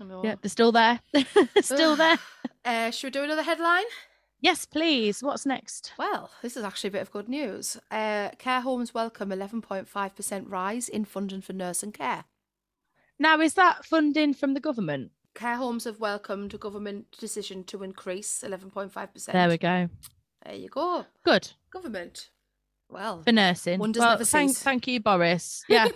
yeah, 0.00 0.36
they're 0.40 0.48
still 0.48 0.72
there. 0.72 1.00
still 1.60 1.96
there. 1.96 2.18
Uh, 2.64 2.90
should 2.90 3.08
we 3.08 3.10
do 3.10 3.24
another 3.24 3.42
headline? 3.42 3.84
Yes, 4.40 4.64
please. 4.64 5.22
What's 5.22 5.44
next? 5.44 5.92
Well, 5.98 6.30
this 6.42 6.56
is 6.56 6.62
actually 6.62 6.88
a 6.88 6.92
bit 6.92 7.02
of 7.02 7.10
good 7.10 7.28
news. 7.28 7.76
Uh, 7.90 8.30
care 8.38 8.60
homes 8.60 8.94
welcome 8.94 9.30
11.5% 9.30 10.44
rise 10.46 10.88
in 10.88 11.04
funding 11.04 11.40
for 11.40 11.52
nurse 11.52 11.82
and 11.82 11.92
care. 11.92 12.24
Now, 13.18 13.40
is 13.40 13.54
that 13.54 13.84
funding 13.84 14.34
from 14.34 14.54
the 14.54 14.60
government? 14.60 15.10
Care 15.38 15.54
homes 15.54 15.84
have 15.84 16.00
welcomed 16.00 16.52
a 16.52 16.58
government 16.58 17.06
decision 17.16 17.62
to 17.62 17.84
increase 17.84 18.42
11.5%. 18.44 19.26
There 19.26 19.48
we 19.48 19.56
go. 19.56 19.88
There 20.44 20.54
you 20.56 20.68
go. 20.68 21.06
Good 21.24 21.52
Government. 21.70 22.30
Well, 22.90 23.22
for 23.22 23.30
nursing. 23.30 23.78
Wonders 23.78 24.00
well, 24.00 24.10
never 24.10 24.24
thank, 24.24 24.50
cease. 24.50 24.62
thank 24.64 24.88
you, 24.88 24.98
Boris. 24.98 25.62
Yeah. 25.68 25.86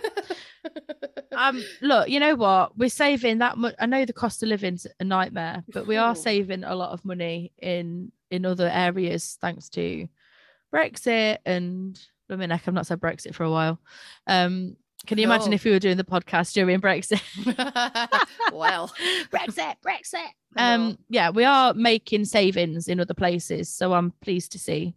um, 1.35 1.61
look, 1.81 2.07
you 2.07 2.21
know 2.21 2.35
what? 2.35 2.77
We're 2.77 2.87
saving 2.87 3.39
that 3.39 3.57
much. 3.57 3.75
I 3.79 3.85
know 3.85 4.05
the 4.05 4.13
cost 4.13 4.41
of 4.43 4.47
living's 4.47 4.87
a 5.01 5.03
nightmare, 5.03 5.65
but 5.73 5.87
we 5.87 5.97
are 5.97 6.15
saving 6.29 6.63
a 6.63 6.75
lot 6.75 6.91
of 6.91 7.03
money 7.03 7.51
in 7.61 8.13
in 8.31 8.45
other 8.45 8.69
areas 8.71 9.37
thanks 9.41 9.67
to 9.69 10.07
Brexit 10.73 11.39
and 11.45 11.99
I 12.29 12.35
mean, 12.37 12.51
I've 12.51 12.65
not 12.67 12.87
said 12.87 13.01
Brexit 13.01 13.35
for 13.35 13.43
a 13.43 13.51
while. 13.51 13.79
Um, 14.25 14.77
can 15.05 15.17
you 15.17 15.25
imagine 15.25 15.51
if 15.51 15.65
we 15.65 15.71
were 15.71 15.79
doing 15.79 15.97
the 15.97 16.03
podcast 16.03 16.53
during 16.53 16.79
Brexit? 16.79 17.21
well, 18.53 18.93
Brexit, 19.31 19.75
Brexit. 19.85 20.29
Um, 20.55 20.97
yeah, 21.09 21.29
we 21.29 21.43
are 21.43 21.73
making 21.73 22.25
savings 22.25 22.87
in 22.87 22.99
other 22.99 23.13
places, 23.13 23.67
so 23.69 23.93
I'm 23.93 24.11
pleased 24.21 24.53
to 24.53 24.59
see 24.59 24.95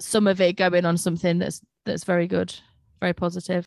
some 0.00 0.26
of 0.26 0.40
it 0.40 0.56
going 0.56 0.84
on 0.84 0.96
something 0.96 1.38
that's 1.38 1.60
that's 1.84 2.04
very 2.04 2.26
good, 2.26 2.54
very 3.00 3.12
positive. 3.12 3.64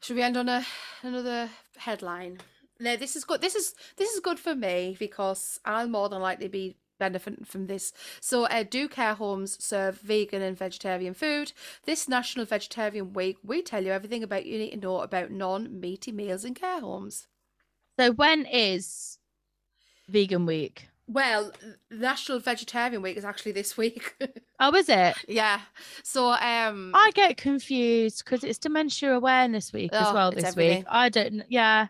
should 0.00 0.16
we 0.16 0.22
end 0.22 0.36
on 0.36 0.48
a 0.48 0.64
another 1.02 1.50
headline? 1.76 2.38
No, 2.78 2.96
this 2.96 3.14
is 3.14 3.24
good. 3.24 3.42
This 3.42 3.54
is 3.54 3.74
this 3.96 4.10
is 4.10 4.20
good 4.20 4.38
for 4.38 4.54
me 4.54 4.96
because 4.98 5.60
I'll 5.66 5.88
more 5.88 6.08
than 6.08 6.22
likely 6.22 6.48
be 6.48 6.76
benefiting 7.00 7.44
from 7.44 7.66
this. 7.66 7.92
So, 8.20 8.44
uh, 8.44 8.62
do 8.62 8.86
care 8.86 9.14
homes 9.14 9.62
serve 9.62 9.98
vegan 10.00 10.42
and 10.42 10.56
vegetarian 10.56 11.14
food? 11.14 11.52
This 11.84 12.08
National 12.08 12.46
Vegetarian 12.46 13.12
Week, 13.12 13.38
we 13.42 13.62
tell 13.62 13.84
you 13.84 13.90
everything 13.90 14.22
about 14.22 14.46
you 14.46 14.58
need 14.58 14.70
to 14.70 14.76
know 14.76 15.00
about 15.00 15.32
non-meaty 15.32 16.12
meals 16.12 16.44
in 16.44 16.54
care 16.54 16.80
homes. 16.80 17.26
So 17.98 18.12
when 18.12 18.46
is 18.46 19.18
vegan 20.08 20.46
week? 20.46 20.88
Well, 21.06 21.50
National 21.90 22.38
Vegetarian 22.38 23.02
Week 23.02 23.16
is 23.16 23.24
actually 23.24 23.52
this 23.52 23.76
week. 23.76 24.14
Oh, 24.62 24.74
is 24.76 24.90
it? 24.90 25.14
yeah. 25.26 25.60
So, 26.04 26.32
um, 26.32 26.92
I 26.94 27.12
get 27.14 27.38
confused 27.38 28.22
because 28.22 28.44
it's 28.44 28.58
Dementia 28.58 29.14
Awareness 29.14 29.72
Week 29.72 29.90
as 29.94 30.08
Oh, 30.08 30.12
well 30.14 30.30
this 30.30 30.54
week. 30.54 30.84
I 30.86 31.08
don't. 31.08 31.42
Yeah, 31.48 31.86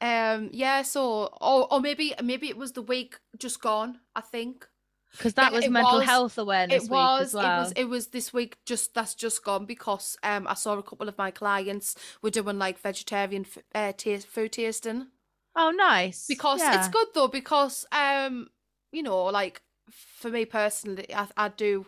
um, 0.00 0.50
yeah. 0.52 0.82
So, 0.82 1.26
or 1.40 1.72
or 1.72 1.80
maybe 1.80 2.14
maybe 2.22 2.48
it 2.48 2.56
was 2.56 2.72
the 2.72 2.82
week 2.82 3.18
just 3.38 3.60
gone. 3.60 3.98
I 4.14 4.20
think. 4.20 4.66
because 5.12 5.34
that 5.34 5.50
Yeah, 5.52 5.56
was 5.58 5.64
it 5.64 5.72
Mental 5.72 5.98
was- 5.98 6.08
Health 6.08 6.38
Awareness 6.38 6.84
it 6.84 6.90
Week 6.90 6.90
was 6.90 7.20
as 7.28 7.34
well. 7.34 7.56
it 7.56 7.60
was 7.60 7.72
it 7.76 7.84
was 7.88 8.06
this 8.08 8.32
week 8.32 8.58
just 8.64 8.94
that's 8.94 9.14
just 9.14 9.44
gone 9.44 9.66
because 9.66 10.16
um 10.22 10.46
I 10.46 10.54
saw 10.54 10.78
a 10.78 10.82
couple 10.82 11.08
of 11.08 11.18
my 11.18 11.30
clients 11.30 11.94
were 12.22 12.30
doing 12.30 12.58
like 12.58 12.78
vegetarian 12.78 13.44
f- 13.44 13.64
uh, 13.74 13.92
taste, 13.96 14.26
food 14.28 14.52
tasting 14.52 15.08
oh, 15.56 15.70
nice. 15.72 16.26
because 16.28 16.60
it's 16.62 16.88
good 16.88 17.08
though 17.14 17.28
because 17.28 17.84
um 17.92 18.48
you 18.92 19.02
know 19.02 19.24
like 19.24 19.62
for 19.90 20.30
me 20.30 20.44
personally 20.44 21.06
I, 21.14 21.26
I 21.36 21.48
do 21.48 21.86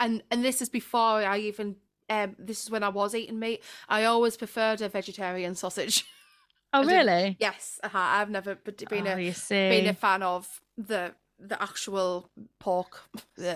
and 0.00 0.22
and 0.30 0.42
this 0.42 0.62
is 0.62 0.70
before 0.70 1.22
I 1.34 1.38
even 1.38 1.76
um 2.08 2.34
this 2.38 2.62
is 2.64 2.70
when 2.70 2.82
I 2.82 2.88
was 2.88 3.14
eating 3.14 3.38
meat 3.38 3.62
I 3.88 4.04
always 4.04 4.36
preferred 4.38 4.80
a 4.80 4.88
vegetarian 4.88 5.54
sausage 5.54 6.04
Oh, 6.72 6.82
I 6.82 6.86
really? 6.86 7.36
yes 7.38 7.80
uh 7.82 7.88
I've 7.92 8.30
never 8.30 8.54
been 8.54 9.06
oh, 9.06 9.16
a 9.16 9.34
been 9.50 9.88
a 9.88 9.94
fan 9.94 10.22
of 10.22 10.60
the 10.76 11.14
the 11.38 11.60
actual 11.62 12.30
pork 12.58 13.02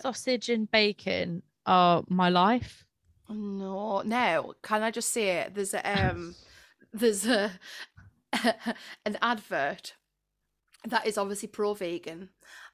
Sausage 0.03 0.49
and 0.49 0.71
bacon 0.71 1.43
are 1.67 2.05
my 2.09 2.29
life. 2.29 2.85
No, 3.29 4.03
no. 4.03 4.55
Can 4.63 4.83
I 4.83 4.91
just 4.91 5.13
say 5.13 5.39
it? 5.39 5.55
There's 5.55 5.75
a 5.75 6.11
um, 6.11 6.35
there's 6.93 7.27
a 7.27 7.53
an 9.05 9.19
advert 9.21 9.95
that 10.85 11.07
is 11.07 11.19
obviously 11.19 11.49
pro-vegan, 11.49 12.31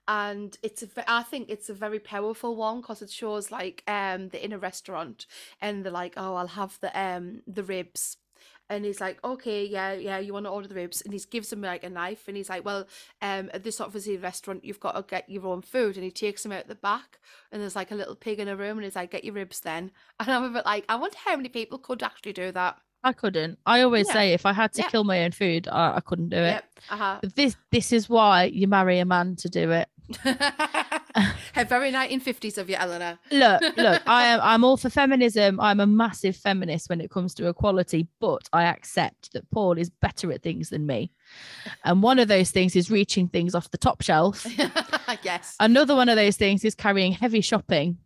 and 0.06 0.56
it's 0.62 0.82
a 0.82 0.88
I 1.10 1.22
think 1.22 1.48
it's 1.48 1.70
a 1.70 1.74
very 1.74 1.98
powerful 1.98 2.56
one 2.56 2.80
because 2.80 3.02
it 3.02 3.10
shows 3.10 3.50
like 3.50 3.82
um 3.86 4.28
they're 4.28 4.40
in 4.40 4.52
a 4.52 4.58
restaurant 4.58 5.26
and 5.60 5.84
they're 5.84 5.92
like, 5.92 6.14
oh, 6.16 6.34
I'll 6.34 6.48
have 6.48 6.78
the 6.80 6.98
um 6.98 7.42
the 7.46 7.64
ribs. 7.64 8.18
And 8.72 8.84
he's 8.86 9.00
like, 9.00 9.18
okay, 9.22 9.66
yeah, 9.66 9.92
yeah, 9.92 10.18
you 10.18 10.32
want 10.32 10.46
to 10.46 10.50
order 10.50 10.66
the 10.68 10.74
ribs? 10.74 11.02
And 11.02 11.12
he 11.12 11.20
gives 11.30 11.52
him 11.52 11.60
like 11.60 11.84
a 11.84 11.90
knife, 11.90 12.26
and 12.26 12.36
he's 12.36 12.48
like, 12.48 12.64
well, 12.64 12.86
um, 13.20 13.50
at 13.52 13.64
this 13.64 13.80
obviously 13.80 14.16
restaurant, 14.16 14.64
you've 14.64 14.80
got 14.80 14.92
to 14.96 15.02
get 15.02 15.28
your 15.28 15.46
own 15.46 15.60
food. 15.62 15.96
And 15.96 16.04
he 16.04 16.10
takes 16.10 16.44
him 16.44 16.52
out 16.52 16.68
the 16.68 16.74
back, 16.74 17.18
and 17.50 17.60
there's 17.60 17.76
like 17.76 17.90
a 17.90 17.94
little 17.94 18.14
pig 18.16 18.40
in 18.40 18.48
a 18.48 18.56
room, 18.56 18.78
and 18.78 18.84
he's 18.84 18.96
like, 18.96 19.10
get 19.10 19.24
your 19.24 19.34
ribs 19.34 19.60
then. 19.60 19.90
And 20.20 20.30
I'm 20.30 20.44
a 20.44 20.50
bit 20.50 20.64
like, 20.64 20.84
I 20.88 20.96
wonder 20.96 21.16
how 21.24 21.36
many 21.36 21.48
people 21.50 21.78
could 21.78 22.02
actually 22.02 22.32
do 22.32 22.50
that. 22.52 22.78
I 23.04 23.12
couldn't. 23.12 23.58
I 23.66 23.82
always 23.82 24.06
Yeah. 24.08 24.12
say 24.14 24.32
if 24.32 24.46
I 24.46 24.52
had 24.52 24.72
to 24.74 24.82
Yeah. 24.82 24.88
kill 24.88 25.04
my 25.04 25.24
own 25.24 25.32
food, 25.32 25.66
I, 25.68 25.96
I 25.96 26.00
couldn't 26.00 26.28
do 26.30 26.36
it. 26.36 26.54
Yep. 26.58 26.64
Uh 26.90 27.18
But 27.20 27.34
this 27.34 27.56
this 27.70 27.92
is 27.92 28.08
why 28.08 28.44
you 28.44 28.68
marry 28.68 29.00
a 29.00 29.04
man 29.04 29.34
to 29.36 29.48
do 29.48 29.70
it. 29.72 29.88
how 31.52 31.64
very 31.64 31.92
1950s 31.92 32.58
of 32.58 32.68
you, 32.68 32.76
Eleanor. 32.76 33.18
Look, 33.30 33.62
look, 33.76 34.02
I 34.06 34.24
am 34.24 34.40
I'm 34.42 34.64
all 34.64 34.76
for 34.76 34.90
feminism. 34.90 35.60
I'm 35.60 35.80
a 35.80 35.86
massive 35.86 36.36
feminist 36.36 36.88
when 36.88 37.00
it 37.00 37.10
comes 37.10 37.34
to 37.34 37.48
equality, 37.48 38.08
but 38.20 38.48
I 38.52 38.64
accept 38.64 39.32
that 39.32 39.50
Paul 39.50 39.78
is 39.78 39.90
better 39.90 40.32
at 40.32 40.42
things 40.42 40.70
than 40.70 40.86
me. 40.86 41.12
And 41.84 42.02
one 42.02 42.18
of 42.18 42.28
those 42.28 42.50
things 42.50 42.76
is 42.76 42.90
reaching 42.90 43.28
things 43.28 43.54
off 43.54 43.70
the 43.70 43.78
top 43.78 44.02
shelf. 44.02 44.46
yes. 45.22 45.56
Another 45.60 45.94
one 45.94 46.08
of 46.08 46.16
those 46.16 46.36
things 46.36 46.64
is 46.64 46.74
carrying 46.74 47.12
heavy 47.12 47.40
shopping. 47.40 47.98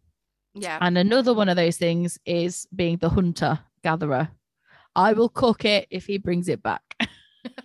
Yeah. 0.54 0.78
And 0.80 0.96
another 0.96 1.34
one 1.34 1.48
of 1.48 1.56
those 1.56 1.76
things 1.76 2.18
is 2.24 2.66
being 2.74 2.96
the 2.98 3.10
hunter 3.10 3.58
gatherer. 3.82 4.30
I 4.94 5.12
will 5.12 5.28
cook 5.28 5.64
it 5.64 5.86
if 5.90 6.06
he 6.06 6.16
brings 6.16 6.48
it 6.48 6.62
back. 6.62 6.85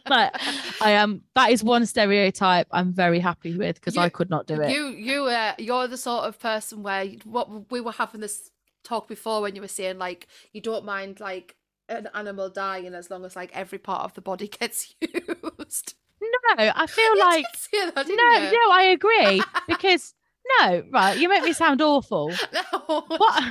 But 0.06 0.40
I 0.82 0.92
am 0.92 1.22
that 1.36 1.52
is 1.52 1.64
one 1.64 1.86
stereotype 1.86 2.68
I'm 2.72 2.94
very 2.94 3.20
happy 3.20 3.56
with 3.56 3.76
because 3.76 3.98
I 3.98 4.10
could 4.10 4.30
not 4.30 4.48
do 4.48 4.60
it. 4.62 4.72
You 4.72 4.88
you 4.88 5.26
uh, 5.26 5.54
you're 5.58 5.88
the 5.88 5.98
sort 5.98 6.26
of 6.26 6.40
person 6.40 6.84
where 6.84 7.04
you- 7.04 7.20
what 7.24 7.72
we 7.72 7.82
were 7.82 7.92
having 7.92 8.22
this 8.22 8.50
talk 8.84 9.08
before 9.08 9.42
when 9.42 9.56
you 9.56 9.62
were 9.62 9.68
saying 9.68 9.98
like 10.00 10.28
you 10.54 10.62
don't 10.62 10.86
mind 10.86 11.20
like 11.20 11.56
an 11.90 12.08
animal 12.14 12.50
dying 12.50 12.94
as 12.96 13.10
long 13.10 13.26
as 13.26 13.36
like 13.36 13.52
every 13.56 13.78
part 13.78 14.04
of 14.04 14.14
the 14.14 14.22
body 14.22 14.48
gets 14.60 14.96
used. 15.02 15.96
No, 16.22 16.54
I 16.58 16.88
feel 16.88 17.20
like 17.20 17.46
that, 17.96 18.08
no, 18.08 18.14
you? 18.14 18.52
no, 18.52 18.72
I 18.72 18.84
agree 18.94 19.42
because 19.68 20.14
no, 20.60 20.84
right, 20.92 21.18
you 21.18 21.30
make 21.30 21.44
me 21.44 21.54
sound 21.54 21.82
awful. 21.82 22.32
No. 22.54 23.02
What? 23.08 23.44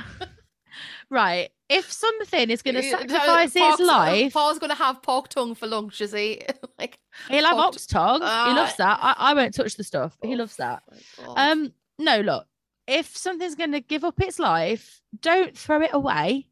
Right, 1.11 1.49
if 1.69 1.91
something 1.91 2.49
is 2.49 2.61
going 2.63 2.75
to 2.75 2.83
sacrifice 2.83 3.55
its 3.55 3.59
Paul's- 3.59 3.79
life, 3.81 4.33
Paul's 4.33 4.59
gonna 4.59 4.73
have 4.75 5.01
pork 5.03 5.27
tongue 5.29 5.53
for 5.55 5.67
lunch, 5.67 6.01
is 6.01 6.11
he? 6.13 6.41
like 6.79 6.97
he'll 7.29 7.45
have 7.45 7.57
ox 7.57 7.85
tongue. 7.85 8.21
he 8.21 8.27
Ah. 8.27 8.53
loves 8.55 8.75
that. 8.77 8.99
I, 9.01 9.15
I 9.17 9.33
won't 9.35 9.53
touch 9.53 9.75
the 9.75 9.83
stuff, 9.83 10.17
but 10.19 10.27
he 10.29 10.33
oh, 10.33 10.39
loves 10.39 10.55
that. 10.57 10.81
Um, 11.35 11.71
no, 11.99 12.21
look, 12.21 12.47
if 12.87 13.15
something's 13.15 13.55
going 13.55 13.73
to 13.73 13.79
give 13.81 14.03
up 14.03 14.19
its 14.19 14.39
life, 14.39 15.01
don't 15.21 15.55
throw 15.57 15.81
it 15.81 15.91
away. 15.93 16.47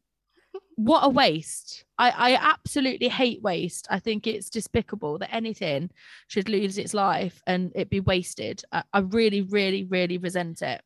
What 0.76 1.04
a 1.04 1.10
waste. 1.10 1.84
I, 1.98 2.10
I 2.10 2.34
absolutely 2.36 3.08
hate 3.08 3.42
waste. 3.42 3.86
I 3.90 3.98
think 3.98 4.26
it's 4.26 4.48
despicable 4.48 5.18
that 5.18 5.34
anything 5.34 5.90
should 6.28 6.48
lose 6.48 6.78
its 6.78 6.94
life 6.94 7.42
and 7.46 7.70
it 7.74 7.90
be 7.90 8.00
wasted. 8.00 8.62
I, 8.72 8.82
I 8.90 9.00
really, 9.00 9.42
really, 9.42 9.84
really 9.84 10.16
resent 10.16 10.62
it. 10.62 10.80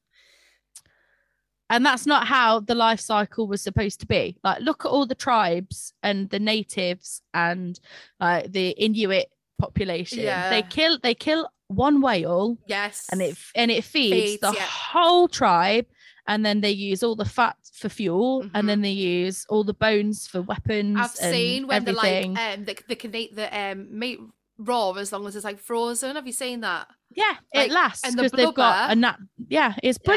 And 1.70 1.84
that's 1.84 2.06
not 2.06 2.26
how 2.26 2.60
the 2.60 2.74
life 2.74 3.00
cycle 3.00 3.46
was 3.46 3.62
supposed 3.62 4.00
to 4.00 4.06
be 4.06 4.36
like 4.44 4.60
look 4.60 4.84
at 4.84 4.88
all 4.88 5.06
the 5.06 5.14
tribes 5.14 5.92
and 6.02 6.28
the 6.30 6.38
natives 6.38 7.22
and 7.32 7.80
like 8.20 8.50
the 8.52 8.70
inuit 8.70 9.26
population 9.58 10.18
Yeah. 10.20 10.50
they 10.50 10.62
kill 10.62 10.98
they 11.02 11.14
kill 11.14 11.48
one 11.68 12.00
whale 12.00 12.58
Yes. 12.66 13.08
and 13.10 13.22
it 13.22 13.36
and 13.54 13.70
it 13.70 13.84
feeds, 13.84 14.14
Feeds, 14.14 14.40
the 14.40 14.52
yeah. 14.54 14.62
whole 14.66 15.28
tribe 15.28 15.86
and 16.26 16.44
then 16.44 16.60
they 16.60 16.70
use 16.70 17.02
all 17.02 17.16
the 17.16 17.24
fat 17.24 17.56
for 17.72 17.88
fuel 17.88 18.48
and 18.54 18.68
then 18.68 18.80
they 18.82 18.90
use 18.90 19.46
all 19.48 19.64
the 19.64 19.74
bones 19.74 20.26
for 20.26 20.42
weapons 20.42 20.96
Mm-hmm. 20.96 21.02
I've 21.02 21.16
and 21.22 21.34
seen 21.34 21.66
when 21.66 21.76
everything. 21.88 22.34
they're 22.34 22.48
like 22.50 22.58
um 22.58 22.64
they, 22.66 22.76
they 22.88 22.94
can 22.94 23.14
eat 23.14 23.34
the 23.34 23.48
um 23.58 23.98
meat 23.98 24.20
raw 24.58 24.92
as 24.92 25.10
long 25.12 25.26
as 25.26 25.34
it's 25.34 25.44
like 25.44 25.58
frozen. 25.58 26.14
Have 26.16 26.26
you 26.26 26.32
seen 26.32 26.60
that? 26.60 26.86
yeah 27.10 27.36
like, 27.54 27.68
it 27.68 27.72
lasts 27.72 28.04
and 28.04 28.18
the 28.18 28.22
because 28.24 28.36
they've 28.36 28.54
got 28.54 28.90
a 28.90 28.94
nat 28.96 29.16
yeah 29.48 29.74
it's 29.82 29.98
Yeah. 30.04 30.10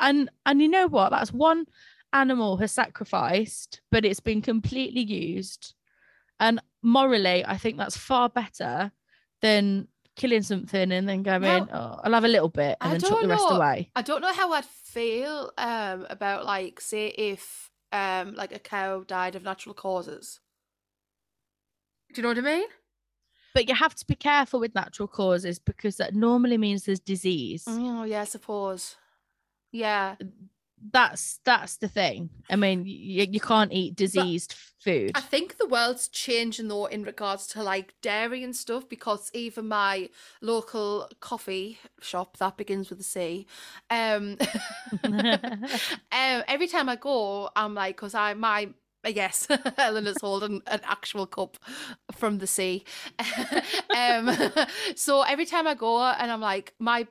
And 0.00 0.30
and 0.46 0.60
you 0.60 0.68
know 0.68 0.86
what 0.86 1.10
that's 1.10 1.32
one 1.32 1.66
animal 2.12 2.56
has 2.56 2.72
sacrificed 2.72 3.80
but 3.90 4.04
it's 4.04 4.20
been 4.20 4.42
completely 4.42 5.02
used 5.02 5.74
and 6.40 6.60
morally 6.82 7.44
i 7.46 7.56
think 7.56 7.76
that's 7.76 7.96
far 7.96 8.28
better 8.28 8.90
than 9.42 9.86
killing 10.16 10.42
something 10.42 10.92
and 10.92 11.08
then 11.08 11.22
going 11.22 11.68
oh, 11.72 12.00
i'll 12.02 12.12
have 12.12 12.24
a 12.24 12.28
little 12.28 12.48
bit 12.48 12.76
and 12.80 12.90
I 12.90 12.98
then 12.98 13.00
chuck 13.00 13.20
the 13.20 13.28
rest 13.28 13.48
know. 13.48 13.56
away 13.56 13.90
I 13.94 14.02
don't 14.02 14.20
know 14.20 14.32
how 14.32 14.52
I'd 14.52 14.64
feel 14.64 15.52
um 15.56 16.06
about 16.10 16.44
like 16.44 16.80
say 16.80 17.06
if 17.08 17.70
um 17.92 18.34
like 18.34 18.52
a 18.54 18.58
cow 18.58 19.02
died 19.06 19.36
of 19.36 19.42
natural 19.42 19.74
causes. 19.74 20.40
Do 22.12 22.18
you 22.18 22.22
know 22.22 22.30
what 22.30 22.38
I 22.38 22.40
mean? 22.58 22.68
but 23.52 23.68
you 23.68 23.74
have 23.74 23.94
to 23.96 24.06
be 24.06 24.14
careful 24.14 24.60
with 24.60 24.74
natural 24.76 25.08
causes 25.08 25.58
because 25.58 25.96
that 25.96 26.14
normally 26.14 26.56
means 26.58 26.84
there's 26.84 27.00
disease 27.00 27.64
Oh 27.66 28.04
yeah, 28.04 28.22
I 28.22 28.24
suppose. 28.24 28.96
Yeah. 29.72 30.16
that's 30.92 31.40
that's 31.44 31.76
the 31.76 31.88
thing 31.88 32.30
i 32.48 32.56
mean 32.56 32.84
you, 32.86 33.26
you 33.30 33.40
can't 33.40 33.72
eat 33.72 33.94
diseased 33.96 34.54
food 34.78 35.12
I 35.14 35.20
think 35.20 35.58
the 35.58 35.66
world's 35.66 36.08
changing 36.08 36.68
though 36.68 36.86
in 36.86 37.02
regards 37.04 37.46
to 37.48 37.62
like 37.62 37.94
dairy 38.00 38.42
and 38.42 38.56
stuff 38.56 38.88
because 38.88 39.30
even 39.34 39.68
my 39.68 40.08
local 40.40 41.08
coffee 41.20 41.78
shop 42.00 42.38
that 42.38 42.56
begins 42.56 42.88
with 42.88 43.00
a 43.00 43.02
C, 43.02 43.46
um, 43.90 44.38
um 45.04 46.42
every 46.48 46.66
time 46.66 46.88
I 46.88 46.96
go, 46.96 47.50
I'm 47.54 47.74
like, 47.74 47.96
because 47.96 48.14
I 48.14 48.34
my 48.34 48.70
yes, 49.06 49.48
Eleanor's 49.78 50.20
holding 50.20 50.62
an 50.66 50.80
actual 50.84 51.26
cup 51.26 51.56
from 52.12 52.38
the 52.38 52.46
sea. 52.46 52.84
um, 53.96 54.30
so 54.94 55.22
every 55.22 55.46
time 55.46 55.66
I 55.66 55.74
go, 55.74 56.02
and 56.02 56.30
I'm 56.30 56.40
like, 56.40 56.74
my 56.78 57.06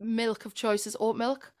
milk 0.00 0.44
of 0.44 0.54
choice 0.54 0.86
is 0.86 0.96
oat 0.98 1.16
milk. 1.16 1.51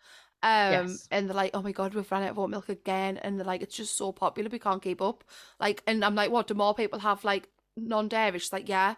Um, 0.44 0.72
Yes. 0.88 1.08
and 1.10 1.28
they're 1.28 1.36
like, 1.36 1.52
oh 1.54 1.62
my 1.62 1.72
god, 1.72 1.94
we've 1.94 2.10
run 2.10 2.22
out 2.24 2.30
of 2.30 2.38
oat 2.38 2.50
milk 2.50 2.68
again, 2.68 3.16
and 3.18 3.38
they're 3.38 3.46
like, 3.46 3.62
it's 3.62 3.76
just 3.76 3.96
so 3.96 4.10
popular, 4.12 4.48
we 4.50 4.58
can't 4.58 4.82
keep 4.82 5.00
up. 5.00 5.22
Like, 5.60 5.82
and 5.86 6.04
I'm 6.04 6.14
like, 6.14 6.30
what? 6.30 6.48
Do 6.48 6.54
more 6.54 6.74
people 6.74 6.98
have 6.98 7.24
like 7.24 7.48
non-dairy? 7.76 8.38
She's 8.38 8.52
like, 8.52 8.68
yeah. 8.68 8.96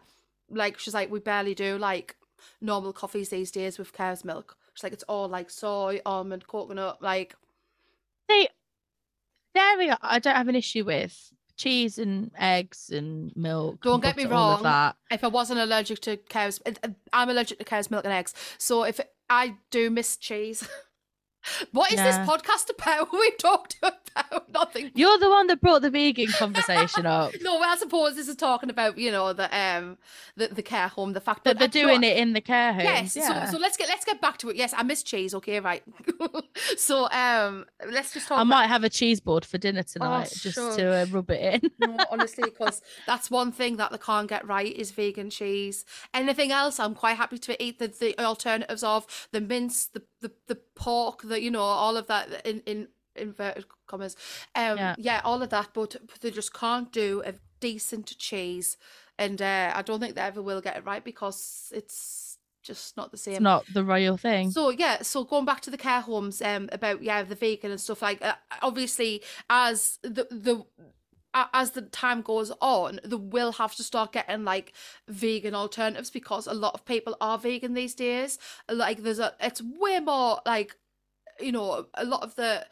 Like, 0.50 0.78
she's 0.78 0.94
like, 0.94 1.10
we 1.10 1.20
barely 1.20 1.54
do 1.54 1.76
like 1.78 2.16
normal 2.60 2.92
coffees 2.92 3.28
these 3.28 3.50
days 3.50 3.78
with 3.78 3.92
cow's 3.92 4.24
milk. 4.24 4.56
She's 4.74 4.82
like, 4.82 4.92
it's 4.92 5.02
all 5.04 5.28
like 5.28 5.50
soy, 5.50 6.00
almond, 6.06 6.46
coconut, 6.46 7.02
like. 7.02 7.34
See, 8.30 8.48
dairy 9.54 9.90
I 10.02 10.18
don't 10.18 10.34
have 10.36 10.48
an 10.48 10.56
issue 10.56 10.84
with. 10.84 11.30
Cheese 11.56 11.98
and 11.98 12.32
eggs 12.36 12.90
and 12.90 13.32
milk. 13.36 13.80
Don't 13.82 13.94
and 13.94 14.02
get 14.02 14.16
me 14.16 14.24
butter, 14.24 14.34
of 14.34 14.40
wrong, 14.40 14.62
that. 14.64 14.96
if 15.10 15.22
I 15.22 15.28
wasn't 15.28 15.60
allergic 15.60 16.00
to 16.00 16.16
cows, 16.16 16.60
uh, 16.66 16.72
uh, 16.82 16.88
I'm 17.12 17.30
allergic 17.30 17.58
to 17.58 17.64
cow's 17.64 17.90
milk 17.92 18.04
and 18.04 18.12
eggs. 18.12 18.34
So 18.58 18.82
if 18.82 18.98
I 19.30 19.54
do 19.70 19.88
miss 19.88 20.16
cheese, 20.16 20.66
what 21.72 21.92
is 21.92 21.98
Yeah. 21.98 22.18
this 22.18 22.28
podcast 22.28 22.70
about? 22.70 23.08
We 23.24 23.30
talked 23.32 23.76
about 23.82 24.52
nothing. 24.52 24.90
You're 24.94 25.18
the 25.18 25.28
one 25.30 25.46
that 25.48 25.60
brought 25.60 25.82
the 25.82 25.90
vegan 25.90 26.28
conversation 26.28 27.06
up. 27.06 27.32
No, 27.42 27.58
I 27.60 27.76
suppose 27.76 28.16
this 28.16 28.28
is 28.28 28.36
talking 28.36 28.70
about 28.70 28.98
you 28.98 29.10
know 29.10 29.32
the 29.32 29.48
um 29.56 29.98
the, 30.36 30.48
the 30.48 30.62
care 30.62 30.88
home, 30.88 31.12
the 31.12 31.20
fact 31.20 31.44
That 31.44 31.58
that 31.58 31.72
they're 31.72 31.82
doing 31.84 32.02
it 32.02 32.16
in 32.16 32.32
the 32.32 32.40
care 32.40 32.72
home. 32.72 32.82
Yes, 32.82 33.16
yeah. 33.16 33.46
so, 33.46 33.52
so 33.52 33.58
let's 33.58 33.76
get 33.76 33.88
let's 33.88 34.04
get 34.04 34.20
back 34.20 34.38
to 34.38 34.50
it. 34.50 34.56
Yes, 34.56 34.72
I 34.76 34.82
miss 34.82 35.02
cheese. 35.02 35.34
Okay, 35.34 35.60
right. 35.60 35.82
so 36.76 37.08
um, 37.10 37.66
let's 37.90 38.12
just 38.12 38.28
talk. 38.28 38.38
I 38.38 38.42
about- 38.42 38.48
might 38.48 38.66
have 38.66 38.84
a 38.84 38.88
cheese 38.88 39.20
board 39.20 39.44
for 39.44 39.58
dinner 39.58 39.82
tonight 39.82 40.30
just 40.34 40.54
sure. 40.54 40.76
to 40.76 41.02
uh, 41.02 41.06
rub 41.10 41.30
it 41.30 41.62
in. 41.62 41.70
No, 41.78 41.96
honestly, 42.10 42.44
because 42.44 42.82
that's 43.06 43.30
one 43.30 43.52
thing 43.52 43.76
that 43.76 43.90
they 43.90 43.98
can't 43.98 44.28
get 44.28 44.46
right 44.46 44.74
is 44.74 44.90
vegan 44.90 45.30
cheese. 45.30 45.84
Anything 46.12 46.52
else, 46.52 46.78
I'm 46.80 46.94
quite 46.94 47.16
happy 47.16 47.38
to 47.38 47.62
eat 47.62 47.78
the, 47.78 47.88
the 47.88 48.18
alternatives 48.22 48.82
of 48.82 49.28
the 49.32 49.40
mince, 49.40 49.86
the, 49.86 50.02
the 50.24 50.32
the 50.46 50.60
pork, 50.74 51.22
the 51.22 51.40
you 51.40 51.50
know 51.50 51.62
all 51.62 51.96
of 51.96 52.06
that 52.06 52.46
in 52.46 52.60
in 52.66 52.88
inverted 53.16 53.66
commas. 53.86 54.16
Um, 54.54 54.78
Yeah. 54.78 54.94
yeah, 54.98 55.20
all 55.24 55.42
of 55.42 55.50
that, 55.50 55.68
but, 55.72 55.96
they 56.20 56.30
just 56.30 56.52
can't 56.52 56.90
do 56.92 57.22
a 57.24 57.34
decent 57.60 58.16
cheese, 58.18 58.76
and 59.18 59.40
uh, 59.40 59.72
I 59.78 59.82
don't 59.82 60.00
think 60.00 60.14
they 60.14 60.20
ever 60.22 60.42
will 60.42 60.60
get 60.60 60.76
it 60.76 60.84
right 60.84 61.04
because 61.04 61.72
it's 61.74 62.38
just 62.62 62.96
not 62.96 63.10
the 63.10 63.18
same. 63.18 63.34
It's 63.34 63.42
not 63.42 63.64
the 63.72 63.84
royal 63.84 64.16
thing. 64.16 64.50
So 64.50 64.70
yeah, 64.70 65.02
so 65.02 65.24
going 65.24 65.44
back 65.44 65.60
to 65.62 65.70
the 65.70 65.78
care 65.78 66.00
homes, 66.00 66.42
um, 66.42 66.68
about 66.72 67.02
yeah 67.02 67.22
the 67.22 67.34
vegan 67.34 67.70
and 67.70 67.80
stuff 67.80 68.02
like 68.02 68.22
uh, 68.22 68.34
obviously 68.62 69.22
as 69.48 69.98
the 70.02 70.26
the 70.30 70.64
as 71.34 71.72
the 71.72 71.82
time 71.82 72.22
goes 72.22 72.52
on, 72.60 73.00
they 73.04 73.16
will 73.16 73.52
have 73.52 73.74
to 73.76 73.82
start 73.82 74.12
getting 74.12 74.44
like 74.44 74.72
vegan 75.08 75.54
alternatives 75.54 76.10
because 76.10 76.46
a 76.46 76.54
lot 76.54 76.74
of 76.74 76.84
people 76.84 77.16
are 77.20 77.38
vegan 77.38 77.74
these 77.74 77.94
days. 77.94 78.38
Like 78.70 79.02
there's 79.02 79.18
a, 79.18 79.34
it's 79.40 79.60
way 79.62 80.00
more 80.00 80.40
like, 80.46 80.76
you 81.40 81.52
know, 81.52 81.86
a 81.94 82.04
lot 82.04 82.22
of 82.22 82.34
the 82.36 82.64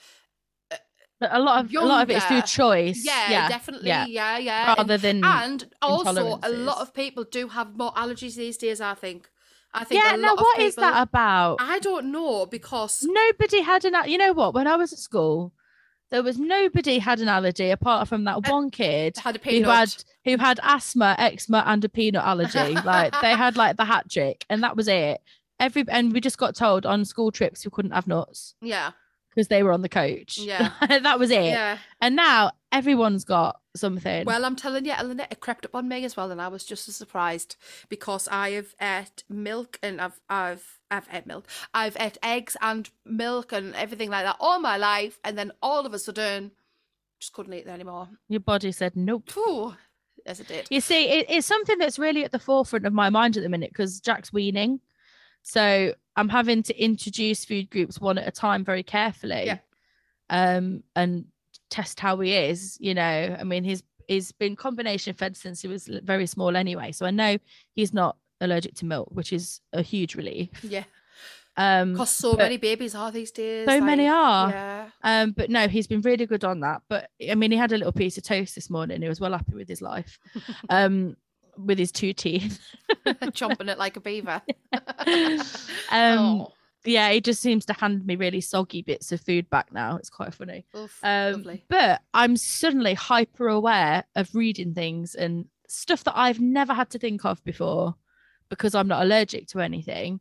a 1.21 1.39
lot 1.41 1.65
of 1.65 1.75
a 1.75 1.81
lot 1.81 2.03
of 2.03 2.11
it's 2.11 2.25
through 2.25 2.43
choice. 2.43 3.05
yeah, 3.05 3.31
yeah 3.31 3.49
definitely, 3.49 3.89
yeah. 3.89 4.07
yeah, 4.07 4.39
yeah, 4.39 4.71
and- 4.71 4.79
Rather 4.79 4.99
than 4.99 5.25
and 5.25 5.65
also 5.81 6.39
a 6.43 6.49
lot 6.51 6.79
of 6.81 6.93
people 6.95 7.25
do 7.25 7.49
have 7.49 7.77
more 7.77 7.93
allergies 7.95 8.37
these 8.37 8.57
days. 8.57 8.81
I 8.81 8.95
think. 8.95 9.29
I 9.75 9.85
think. 9.85 10.03
yeah. 10.03 10.15
a 10.15 10.17
Now 10.17 10.35
what 10.35 10.59
is 10.59 10.75
people- 10.75 10.91
that 10.91 11.03
about? 11.03 11.57
I 11.61 11.79
don't 11.79 12.11
know 12.13 12.47
because 12.47 13.03
Nobody 13.09 13.63
had 13.63 13.85
an. 13.85 13.95
You 14.11 14.19
know 14.19 14.33
what? 14.33 14.55
When 14.55 14.67
I 14.67 14.77
was 14.77 14.93
at 14.93 14.99
school, 14.99 15.53
there 16.13 16.23
was 16.23 16.39
nobody 16.39 16.99
had 16.99 17.21
an 17.21 17.29
allergy 17.29 17.71
apart 17.71 18.07
from 18.07 18.25
that 18.25 18.37
Uh, 18.37 18.53
one 18.53 18.71
kid 18.71 19.17
had 19.17 19.35
a 19.35 19.51
who 19.51 19.65
had 19.65 20.05
who 20.25 20.37
had 20.37 20.61
asthma, 20.63 21.17
eczema, 21.19 21.65
and 21.67 21.85
a 21.85 21.89
peanut 21.89 22.23
allergy. 22.23 22.75
like 22.85 23.13
they 23.23 23.31
had 23.31 23.57
like 23.57 23.77
the 23.79 23.87
hat 23.87 24.09
trick, 24.09 24.45
and 24.49 24.63
that 24.63 24.77
was 24.77 24.87
it. 24.87 25.21
Every 25.59 25.85
and 25.89 26.13
we 26.13 26.21
just 26.21 26.39
got 26.39 26.55
told 26.55 26.87
on 26.87 27.05
school 27.05 27.33
trips 27.33 27.65
we 27.65 27.71
couldn't 27.71 27.93
have 27.93 28.07
nuts 28.07 28.55
yeah, 28.61 28.91
because 29.31 29.49
they 29.49 29.63
were 29.63 29.73
on 29.73 29.81
the 29.81 29.89
coach. 29.89 30.39
Yeah. 30.39 30.71
that 30.89 31.19
was 31.19 31.31
it. 31.31 31.45
yeah. 31.45 31.79
And 32.01 32.15
now 32.15 32.53
everyone's 32.71 33.25
got 33.25 33.59
something. 33.77 34.25
Well, 34.25 34.45
I'm 34.45 34.57
telling 34.57 34.85
you, 34.85 34.93
Eleanor, 34.93 35.27
it 35.31 35.41
crept 35.41 35.65
up 35.65 35.75
on 35.75 35.89
me 35.89 36.05
as 36.05 36.17
well, 36.17 36.31
and 36.31 36.41
I 36.41 36.49
was 36.49 36.65
just 36.65 36.89
as 36.89 36.97
surprised 36.97 37.57
because 37.89 38.29
I 38.29 38.51
have 38.51 38.75
ate 38.81 39.25
milk 39.29 39.79
and 39.83 40.01
I've 40.01 40.21
I've 40.29 40.81
I've 40.91 41.09
ate 41.13 41.27
milk, 41.27 41.47
I've 41.73 41.97
ate 41.99 42.19
eggs 42.23 42.57
and 42.61 42.89
milk 43.05 43.53
and 43.53 43.75
everything 43.75 44.11
like 44.11 44.25
that 44.25 44.37
all 44.41 44.61
my 44.61 44.77
life, 44.77 45.19
and 45.25 45.37
then 45.37 45.53
all 45.63 45.87
of 45.87 45.95
a 45.95 45.99
sudden, 45.99 46.53
just 47.21 47.33
couldn't 47.33 47.55
eat 47.55 47.67
them 47.67 47.75
anymore. 47.75 48.09
Your 48.29 48.41
body 48.41 48.73
said 48.73 48.97
nope. 48.97 49.31
Phew, 49.31 49.75
as 50.27 50.41
it 50.41 50.49
did. 50.49 50.67
You 50.71 50.81
see, 50.81 51.09
it, 51.09 51.27
it's 51.29 51.47
something 51.47 51.79
that's 51.79 51.99
really 51.99 52.25
at 52.25 52.33
the 52.33 52.39
forefront 52.39 52.87
of 52.87 52.93
my 52.93 53.11
mind 53.11 53.37
at 53.37 53.43
the 53.43 53.49
minute 53.49 53.71
because 53.71 54.01
Jack's 54.01 54.33
weaning. 54.33 54.81
So 55.43 55.95
I'm 56.17 56.29
having 56.29 56.63
to 56.65 56.83
introduce 56.83 57.45
food 57.45 57.71
groups 57.71 58.01
one 58.01 58.19
at 58.19 58.29
a 58.29 58.31
time 58.31 58.65
very 58.65 58.83
carefully. 58.83 59.47
Yeah. 59.47 59.59
Um, 60.31 60.83
and 60.95 61.27
test 61.73 61.99
how 62.01 62.21
he 62.21 62.33
is. 62.35 62.77
You 62.81 62.95
know, 62.95 63.37
I 63.41 63.45
mean, 63.45 63.65
he's 63.65 63.83
he's 64.09 64.33
been 64.33 64.55
combination 64.57 65.15
fed 65.15 65.37
since 65.37 65.63
he 65.63 65.69
was 65.69 65.89
very 66.05 66.27
small 66.27 66.57
anyway. 66.57 66.93
So 66.93 67.07
I 67.07 67.11
know 67.11 67.39
he's 67.75 67.93
not 67.95 68.17
allergic 68.41 68.75
to 68.77 68.85
milk, 68.85 69.09
which 69.13 69.33
is 69.33 69.61
a 69.73 69.83
huge 69.83 70.15
relief. 70.17 70.49
Yeah, 70.65 70.85
Um, 71.57 71.93
because 71.93 72.11
so 72.11 72.35
many 72.35 72.57
babies 72.57 72.95
are 72.95 73.11
these 73.13 73.31
days. 73.31 73.67
so 73.69 73.81
many 73.81 74.09
are. 74.09 74.51
Yeah. 74.51 74.87
Um, 75.03 75.31
but 75.33 75.49
no, 75.51 75.69
he's 75.69 75.87
been 75.87 76.01
really 76.01 76.27
good 76.27 76.45
on 76.45 76.61
that. 76.61 76.83
But 76.89 77.11
I 77.31 77.35
mean, 77.37 77.51
he 77.53 77.57
had 77.57 77.73
a 77.73 77.77
little 77.79 77.93
piece 77.93 78.19
of 78.19 78.25
toast 78.25 78.55
this 78.55 78.69
morning. 78.71 79.01
He 79.03 79.09
was 79.09 79.21
well 79.21 79.33
happy 79.33 79.55
with 79.55 79.69
his 79.69 79.81
life, 79.83 80.19
um, 80.69 81.17
with 81.57 81.79
his 81.79 81.93
two 81.93 82.13
teeth. 82.13 82.59
chomping 83.07 83.69
it 83.71 83.79
like 83.79 83.97
a 83.97 84.01
beaver. 84.01 84.43
um, 84.73 85.39
Oh, 85.91 86.53
yeah, 86.85 87.11
he 87.13 87.21
just 87.21 87.41
seems 87.41 87.65
to 87.67 87.73
hand 87.73 88.05
me 88.07 88.17
really 88.17 88.41
soggy 88.41 88.83
bits 88.83 89.13
of 89.13 89.21
food 89.21 89.49
back 89.51 89.73
now. 89.73 89.97
It's 89.97 90.11
quite 90.11 90.35
funny. 90.35 90.65
oof, 90.77 90.99
Um, 91.03 91.45
but 91.69 92.03
I'm 92.15 92.37
suddenly 92.37 92.95
hyper 92.95 93.49
aware 93.49 94.05
of 94.17 94.35
reading 94.35 94.75
things 94.75 95.15
and 95.15 95.47
stuff 95.69 96.05
that 96.05 96.19
I've 96.19 96.41
never 96.41 96.75
had 96.75 96.91
to 96.91 96.99
think 96.99 97.25
of 97.25 97.43
before 97.45 97.95
because 98.49 98.75
I'm 98.75 98.89
not 98.89 99.03
allergic 99.03 99.47
to 99.49 99.61
anything. 99.61 100.21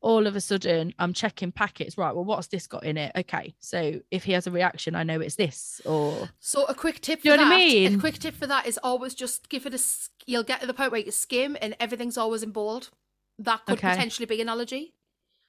All 0.00 0.26
of 0.26 0.36
a 0.36 0.40
sudden, 0.40 0.92
I'm 0.98 1.14
checking 1.14 1.50
packets. 1.50 1.96
Right, 1.96 2.14
well, 2.14 2.26
what's 2.26 2.48
this 2.48 2.66
got 2.66 2.84
in 2.84 2.98
it? 2.98 3.10
Okay, 3.16 3.54
so 3.58 4.00
if 4.10 4.22
he 4.24 4.32
has 4.32 4.46
a 4.46 4.50
reaction, 4.50 4.94
I 4.94 5.02
know 5.02 5.18
it's 5.20 5.36
this. 5.36 5.80
Or 5.86 6.28
So 6.40 6.66
a 6.66 6.74
quick 6.74 7.00
tip 7.00 7.22
for 7.22 7.28
you 7.28 7.32
know 7.36 7.42
that. 7.42 7.48
what 7.50 7.54
I 7.54 7.58
mean? 7.58 7.94
A 7.94 7.98
quick 7.98 8.18
tip 8.18 8.34
for 8.34 8.46
that 8.46 8.66
is 8.66 8.78
always 8.82 9.14
just 9.14 9.48
give 9.48 9.64
it 9.64 9.72
a. 9.72 9.80
You'll 10.26 10.42
get 10.42 10.60
to 10.60 10.66
the 10.66 10.74
point 10.74 10.92
where 10.92 11.00
you 11.00 11.10
skim 11.10 11.56
and 11.62 11.74
everything's 11.80 12.18
always 12.18 12.42
in 12.42 12.50
bold. 12.50 12.90
That 13.38 13.64
could 13.64 13.78
Okay. 13.78 13.92
potentially 13.92 14.26
be 14.26 14.42
an 14.42 14.48
allergy. 14.50 14.92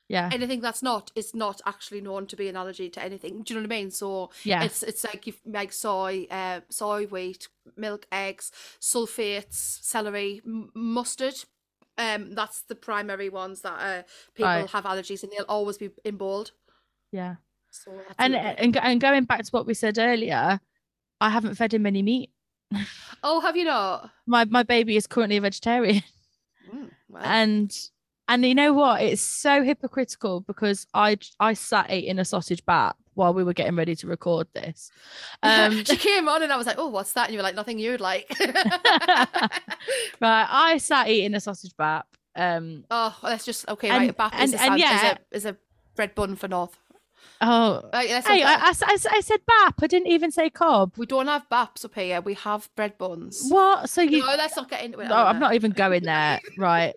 Yeah. 0.07 0.29
anything 0.31 0.61
that's 0.61 0.83
not 0.83 1.11
is 1.15 1.33
not 1.33 1.61
actually 1.65 1.99
known 2.01 2.27
to 2.27 2.35
be 2.35 2.47
an 2.47 2.55
allergy 2.55 2.89
to 2.91 3.03
anything. 3.03 3.41
Do 3.43 3.53
you 3.53 3.59
know 3.59 3.67
what 3.67 3.73
I 3.75 3.77
mean? 3.81 3.91
So 3.91 4.29
Yeah. 4.43 4.63
it's 4.63 4.83
it's 4.83 5.03
like 5.03 5.25
you 5.27 5.33
like 5.45 5.73
soy, 5.73 6.27
uh, 6.29 6.61
soy, 6.69 7.07
wheat, 7.07 7.47
milk, 7.75 8.05
eggs, 8.11 8.51
sulfates, 8.79 9.55
celery, 9.83 10.41
m- 10.45 10.69
mustard. 10.75 11.35
Um, 11.97 12.35
that's 12.35 12.61
the 12.63 12.75
primary 12.75 13.29
ones 13.29 13.61
that 13.61 13.79
uh, 13.79 14.03
people 14.33 14.45
Right. 14.61 14.69
have 14.69 14.83
allergies, 14.85 15.23
and 15.23 15.31
they'll 15.31 15.45
always 15.49 15.77
be 15.77 15.89
in 16.03 16.17
bold. 16.17 16.51
yeah. 17.11 17.35
So 17.71 17.91
And, 18.19 18.35
and 18.35 18.77
and 18.77 19.01
going 19.01 19.25
back 19.25 19.43
to 19.43 19.49
what 19.51 19.65
we 19.65 19.73
said 19.73 19.97
earlier, 19.97 20.59
I 21.19 21.29
haven't 21.29 21.55
fed 21.55 21.73
him 21.73 21.85
any 21.85 22.03
meat. 22.03 22.29
oh, 23.23 23.39
have 23.41 23.57
you 23.57 23.65
not? 23.65 24.11
My 24.27 24.45
my 24.45 24.63
baby 24.63 24.95
is 24.97 25.07
currently 25.07 25.37
a 25.37 25.41
vegetarian. 25.41 26.03
Mm, 26.73 26.89
well, 27.09 27.23
and 27.23 27.89
and 28.27 28.45
you 28.45 28.55
know 28.55 28.73
what 28.73 29.01
it's 29.01 29.21
so 29.21 29.63
hypocritical 29.63 30.41
because 30.41 30.87
i 30.93 31.17
i 31.39 31.53
sat 31.53 31.91
eating 31.91 32.19
a 32.19 32.25
sausage 32.25 32.65
bat 32.65 32.95
while 33.13 33.33
we 33.33 33.43
were 33.43 33.53
getting 33.53 33.75
ready 33.75 33.95
to 33.95 34.07
record 34.07 34.47
this 34.53 34.91
um 35.43 35.83
she 35.85 35.95
came 35.97 36.27
on, 36.27 36.43
and 36.43 36.51
I 36.51 36.57
was 36.57 36.67
like, 36.67 36.77
"Oh, 36.77 36.87
what's 36.89 37.13
that?" 37.13 37.25
And 37.25 37.33
you 37.33 37.39
were 37.39 37.43
like, 37.43 37.55
"Nothing 37.55 37.79
you'd 37.79 38.01
like." 38.01 38.29
right 40.21 40.47
i 40.49 40.77
sat 40.77 41.07
eating 41.09 41.33
a 41.35 41.39
sausage 41.39 41.75
bat 41.77 42.05
um 42.35 42.83
oh, 42.91 43.17
let's 43.23 43.45
just 43.45 43.67
okay. 43.69 43.89
And- 43.89 43.97
right, 43.99 44.09
a 44.09 44.13
bap 44.13 44.33
is, 44.41 44.51
and- 44.53 44.53
a, 44.53 44.63
and 44.63 44.67
sand- 44.71 44.79
yeah. 44.81 44.95
is 44.97 45.03
a 45.03 45.37
is 45.37 45.45
a 45.45 45.57
bread 45.95 46.13
bun 46.15 46.35
for 46.35 46.49
North. 46.49 46.77
oh 47.39 47.81
Right, 47.93 48.09
hey, 48.09 48.43
I, 48.43 48.53
I 48.55 48.73
I 48.81 48.97
I 49.11 49.21
said 49.21 49.39
bap 49.47 49.75
i 49.81 49.87
didn't 49.87 50.07
even 50.07 50.31
say 50.31 50.49
cob 50.49 50.93
We 50.97 51.05
don't 51.05 51.27
have 51.27 51.47
baps 51.49 51.85
up 51.85 51.95
here. 51.95 52.19
We 52.19 52.33
have 52.33 52.69
bread 52.75 52.97
buns. 52.97 53.45
what 53.49 53.89
so 53.89 54.01
you 54.01 54.19
No, 54.19 54.35
let's 54.35 54.55
not 54.57 54.69
get 54.69 54.83
into 54.83 54.99
it. 54.99 55.07
no, 55.07 55.15
i'm 55.15 55.39
not 55.39 55.53
even 55.55 55.71
going 55.71 56.03
there 56.03 56.41
right 56.57 56.93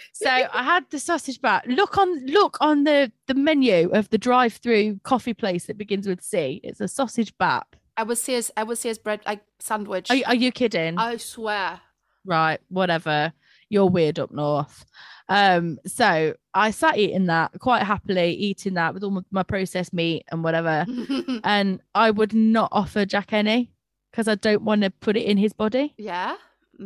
so 0.12 0.28
i 0.28 0.62
had 0.62 0.84
the 0.90 0.98
sausage 0.98 1.40
bat 1.40 1.66
look 1.68 1.96
on 1.98 2.24
look 2.26 2.56
on 2.60 2.84
the 2.84 3.10
the 3.26 3.34
menu 3.34 3.90
of 3.92 4.08
the 4.10 4.18
drive-through 4.18 4.98
coffee 5.04 5.34
place 5.34 5.66
that 5.66 5.78
begins 5.78 6.06
with 6.08 6.22
c 6.22 6.60
it's 6.64 6.80
a 6.80 6.88
sausage 6.88 7.32
bat. 7.38 7.66
I 7.96 8.02
would 8.04 8.18
say 8.18 8.36
as 8.36 8.50
I 8.56 8.62
would 8.62 8.78
say 8.78 8.88
as 8.90 8.98
bread 8.98 9.20
like 9.26 9.42
sandwich. 9.58 10.10
are, 10.10 10.16
you- 10.16 10.24
are 10.26 10.34
you 10.34 10.52
kidding 10.52 10.96
I 10.98 11.16
swear. 11.18 11.80
right, 12.24 12.60
whatever. 12.68 13.32
You're 13.68 13.86
weird 13.90 14.18
up 14.18 14.30
north. 14.32 14.84
Um, 15.28 15.78
so 15.86 16.34
I 16.54 16.70
sat 16.72 16.96
eating 16.98 17.26
that 17.26 17.52
quite 17.60 17.82
happily, 17.84 18.32
eating 18.34 18.74
that 18.74 18.94
with 18.94 19.04
all 19.04 19.22
my, 19.30 19.42
processed 19.44 19.92
meat 19.92 20.24
and 20.32 20.42
whatever. 20.42 20.86
And 21.44 21.80
I 21.94 22.10
would 22.10 22.32
not 22.34 22.70
offer 22.72 23.04
Jack 23.04 23.32
any 23.32 23.70
because 24.10 24.26
I 24.28 24.34
don't 24.34 24.62
want 24.62 24.82
to 24.82 24.90
put 24.90 25.16
it 25.16 25.22
in 25.24 25.36
his 25.36 25.52
body. 25.52 25.94
yeah. 25.98 26.36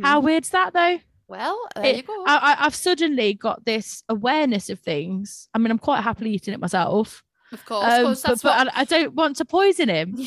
How 0.03 0.21
Mm. 0.21 0.25
weird's 0.25 0.51
that 0.51 0.73
though? 0.73 0.99
Well? 1.37 1.59
There 1.75 1.85
It- 1.87 1.97
you 1.97 2.03
go. 2.03 2.25
I, 2.27 2.57
I've 2.61 2.75
suddenly 2.75 3.35
got 3.35 3.65
this 3.65 4.03
awareness 4.09 4.71
of 4.71 4.79
things. 4.81 5.49
I 5.55 5.59
mean, 5.59 5.71
I'm 5.71 5.79
quite 5.79 6.03
happily 6.03 6.31
eating 6.33 6.55
it 6.55 6.61
myself, 6.61 7.23
of 7.53 7.65
course, 7.65 7.85
um, 7.93 8.05
course 8.05 8.23
but, 8.23 8.29
that's 8.29 8.43
but 8.43 8.67
what. 8.67 8.77
I, 8.77 8.81
I 8.81 8.85
don't 8.85 9.15
want 9.15 9.37
to 9.39 9.45
poison 9.45 9.89
him. 9.89 10.15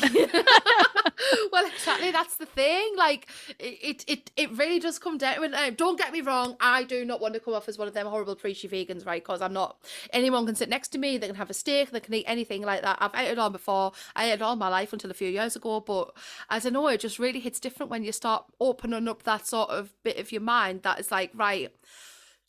exactly. 1.88 2.10
That's 2.10 2.36
the 2.36 2.46
thing. 2.46 2.94
Like, 2.96 3.28
it, 3.58 4.04
it, 4.06 4.30
it 4.36 4.50
really 4.56 4.78
does 4.78 4.98
come 4.98 5.18
down. 5.18 5.40
to. 5.40 5.62
Um, 5.62 5.74
don't 5.74 5.98
get 5.98 6.12
me 6.12 6.20
wrong. 6.20 6.56
I 6.60 6.84
do 6.84 7.04
not 7.04 7.20
want 7.20 7.34
to 7.34 7.40
come 7.40 7.54
off 7.54 7.68
as 7.68 7.78
one 7.78 7.88
of 7.88 7.94
them 7.94 8.06
horrible 8.06 8.36
preachy 8.36 8.68
vegans, 8.68 9.06
right? 9.06 9.22
Because 9.22 9.40
I'm 9.40 9.52
not. 9.52 9.78
Anyone 10.12 10.46
can 10.46 10.54
sit 10.54 10.68
next 10.68 10.88
to 10.88 10.98
me. 10.98 11.18
They 11.18 11.26
can 11.26 11.36
have 11.36 11.50
a 11.50 11.54
steak. 11.54 11.90
They 11.90 12.00
can 12.00 12.14
eat 12.14 12.24
anything 12.26 12.62
like 12.62 12.82
that. 12.82 12.98
I've 13.00 13.14
ate 13.14 13.32
it 13.32 13.38
all 13.38 13.50
before. 13.50 13.92
I 14.14 14.30
ate 14.30 14.34
it 14.34 14.42
all 14.42 14.56
my 14.56 14.68
life 14.68 14.92
until 14.92 15.10
a 15.10 15.14
few 15.14 15.28
years 15.28 15.56
ago. 15.56 15.80
But 15.80 16.12
as 16.50 16.66
I 16.66 16.70
know, 16.70 16.86
it 16.88 17.00
just 17.00 17.18
really 17.18 17.40
hits 17.40 17.60
different 17.60 17.90
when 17.90 18.04
you 18.04 18.12
start 18.12 18.44
opening 18.60 19.08
up 19.08 19.24
that 19.24 19.46
sort 19.46 19.70
of 19.70 19.92
bit 20.02 20.18
of 20.18 20.32
your 20.32 20.42
mind. 20.42 20.82
That 20.82 21.00
is 21.00 21.10
like, 21.10 21.30
right. 21.34 21.74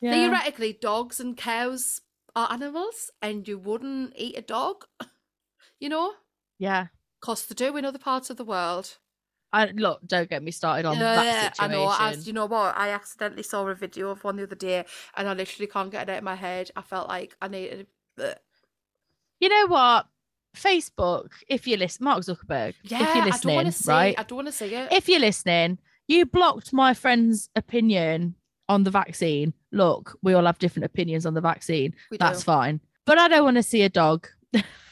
Yeah. 0.01 0.13
Theoretically, 0.13 0.77
dogs 0.79 1.19
and 1.19 1.35
cows 1.35 2.01
are 2.35 2.51
animals, 2.51 3.11
and 3.21 3.47
you 3.47 3.57
wouldn't 3.57 4.13
eat 4.15 4.37
a 4.37 4.41
dog. 4.41 4.85
You 5.79 5.89
know, 5.89 6.13
yeah. 6.57 6.87
because 7.19 7.45
they 7.45 7.55
do 7.55 7.75
in 7.77 7.85
other 7.85 7.99
parts 7.99 8.29
of 8.29 8.37
the 8.37 8.43
world. 8.43 8.97
I 9.51 9.65
look, 9.71 10.01
don't 10.05 10.29
get 10.29 10.43
me 10.43 10.51
started 10.51 10.85
on 10.85 10.99
that 10.99 11.25
Yeah, 11.25 11.53
I 11.59 11.67
know. 11.67 11.91
As 11.99 12.27
you 12.27 12.33
know 12.33 12.45
what, 12.45 12.77
I 12.77 12.89
accidentally 12.89 13.43
saw 13.43 13.65
a 13.67 13.73
video 13.75 14.09
of 14.11 14.23
one 14.23 14.35
the 14.35 14.43
other 14.43 14.55
day, 14.55 14.85
and 15.17 15.27
I 15.27 15.33
literally 15.33 15.67
can't 15.67 15.91
get 15.91 16.07
it 16.07 16.11
out 16.11 16.17
of 16.19 16.23
my 16.23 16.35
head. 16.35 16.69
I 16.75 16.81
felt 16.81 17.07
like 17.09 17.35
I 17.41 17.47
needed. 17.47 17.87
bleh. 18.17 18.35
you 19.39 19.49
know 19.49 19.67
what? 19.67 20.05
Facebook, 20.55 21.29
if 21.47 21.67
you 21.67 21.77
listen, 21.77 22.03
Mark 22.03 22.21
Zuckerberg, 22.23 22.73
Yeah, 22.83 23.01
if 23.01 23.01
you're 23.01 23.09
I 23.09 23.13
don't 23.15 23.25
listening, 23.25 23.55
want 23.55 23.67
to 23.67 23.71
see. 23.71 23.91
right? 23.91 24.15
I 24.19 24.23
don't 24.23 24.35
want 24.37 24.47
to 24.47 24.51
see 24.51 24.73
it. 24.73 24.91
If 24.91 25.07
you're 25.07 25.19
listening, 25.19 25.77
you 26.07 26.25
blocked 26.25 26.73
my 26.73 26.93
friend's 26.93 27.49
opinion 27.55 28.35
on 28.67 28.83
the 28.83 28.91
vaccine. 28.91 29.53
Look, 29.71 30.17
we 30.21 30.33
all 30.33 30.45
have 30.45 30.59
different 30.59 30.85
opinions 30.85 31.25
on 31.25 31.33
the 31.33 31.41
vaccine. 31.41 31.93
we 32.11 32.17
That's 32.17 32.39
do. 32.39 32.45
fine. 32.45 32.81
But 33.05 33.17
I 33.17 33.27
don't 33.27 33.43
want 33.43 33.57
to 33.57 33.63
see 33.63 33.81
a 33.83 33.89
dog. 33.89 34.27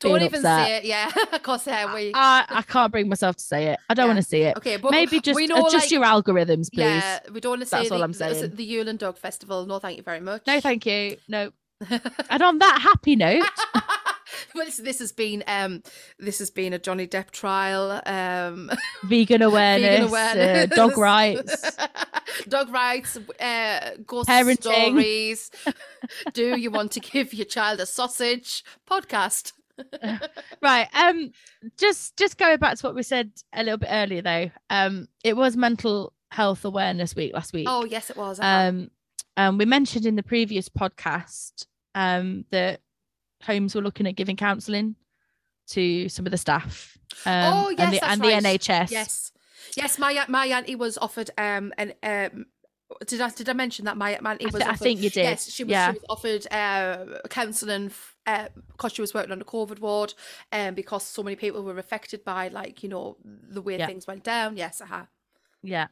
Don't 0.00 0.22
even 0.22 0.40
upset. 0.40 0.66
say 0.66 0.76
it. 0.78 0.84
Yeah, 0.84 1.10
uh, 1.32 1.94
we. 1.94 2.12
I, 2.14 2.44
I 2.48 2.62
can't 2.62 2.90
bring 2.92 3.08
myself 3.08 3.36
to 3.36 3.42
say 3.42 3.66
it. 3.68 3.78
I 3.88 3.94
don't 3.94 4.04
Yeah. 4.04 4.14
want 4.14 4.24
to 4.24 4.28
see 4.28 4.42
it. 4.42 4.56
okay, 4.58 4.76
but 4.76 4.90
Maybe 4.90 5.20
just 5.20 5.36
we 5.36 5.46
know, 5.46 5.66
adjust 5.66 5.74
like, 5.86 5.90
your 5.90 6.04
algorithms, 6.04 6.70
please. 6.72 6.80
Yeah, 6.80 7.20
we 7.32 7.40
don't 7.40 7.50
want 7.50 7.62
to 7.62 7.66
see. 7.66 7.76
That's 7.76 7.90
all 7.90 7.98
the, 7.98 8.04
I'm 8.04 8.12
saying. 8.12 8.54
the 8.54 8.72
Yulin 8.72 8.98
Dog 8.98 9.18
Festival. 9.18 9.66
No, 9.66 9.78
thank 9.78 9.96
you 9.96 10.02
very 10.02 10.20
much. 10.20 10.46
No, 10.46 10.60
thank 10.60 10.86
you. 10.86 11.16
No. 11.28 11.52
And 12.30 12.42
on 12.42 12.58
that 12.58 12.78
happy 12.80 13.16
note, 13.16 13.44
this, 14.64 14.76
this 14.78 14.98
has 15.00 15.12
been 15.12 15.42
um, 15.46 15.82
this 16.18 16.38
has 16.38 16.50
been 16.50 16.72
a 16.72 16.78
Johnny 16.78 17.06
Depp 17.06 17.30
trial. 17.30 18.00
Um, 18.06 18.70
vegan 19.04 19.42
awareness, 19.42 20.10
vegan 20.10 20.72
uh, 20.72 20.74
dog 20.74 20.96
rights. 20.98 21.76
dog 22.48 22.70
rights, 22.72 23.16
uh, 23.40 23.90
ghost 24.06 24.28
Parenting. 24.28 24.60
stories. 24.62 25.50
Do 26.32 26.56
you 26.56 26.70
want 26.70 26.92
to 26.92 27.00
give 27.00 27.34
your 27.34 27.46
child 27.46 27.80
a 27.80 27.86
sausage? 27.86 28.64
Podcast. 28.88 29.52
right 30.62 30.86
um 30.94 31.32
just 31.76 32.16
just 32.16 32.38
going 32.38 32.58
back 32.58 32.76
to 32.78 32.86
what 32.86 32.94
we 32.94 33.02
said 33.02 33.32
a 33.52 33.64
little 33.64 33.76
bit 33.76 33.88
earlier 33.90 34.22
though 34.22 34.48
um 34.70 35.08
it 35.24 35.36
was 35.36 35.56
mental 35.56 36.12
health 36.30 36.64
awareness 36.64 37.16
week 37.16 37.32
last 37.34 37.52
week 37.52 37.66
Oh 37.68 37.84
yes, 37.84 38.08
it 38.08 38.16
was. 38.16 38.38
uh-huh. 38.38 38.68
um 38.68 38.90
and 39.36 39.58
we 39.58 39.64
mentioned 39.64 40.06
in 40.06 40.14
the 40.14 40.22
previous 40.22 40.68
podcast 40.68 41.66
um 41.96 42.44
that 42.52 42.82
homes 43.44 43.74
were 43.74 43.82
looking 43.82 44.06
at 44.06 44.16
giving 44.16 44.36
counselling 44.36 44.96
to 45.68 46.08
some 46.08 46.26
of 46.26 46.32
the 46.32 46.38
staff 46.38 46.98
um 47.26 47.52
Oh, 47.54 47.68
yes, 47.70 47.80
and 47.80 47.92
the, 47.92 48.04
and 48.04 48.44
right. 48.44 48.60
nhs 48.60 48.90
yes, 48.90 49.32
yes. 49.76 49.98
My 49.98 50.24
my 50.28 50.46
auntie 50.46 50.76
was 50.76 50.98
offered 50.98 51.30
um 51.38 51.72
an 51.78 51.94
um. 52.02 52.46
Did 53.06 53.20
I 53.20 53.30
did 53.30 53.48
I 53.48 53.54
mention 53.54 53.86
that 53.86 53.96
my 53.96 54.18
my 54.20 54.32
auntie 54.32 54.46
I, 54.46 54.50
was 54.52 54.62
I 54.62 54.68
offered 54.70 54.78
think 54.78 55.00
you 55.00 55.10
did 55.10 55.22
Yes, 55.22 55.50
she 55.50 55.64
was, 55.64 55.70
yeah 55.70 55.92
she 55.92 55.98
was 55.98 56.04
offered 56.08 56.46
uh, 56.52 57.18
counselling 57.28 57.90
because 58.24 58.92
she 58.92 59.00
was 59.00 59.14
working 59.14 59.32
on 59.32 59.38
the 59.38 59.44
COVID 59.44 59.80
ward, 59.80 60.14
and 60.52 60.68
um, 60.70 60.74
because 60.74 61.02
so 61.02 61.22
many 61.22 61.34
people 61.36 61.62
were 61.62 61.78
affected 61.78 62.24
by 62.24 62.48
like 62.48 62.82
you 62.82 62.88
know 62.88 63.16
the 63.24 63.62
way 63.62 63.78
Yeah. 63.78 63.86
things 63.86 64.06
went 64.06 64.22
down. 64.22 64.56
Yes, 64.56 64.80
uh-huh. 64.80 65.06
yeah 65.62 65.86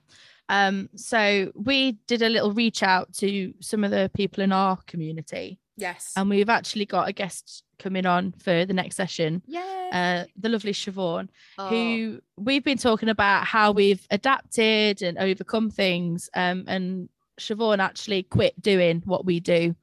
um 0.50 0.90
so 0.94 1.50
we 1.55 1.92
did 2.07 2.20
a 2.20 2.28
little 2.28 2.53
reach 2.53 2.82
out 2.82 3.12
to 3.14 3.55
some 3.61 3.84
of 3.84 3.90
the 3.90 4.11
people 4.14 4.44
in 4.44 4.53
our 4.53 4.76
community 4.86 5.59
yes, 5.77 6.12
and 6.16 6.29
we've 6.29 6.49
actually 6.49 6.87
got 6.87 7.09
a 7.09 7.12
guest 7.12 7.64
coming 7.79 8.07
on 8.07 8.33
for 8.33 8.64
the 8.64 8.73
next 8.73 8.95
session 8.95 9.43
yeah. 9.47 10.25
uh, 10.25 10.31
the 10.37 10.49
lovely 10.49 10.73
Siobhan, 10.73 11.29
Oh, 11.59 11.68
who 11.68 12.20
we've 12.37 12.62
been 12.62 12.79
talking 12.79 13.09
about 13.09 13.45
how 13.45 13.73
we've 13.73 14.07
adapted 14.11 15.03
and 15.03 15.18
overcome 15.18 15.70
things. 15.70 16.31
Um, 16.35 16.64
and 16.68 17.09
Siobhan 17.41 17.79
actually 17.79 18.23
quit 18.23 18.61
doing 18.61 19.03
what 19.05 19.25
we 19.25 19.41
do 19.41 19.75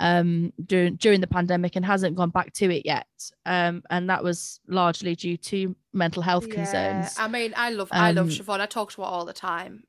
um, 0.00 0.52
during 0.66 0.96
during 0.96 1.20
the 1.20 1.26
pandemic 1.26 1.76
and 1.76 1.84
hasn't 1.84 2.16
gone 2.16 2.30
back 2.30 2.52
to 2.54 2.70
it 2.70 2.84
yet. 2.84 3.06
Um, 3.46 3.82
and 3.90 4.08
that 4.10 4.24
was 4.24 4.58
largely 4.66 5.14
due 5.14 5.36
to 5.36 5.76
mental 5.92 6.22
health 6.22 6.46
yeah. 6.48 6.54
concerns. 6.54 7.16
I 7.18 7.28
mean, 7.28 7.52
I 7.56 7.70
love 7.70 7.88
I 7.92 8.10
love 8.12 8.26
Um, 8.26 8.30
Siobhan. 8.30 8.60
I 8.60 8.66
talk 8.66 8.90
to 8.92 9.02
her 9.02 9.06
all 9.06 9.24
the 9.24 9.32
time, 9.32 9.84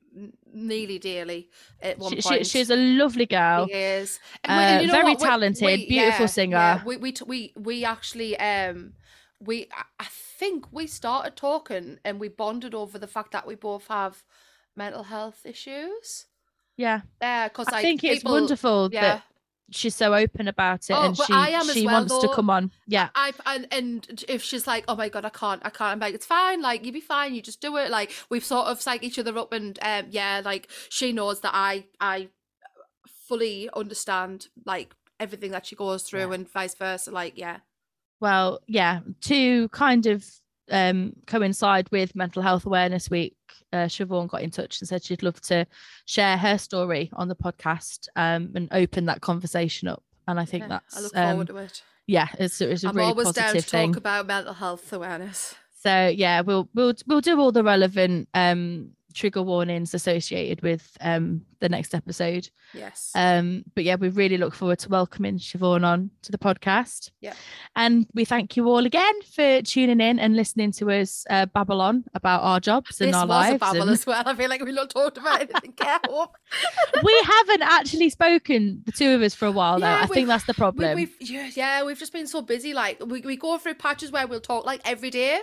nearly 0.52 0.98
daily. 0.98 1.48
At 1.80 1.98
one 1.98 2.12
She, 2.12 2.20
she, 2.20 2.28
point, 2.28 2.46
she's 2.46 2.70
a 2.70 2.76
lovely 2.76 3.26
girl. 3.26 3.66
She 3.66 3.74
is 3.74 4.20
uh, 4.44 4.84
very 4.90 5.14
We- 5.14 5.16
talented, 5.16 5.88
beautiful 5.88 6.28
singer. 6.28 6.56
Yeah, 6.56 6.84
we 6.84 6.96
we 6.98 7.14
we 7.26 7.52
we 7.56 7.84
actually 7.84 8.38
um 8.38 8.92
we 9.40 9.66
I- 9.72 10.04
I 10.04 10.06
think 10.38 10.66
we 10.72 10.86
started 10.86 11.36
talking 11.36 11.98
and 12.04 12.20
we 12.20 12.28
bonded 12.28 12.74
over 12.74 12.98
the 12.98 13.06
fact 13.08 13.32
that 13.32 13.46
we 13.46 13.54
both 13.54 13.86
have 13.88 14.22
mental 14.76 15.04
health 15.04 15.40
issues. 15.44 16.26
Yeah, 16.76 17.02
Yeah, 17.20 17.48
because 17.48 17.68
I 17.68 17.72
like 17.76 17.82
think 17.82 18.04
it's 18.04 18.20
people- 18.20 18.32
wonderful 18.32 18.88
Yeah, 18.92 19.00
that 19.02 19.22
she's 19.72 19.94
so 19.94 20.14
open 20.14 20.46
about 20.48 20.88
it 20.88 20.94
Oh, 20.94 21.06
and 21.06 21.16
she 21.16 21.24
she 21.80 21.86
well, 21.86 22.00
wants 22.00 22.18
to 22.18 22.28
come 22.28 22.48
on. 22.50 22.70
Yeah, 22.86 23.08
I 23.14 23.32
and 23.46 23.66
and 23.72 24.24
if 24.28 24.42
she's 24.42 24.66
like, 24.66 24.84
oh 24.88 24.94
my 24.96 25.08
god, 25.08 25.24
I 25.24 25.30
can't, 25.30 25.60
I 25.64 25.70
can't. 25.70 25.92
I'm 25.92 25.98
like, 25.98 26.14
it's 26.14 26.26
fine. 26.26 26.62
Like 26.62 26.84
you'll 26.84 26.92
be 26.92 27.00
fine. 27.00 27.34
You 27.34 27.42
just 27.42 27.60
do 27.60 27.76
it. 27.78 27.90
Like 27.90 28.12
we've 28.30 28.44
sort 28.44 28.66
of 28.68 28.78
psyched 28.78 29.02
each 29.02 29.18
other 29.18 29.36
up, 29.38 29.52
and 29.52 29.78
um, 29.82 30.06
yeah, 30.10 30.40
like 30.44 30.68
she 30.88 31.12
knows 31.12 31.40
that 31.40 31.52
I 31.54 31.84
I 32.00 32.28
fully 33.28 33.68
understand 33.74 34.48
like 34.66 34.94
everything 35.18 35.50
that 35.52 35.66
she 35.66 35.76
goes 35.76 36.02
through, 36.02 36.20
Yeah. 36.28 36.32
and 36.32 36.48
vice 36.50 36.74
versa. 36.74 37.10
Like 37.10 37.36
yeah, 37.36 37.58
well 38.20 38.60
yeah 38.66 39.00
to 39.22 39.68
kind 39.70 40.06
of 40.06 40.24
um 40.70 41.12
coincide 41.26 41.90
with 41.90 42.14
mental 42.14 42.40
health 42.42 42.64
awareness 42.66 43.10
week 43.10 43.36
uh, 43.72 43.86
Siobhan 43.86 44.28
got 44.28 44.42
in 44.42 44.50
touch 44.50 44.80
and 44.80 44.88
said 44.88 45.02
she'd 45.02 45.22
love 45.22 45.40
to 45.42 45.66
share 46.06 46.36
her 46.36 46.58
story 46.58 47.10
on 47.14 47.28
the 47.28 47.34
podcast 47.36 48.08
um 48.16 48.50
and 48.54 48.68
open 48.72 49.06
that 49.06 49.20
conversation 49.20 49.88
up 49.88 50.02
and 50.28 50.38
I 50.38 50.44
think 50.44 50.62
Yeah, 50.64 50.68
that's 50.68 50.96
I 50.96 51.00
look 51.00 51.16
um, 51.16 51.46
to 51.46 51.56
it. 51.56 51.82
yeah, 52.06 52.28
it's, 52.38 52.60
it's 52.60 52.84
a 52.84 52.88
I'm 52.88 52.96
really 52.96 53.08
always 53.08 53.32
down 53.32 53.34
to 53.34 53.52
positive 53.54 53.64
thing. 53.64 53.92
talk 53.92 53.96
about 53.98 54.26
mental 54.26 54.54
health 54.54 54.92
awareness. 54.92 55.54
So 55.80 56.06
yeah, 56.14 56.42
we'll 56.42 56.68
we'll 56.74 56.94
we'll 57.06 57.20
do 57.20 57.40
all 57.40 57.50
the 57.50 57.64
relevant 57.64 58.28
um 58.34 58.90
trigger 59.12 59.42
warnings 59.42 59.94
associated 59.94 60.62
with 60.62 60.96
um 61.00 61.42
the 61.62 61.68
next 61.68 61.94
episode. 61.94 62.50
Yes. 62.74 63.12
Um, 63.14 63.64
but 63.74 63.84
yeah, 63.84 63.94
we 63.94 64.10
really 64.10 64.36
look 64.36 64.54
forward 64.54 64.80
to 64.80 64.88
welcoming 64.88 65.38
Siobhan 65.38 65.86
on 65.86 66.10
to 66.22 66.32
the 66.32 66.36
podcast. 66.36 67.10
Yeah. 67.20 67.34
And 67.76 68.06
we 68.14 68.24
thank 68.24 68.56
you 68.56 68.68
all 68.68 68.84
again 68.84 69.22
for 69.22 69.62
tuning 69.62 70.00
in 70.00 70.18
and 70.18 70.36
listening 70.36 70.72
to 70.72 70.90
us 70.90 71.24
uh, 71.30 71.46
babble 71.46 71.80
on 71.80 72.04
about 72.14 72.42
our 72.42 72.58
jobs 72.60 73.00
and 73.00 73.10
this 73.10 73.16
our 73.16 73.26
lives. 73.26 73.58
babble 73.60 73.82
and- 73.82 73.90
as 73.92 74.04
well. 74.04 74.22
I 74.26 74.34
feel 74.34 74.50
like 74.50 74.62
we've 74.62 74.74
not 74.74 74.90
talked 74.90 75.18
about 75.18 75.40
anything. 75.40 75.72
Careful. 75.72 76.34
we 77.04 77.22
haven't 77.24 77.62
actually 77.62 78.10
spoken, 78.10 78.82
the 78.84 78.92
two 78.92 79.14
of 79.14 79.22
us, 79.22 79.34
for 79.34 79.46
a 79.46 79.52
while 79.52 79.78
though. 79.78 79.86
Yeah, 79.86 80.02
I 80.02 80.06
think 80.06 80.26
that's 80.26 80.44
the 80.44 80.54
problem. 80.54 80.96
we've 80.96 81.14
yeah, 81.20 81.48
yeah, 81.54 81.84
we've 81.84 81.98
just 81.98 82.12
been 82.12 82.26
so 82.26 82.42
busy. 82.42 82.74
Like 82.74 83.00
we, 83.06 83.20
we 83.20 83.36
go 83.36 83.56
through 83.58 83.74
patches 83.74 84.10
where 84.10 84.26
we'll 84.26 84.40
talk 84.40 84.66
like 84.66 84.80
every 84.84 85.10
day, 85.10 85.38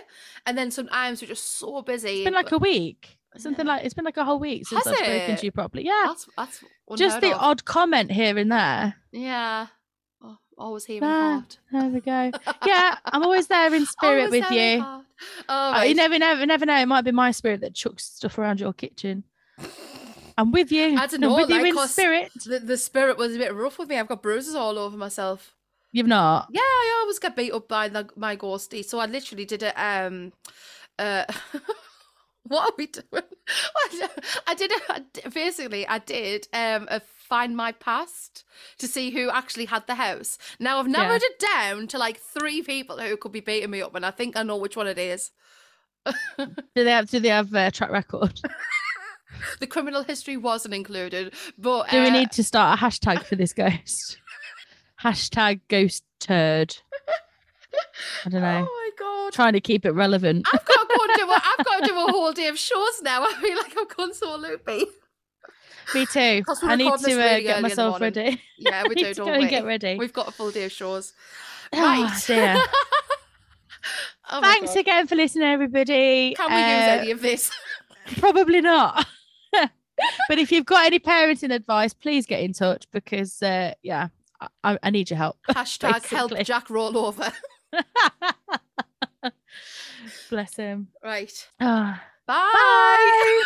and 0.46 0.56
then 0.56 0.70
sometimes 0.70 1.22
we're 1.22 1.28
just 1.28 1.58
so 1.58 1.80
busy. 1.80 2.18
It's 2.20 2.24
been 2.24 2.34
like 2.34 2.52
a 2.52 2.58
week. 2.58 3.16
Something 3.36 3.66
like 3.66 3.84
it's 3.84 3.94
been 3.94 4.04
like 4.04 4.16
a 4.16 4.24
whole 4.24 4.40
week 4.40 4.66
since 4.66 4.84
Has 4.84 4.92
I've 4.92 4.98
spoken 5.06 5.36
to 5.36 5.44
you 5.46 5.52
properly. 5.52 5.84
Yeah. 5.86 6.02
that's 6.06 6.26
that's 6.36 6.64
Just 6.96 7.20
the 7.20 7.32
of. 7.32 7.40
odd 7.40 7.64
comment 7.64 8.10
here 8.10 8.36
and 8.36 8.50
there. 8.50 8.96
yeah. 9.12 9.68
Oh, 10.22 10.36
always 10.58 10.84
here 10.84 11.00
Ah. 11.02 11.44
There 11.70 11.88
we 11.88 12.00
go. 12.00 12.32
Yeah, 12.66 12.96
I'm 13.06 13.22
always 13.22 13.46
there 13.46 13.72
in 13.72 13.86
spirit 13.86 14.30
with 14.30 14.50
you. 14.50 14.82
Oh, 14.84 15.02
Uh. 15.48 15.82
You 15.86 15.94
never, 15.94 16.18
never, 16.18 16.44
never 16.44 16.66
know. 16.66 16.76
It 16.80 16.86
might 16.86 17.04
be 17.04 17.12
my 17.12 17.30
spirit 17.30 17.60
that 17.60 17.74
chucks 17.74 18.04
stuff 18.04 18.36
around 18.38 18.58
your 18.60 18.72
kitchen. 18.72 19.22
I'm 20.36 20.52
with 20.52 20.72
you. 20.72 20.96
I 20.98 21.06
don't 21.06 21.14
I'm 21.14 21.20
know, 21.20 21.36
with 21.36 21.50
you 21.50 21.56
like, 21.58 21.66
in 21.66 21.74
'cause- 21.74 21.92
spirit. 21.92 22.32
the, 22.46 22.58
the 22.60 22.76
spirit 22.78 23.16
was 23.18 23.34
a 23.36 23.38
bit 23.38 23.54
rough 23.54 23.78
with 23.78 23.88
me. 23.88 23.98
I've 23.98 24.08
got 24.08 24.22
bruises 24.22 24.54
all 24.54 24.78
over 24.78 24.96
myself. 24.96 25.54
You've 25.92 26.06
not. 26.06 26.48
Yeah, 26.50 26.60
I 26.62 26.98
always 27.02 27.18
get 27.18 27.36
beat 27.36 27.52
up 27.52 27.68
by 27.68 27.88
the, 27.88 28.08
my 28.16 28.36
ghosty. 28.36 28.84
So 28.84 28.98
I 29.00 29.06
literally 29.06 29.44
did 29.44 29.62
it. 29.62 29.74
Um, 29.76 30.32
uh, 30.98 31.24
what 32.48 32.70
are 32.70 32.74
we 32.78 32.86
doing? 32.86 33.04
I 34.46 34.54
did 34.54 34.72
d- 35.12 35.22
Basically, 35.32 35.86
I 35.86 35.98
did 35.98 36.48
um 36.52 36.88
a 36.90 37.00
Findmypast 37.30 38.42
to 38.78 38.88
see 38.88 39.10
who 39.10 39.30
actually 39.30 39.66
had 39.66 39.86
the 39.86 39.94
house. 39.94 40.36
Now 40.58 40.78
I've 40.78 40.88
narrowed 40.88 41.22
it 41.22 41.38
down 41.38 41.86
to 41.88 41.98
like 41.98 42.18
three 42.18 42.62
people 42.62 42.98
who 42.98 43.16
could 43.16 43.32
be 43.32 43.40
beating 43.40 43.70
me 43.70 43.82
up, 43.82 43.94
and 43.94 44.04
I 44.04 44.10
think 44.10 44.36
I 44.36 44.42
know 44.42 44.56
which 44.56 44.76
one 44.76 44.88
it 44.88 44.98
is. 44.98 45.30
Do 46.38 46.46
they 46.74 46.90
have? 46.90 47.08
Do 47.10 47.20
they 47.20 47.28
have 47.28 47.52
a 47.54 47.70
track 47.70 47.90
record? 47.90 48.40
The 49.60 49.66
criminal 49.66 50.02
history 50.02 50.36
wasn't 50.36 50.74
included, 50.74 51.34
but 51.56 51.88
Do 51.90 52.00
we 52.00 52.08
uh, 52.08 52.12
need 52.12 52.32
to 52.32 52.42
start 52.42 52.78
a 52.78 52.82
hashtag 52.82 53.24
for 53.24 53.36
this 53.36 53.52
ghost? 53.52 54.18
hashtag 55.02 55.60
ghost 55.68 56.04
turd. 56.18 56.76
I 58.24 58.28
don't 58.28 58.42
know. 58.42 58.66
Oh 58.68 58.90
my 58.90 58.90
god! 58.98 59.32
Trying 59.32 59.52
to 59.52 59.60
keep 59.60 59.86
it 59.86 59.92
relevant. 59.92 60.46
I've 60.52 60.64
got 60.64 60.79
to 61.14 61.18
go 61.18 61.22
and 61.24 61.28
do 61.28 61.32
a, 61.32 61.42
I've 61.58 61.64
got 61.64 61.80
to 61.80 61.86
do 61.86 61.94
a 61.98 62.12
whole 62.12 62.32
day 62.32 62.46
of 62.48 62.58
shows 62.58 63.02
now. 63.02 63.24
I 63.26 63.32
feel 63.34 63.56
like 63.56 63.76
I've 63.78 63.96
gone 63.96 64.14
so 64.14 64.36
loopy. 64.36 64.86
Me 65.94 66.06
too. 66.06 66.42
I 66.62 66.76
need 66.76 66.92
to 66.98 67.12
uh, 67.12 67.16
really 67.16 67.42
get 67.42 67.62
myself 67.62 68.00
ready. 68.00 68.40
Yeah, 68.58 68.84
we 68.88 68.94
do. 68.94 69.12
Don't 69.14 69.38
we? 69.40 69.48
get 69.48 69.64
ready. 69.64 69.96
We've 69.96 70.12
got 70.12 70.28
a 70.28 70.32
full 70.32 70.50
day 70.50 70.64
of 70.64 70.72
shows. 70.72 71.12
Oh, 71.72 71.78
Right. 71.80 72.22
dear. 72.26 72.56
Oh 74.32 74.40
Thanks 74.40 74.74
God. 74.74 74.80
again 74.80 75.06
for 75.06 75.14
listening, 75.14 75.48
everybody. 75.48 76.34
Can 76.34 76.50
we 76.50 76.56
use 76.56 76.88
Uh, 76.88 77.00
any 77.00 77.10
of 77.12 77.22
this? 77.22 77.50
Probably 78.18 78.60
not. 78.60 79.06
but 79.52 80.38
if 80.38 80.50
you've 80.50 80.66
got 80.66 80.86
any 80.86 80.98
parenting 80.98 81.52
advice, 81.54 81.94
please 81.94 82.26
get 82.26 82.40
in 82.40 82.52
touch 82.52 82.86
because, 82.92 83.40
uh, 83.42 83.74
yeah, 83.82 84.08
I, 84.64 84.78
I 84.82 84.90
need 84.90 85.10
your 85.10 85.16
help. 85.16 85.38
Hashtag 85.48 86.04
help. 86.06 86.32
Jack 86.42 86.70
roll 86.70 86.96
over. 86.98 87.32
Bless 90.30 90.56
him. 90.56 90.88
Right. 91.02 91.48
Ah. 91.60 92.02
Bye. 92.26 93.42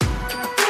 Bye. 0.00 0.56